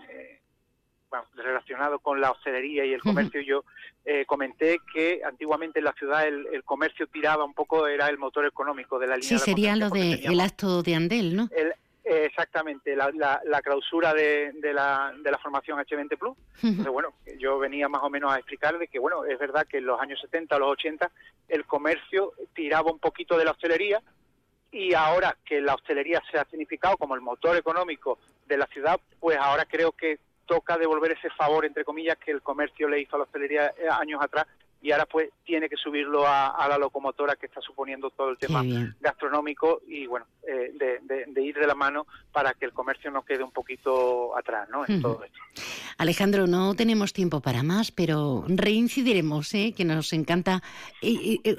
relacionado 1.36 2.00
con 2.00 2.22
la 2.22 2.32
hostelería 2.32 2.86
y 2.86 2.94
el 2.94 3.02
comercio, 3.02 3.42
yo 3.42 3.64
eh, 4.06 4.26
comenté 4.26 4.80
que 4.94 5.22
antiguamente 5.26 5.80
en 5.80 5.86
la 5.86 5.94
ciudad 5.94 6.28
el, 6.28 6.64
comercio 6.64 7.08
tiraba 7.08 7.44
un 7.44 7.54
poco, 7.54 7.88
era 7.88 8.08
el 8.08 8.18
motor 8.18 8.46
económico 8.46 9.00
de 9.00 9.08
la 9.08 9.18
línea. 9.18 9.38
Sí, 9.38 9.40
sería 9.40 9.76
lo 9.76 9.90
del 9.90 10.26
el 10.26 10.40
acto 10.40 10.82
de 10.84 10.96
Andel, 10.96 11.36
¿no? 11.36 11.50
exactamente, 12.04 12.96
la, 12.96 13.12
la, 13.46 13.62
clausura 13.62 14.14
de, 14.14 14.52
de, 14.54 14.74
la, 14.74 15.14
de 15.24 15.32
la 15.32 15.38
formación 15.38 15.80
H20 15.80 16.18
Plus. 16.18 16.36
Entonces, 16.62 16.92
bueno, 16.92 17.14
yo 17.38 17.60
venía 17.60 17.88
más 17.88 18.02
o 18.04 18.10
menos 18.10 18.34
a 18.34 18.38
explicar 18.38 18.78
de 18.78 18.88
que, 18.88 19.00
bueno, 19.00 19.24
es 19.24 19.38
verdad 19.40 19.68
que 19.68 19.78
en 19.78 19.86
los 19.86 20.02
años 20.02 20.20
70 20.20 20.56
o 20.56 20.60
los 20.60 20.72
80 20.72 21.12
el 21.48 21.66
comercio 21.66 22.34
tiraba 22.54 22.92
un 22.92 23.00
poquito 23.00 23.38
de 23.38 23.46
la 23.46 23.52
hostelería, 23.52 24.02
y 24.72 24.94
ahora 24.94 25.38
que 25.46 25.60
la 25.60 25.76
hostelería 25.76 26.22
se 26.32 26.38
ha 26.38 26.46
significado 26.46 26.98
como 26.98 27.16
el 27.16 27.22
motor 27.22 27.58
económico 27.58 28.20
de 28.48 28.58
la 28.58 28.68
ciudad, 28.68 29.00
pues 29.20 29.38
ahora 29.38 29.66
creo 29.66 29.92
que 29.92 30.20
toca 30.52 30.78
devolver 30.78 31.14
ese 31.14 31.30
favor, 31.30 31.66
entre 31.66 31.86
comillas, 31.86 32.18
que 32.18 32.30
el 32.30 32.42
comercio 32.42 32.90
le 32.90 33.00
hizo 33.00 33.16
a 33.16 33.20
la 33.20 33.24
hostelería 33.24 33.68
eh, 33.68 33.88
años 33.90 34.22
atrás 34.22 34.46
y 34.82 34.92
ahora 34.92 35.06
pues 35.06 35.30
tiene 35.46 35.70
que 35.70 35.78
subirlo 35.78 36.26
a, 36.28 36.68
la 36.68 36.78
locomotora 36.78 37.36
que 37.36 37.46
está 37.46 37.62
suponiendo 37.62 38.10
todo 38.10 38.30
el 38.30 38.38
tema 38.38 38.64
gastronómico 39.00 39.82
y 39.88 40.08
bueno, 40.08 40.26
eh, 40.48 40.74
de, 40.74 41.42
ir 41.44 41.56
de 41.56 41.68
la 41.68 41.76
mano 41.76 42.08
para 42.32 42.54
que 42.54 42.66
el 42.66 42.74
comercio 42.74 43.12
no 43.12 43.24
quede 43.24 43.44
un 43.44 43.52
poquito 43.52 44.36
atrás 44.38 44.70
¿no? 44.70 44.84
en 44.88 45.02
todo 45.02 45.24
esto. 45.24 45.40
Alejandro, 45.98 46.48
no 46.48 46.74
tenemos 46.76 47.14
tiempo 47.14 47.42
para 47.42 47.62
más, 47.62 47.92
pero 47.92 48.44
reincidiremos, 48.48 49.54
¿eh? 49.54 49.74
que 49.76 49.86
nos 49.86 50.14
encanta 50.14 50.64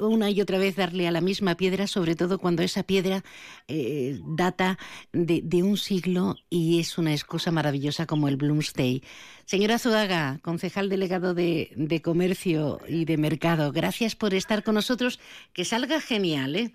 una 0.00 0.30
y 0.30 0.40
otra 0.40 0.58
vez 0.58 0.76
darle 0.76 1.06
a 1.06 1.12
la 1.12 1.20
misma 1.20 1.54
piedra, 1.56 1.86
sobre 1.86 2.16
todo 2.16 2.38
cuando 2.38 2.62
esa 2.62 2.82
piedra 2.82 3.22
eh, 3.68 4.18
data 4.24 4.78
de, 5.12 5.42
de 5.44 5.62
un 5.62 5.76
siglo 5.76 6.36
y 6.50 6.80
es 6.80 6.98
una 6.98 7.12
excusa 7.12 7.50
maravillosa 7.50 8.06
como 8.06 8.28
el 8.28 8.36
Bloomsday. 8.36 9.02
Señora 9.44 9.78
Zuaga, 9.78 10.38
concejal 10.40 10.88
delegado 10.88 11.34
de, 11.34 12.00
Comercio 12.02 12.80
y 12.88 13.04
de 13.04 13.11
Mercado, 13.16 13.72
gracias 13.72 14.14
por 14.14 14.34
estar 14.34 14.62
con 14.62 14.74
nosotros. 14.74 15.20
Que 15.52 15.64
salga 15.64 16.00
genial, 16.00 16.56
¿eh? 16.56 16.74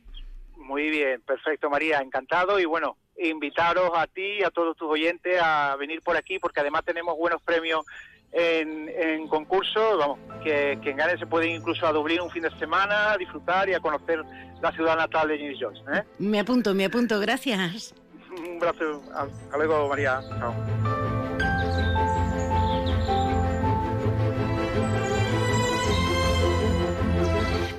Muy 0.55 0.89
bien, 0.89 1.22
perfecto, 1.22 1.69
María, 1.69 1.99
encantado 1.99 2.59
y 2.59 2.65
bueno, 2.65 2.97
invitaros 3.18 3.91
a 3.95 4.05
ti 4.07 4.39
y 4.39 4.43
a 4.43 4.49
todos 4.49 4.76
tus 4.76 4.89
oyentes 4.89 5.39
a 5.41 5.76
venir 5.77 6.01
por 6.01 6.18
aquí 6.18 6.39
porque 6.39 6.59
además 6.59 6.84
tenemos 6.84 7.18
buenos 7.18 7.41
premios 7.41 7.85
en, 8.31 9.27
concurso, 9.27 9.97
vamos, 9.97 10.19
que 10.43 10.77
quien 10.84 10.97
gane 10.97 11.18
se 11.18 11.26
puede 11.26 11.47
ir 11.47 11.55
incluso 11.55 11.88
a 11.88 11.91
Dublín 11.91 12.22
un 12.22 12.30
fin 12.30 12.43
de 12.43 12.51
semana, 12.59 13.14
a 13.14 13.18
disfrutar 13.18 13.69
y 13.69 13.73
a 13.73 13.80
conocer 13.80 14.23
la 14.61 14.72
ciudad 14.73 14.97
natal 14.97 15.30
de 15.30 15.38
James 15.38 15.57
Joyce. 15.59 15.81
¿eh? 15.93 16.03
Me 16.19 16.39
apunto, 16.39 16.73
me 16.73 16.85
apunto, 16.85 17.19
gracias. 17.19 17.95
Un 18.38 18.57
abrazo, 18.57 19.01
hasta 19.14 19.57
luego 19.57 19.88
María, 19.88 20.22
chao. 20.38 20.96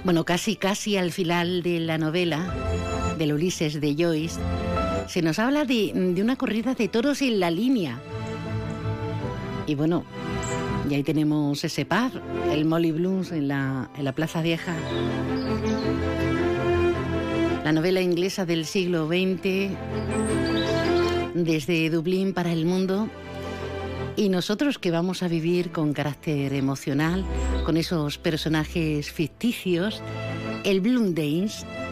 Bueno, 0.05 0.25
casi, 0.25 0.57
casi 0.57 0.97
al 0.97 1.13
final 1.13 1.63
de 1.63 1.81
la 1.81 1.99
novela 1.99 2.55
del 3.19 3.33
Ulises 3.33 3.81
de 3.81 3.97
Joyce, 3.99 4.41
se 5.09 5.23
nos 5.23 5.39
habla 5.39 5.65
de, 5.65 5.93
una 6.21 6.37
corrida 6.37 6.75
de 6.75 6.89
toros 6.89 7.21
en 7.23 7.41
la 7.41 7.51
línea. 7.51 8.01
Y 9.67 9.75
bueno, 9.75 10.05
y 10.89 10.95
ahí 10.95 11.03
tenemos 11.03 11.63
ese 11.65 11.85
par, 11.85 12.13
el 12.51 12.65
Molly 12.65 12.93
Blues 12.93 13.33
en 13.33 13.49
la, 13.49 13.91
en 13.97 14.05
la 14.05 14.13
Plaza 14.13 14.41
Vieja. 14.41 14.75
La 17.65 17.73
novela 17.73 18.01
inglesa 18.01 18.47
del 18.47 18.65
siglo 18.65 19.09
XX, 19.09 19.75
desde 21.35 21.91
Dublín 21.91 22.33
para 22.33 22.53
el 22.53 22.65
mundo, 22.65 23.11
y 24.19 24.29
nosotros 24.29 24.81
que 24.81 24.91
vamos 24.91 25.23
a 25.23 25.29
vivir 25.29 25.71
con 25.71 25.93
carácter 25.93 26.53
emocional, 26.53 27.25
con 27.65 27.77
esos 27.77 28.19
personajes 28.19 29.13
ficticios, 29.13 30.03
el 30.65 30.81
Bloom 30.81 31.15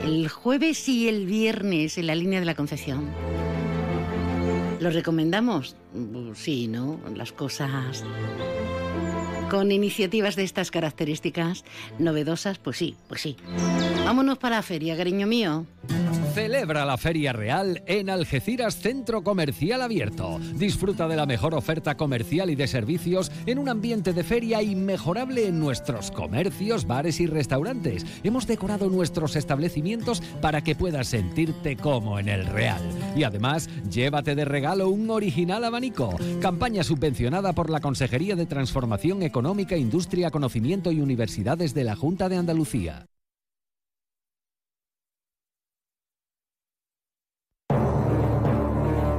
el 0.04 0.28
jueves 0.28 0.88
y 0.88 1.08
el 1.08 1.24
viernes 1.24 1.98
en 1.98 2.08
la 2.08 2.16
línea 2.16 2.40
de 2.40 2.46
la 2.46 2.56
Concepción. 2.56 3.08
¿Lo 4.80 4.90
recomendamos? 4.90 5.76
Sí, 6.34 6.66
¿no? 6.66 6.98
Las 7.14 7.32
cosas 7.32 8.04
con 9.48 9.70
iniciativas 9.70 10.34
de 10.34 10.42
estas 10.42 10.72
características 10.72 11.64
novedosas, 12.00 12.58
pues 12.58 12.76
sí, 12.76 12.96
pues 13.06 13.20
sí. 13.20 13.36
Vámonos 14.06 14.38
para 14.38 14.54
la 14.54 14.62
feria, 14.62 14.96
cariño 14.96 15.26
mío. 15.26 15.66
Celebra 16.32 16.84
la 16.84 16.96
Feria 16.96 17.32
Real 17.32 17.82
en 17.86 18.08
Algeciras 18.08 18.76
Centro 18.76 19.24
Comercial 19.24 19.82
Abierto. 19.82 20.38
Disfruta 20.54 21.08
de 21.08 21.16
la 21.16 21.26
mejor 21.26 21.54
oferta 21.54 21.96
comercial 21.96 22.48
y 22.48 22.54
de 22.54 22.68
servicios 22.68 23.32
en 23.46 23.58
un 23.58 23.68
ambiente 23.68 24.12
de 24.12 24.22
feria 24.22 24.62
inmejorable 24.62 25.48
en 25.48 25.58
nuestros 25.58 26.12
comercios, 26.12 26.86
bares 26.86 27.18
y 27.18 27.26
restaurantes. 27.26 28.06
Hemos 28.22 28.46
decorado 28.46 28.88
nuestros 28.88 29.34
establecimientos 29.34 30.20
para 30.40 30.62
que 30.62 30.76
puedas 30.76 31.08
sentirte 31.08 31.76
como 31.76 32.20
en 32.20 32.28
el 32.28 32.46
Real. 32.46 32.82
Y 33.16 33.24
además, 33.24 33.68
llévate 33.90 34.36
de 34.36 34.44
regalo 34.44 34.88
un 34.88 35.10
original 35.10 35.64
abanico. 35.64 36.16
Campaña 36.40 36.84
subvencionada 36.84 37.54
por 37.54 37.70
la 37.70 37.80
Consejería 37.80 38.36
de 38.36 38.46
Transformación 38.46 39.24
Económica, 39.24 39.76
Industria, 39.76 40.30
Conocimiento 40.30 40.92
y 40.92 41.00
Universidades 41.00 41.74
de 41.74 41.82
la 41.82 41.96
Junta 41.96 42.28
de 42.28 42.36
Andalucía. 42.36 43.08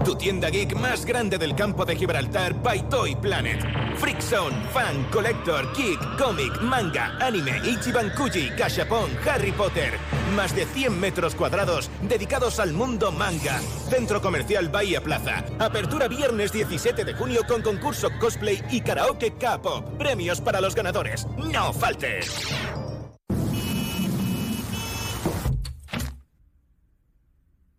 Tu 0.08 0.16
tienda 0.16 0.50
geek 0.50 0.74
más 0.74 1.06
grande 1.06 1.38
del 1.38 1.54
campo 1.54 1.84
de 1.84 1.94
Gibraltar 1.94 2.54
by 2.64 2.88
Toy 2.88 3.14
Planet. 3.18 3.62
Freakzone, 3.98 4.56
Fan, 4.72 5.04
Collector, 5.12 5.68
Geek, 5.76 6.00
Comic, 6.18 6.62
Manga, 6.62 7.18
Anime, 7.20 7.60
Ichiban 7.66 8.10
Kuji, 8.12 8.52
Gashapon, 8.58 9.10
Harry 9.30 9.52
Potter. 9.52 10.00
Más 10.34 10.56
de 10.56 10.66
100 10.66 10.98
metros 10.98 11.36
cuadrados 11.36 11.90
dedicados 12.04 12.62
al 12.62 12.72
mundo 12.72 13.12
manga. 13.12 13.60
Centro 13.90 14.22
Comercial 14.22 14.70
Bahía 14.70 15.04
Plaza. 15.04 15.44
Apertura 15.60 16.08
viernes 16.08 16.54
17 16.54 17.04
de 17.04 17.14
junio 17.14 17.42
con 17.46 17.62
concurso 17.62 18.08
cosplay 18.18 18.64
y 18.72 18.80
karaoke 18.80 19.34
K-pop. 19.34 19.98
Premios 19.98 20.40
para 20.40 20.62
los 20.62 20.74
ganadores. 20.74 21.28
¡No 21.52 21.74
faltes! 21.74 22.48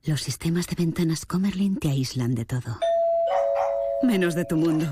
Los 0.09 0.23
sistemas 0.23 0.67
de 0.67 0.75
ventanas 0.75 1.27
Comerlin 1.27 1.77
te 1.77 1.91
aíslan 1.91 2.35
de 2.35 2.47
todo. 2.47 2.81
Menos 4.03 4.35
de 4.35 4.47
tu 4.47 4.57
mundo. 4.57 4.87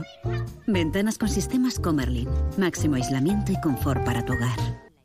Ventanas 0.66 1.16
con 1.16 1.30
sistemas 1.30 1.78
Comerlin. 1.78 2.28
Máximo 2.58 2.96
aislamiento 2.96 3.50
y 3.50 3.58
confort 3.62 4.04
para 4.04 4.26
tu 4.26 4.34
hogar. 4.34 4.58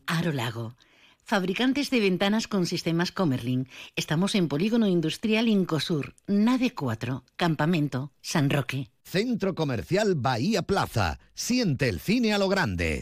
Aro 0.08 0.34
Lago. 0.34 0.76
Fabricantes 1.24 1.90
de 1.92 2.02
ventanas 2.02 2.50
con 2.50 2.66
sistemas 2.66 3.14
Comerlin. 3.14 3.70
Estamos 3.96 4.36
en 4.36 4.50
Polígono 4.50 4.86
Industrial 4.86 5.48
Incosur, 5.48 6.14
Nave 6.28 6.72
4, 6.72 7.24
Campamento, 7.38 8.12
San 8.22 8.50
Roque. 8.50 8.90
Centro 9.06 9.56
Comercial 9.56 10.16
Bahía 10.16 10.64
Plaza. 10.64 11.20
Siente 11.34 11.88
el 11.88 12.02
cine 12.02 12.34
a 12.34 12.38
lo 12.38 12.50
grande. 12.50 13.02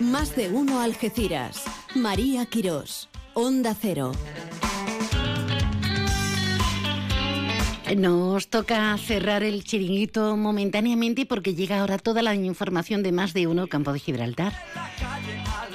Más 0.00 0.34
de 0.36 0.48
uno 0.48 0.80
Algeciras. 0.80 1.62
María 1.94 2.46
Quirós. 2.46 3.08
Onda 3.34 3.76
Cero. 3.80 4.12
Nos 7.96 8.48
toca 8.48 8.96
cerrar 8.98 9.42
el 9.42 9.64
chiringuito 9.64 10.36
momentáneamente 10.36 11.26
porque 11.26 11.54
llega 11.54 11.80
ahora 11.80 11.98
toda 11.98 12.22
la 12.22 12.34
información 12.34 13.02
de 13.02 13.12
más 13.12 13.32
de 13.32 13.46
uno 13.46 13.66
Campo 13.66 13.92
de 13.92 13.98
Gibraltar. 13.98 14.52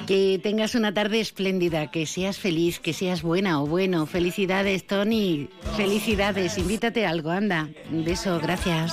Que 0.06 0.38
tengas 0.42 0.74
una 0.74 0.92
tarde 0.92 1.20
espléndida, 1.20 1.90
que 1.90 2.06
seas 2.06 2.38
feliz, 2.38 2.78
que 2.78 2.92
seas 2.92 3.22
buena 3.22 3.62
o 3.62 3.66
bueno. 3.66 4.06
Felicidades, 4.06 4.86
Tony. 4.86 5.48
Felicidades. 5.76 6.58
Invítate 6.58 7.06
a 7.06 7.10
algo, 7.10 7.30
anda. 7.30 7.70
Beso, 7.90 8.38
gracias. 8.40 8.92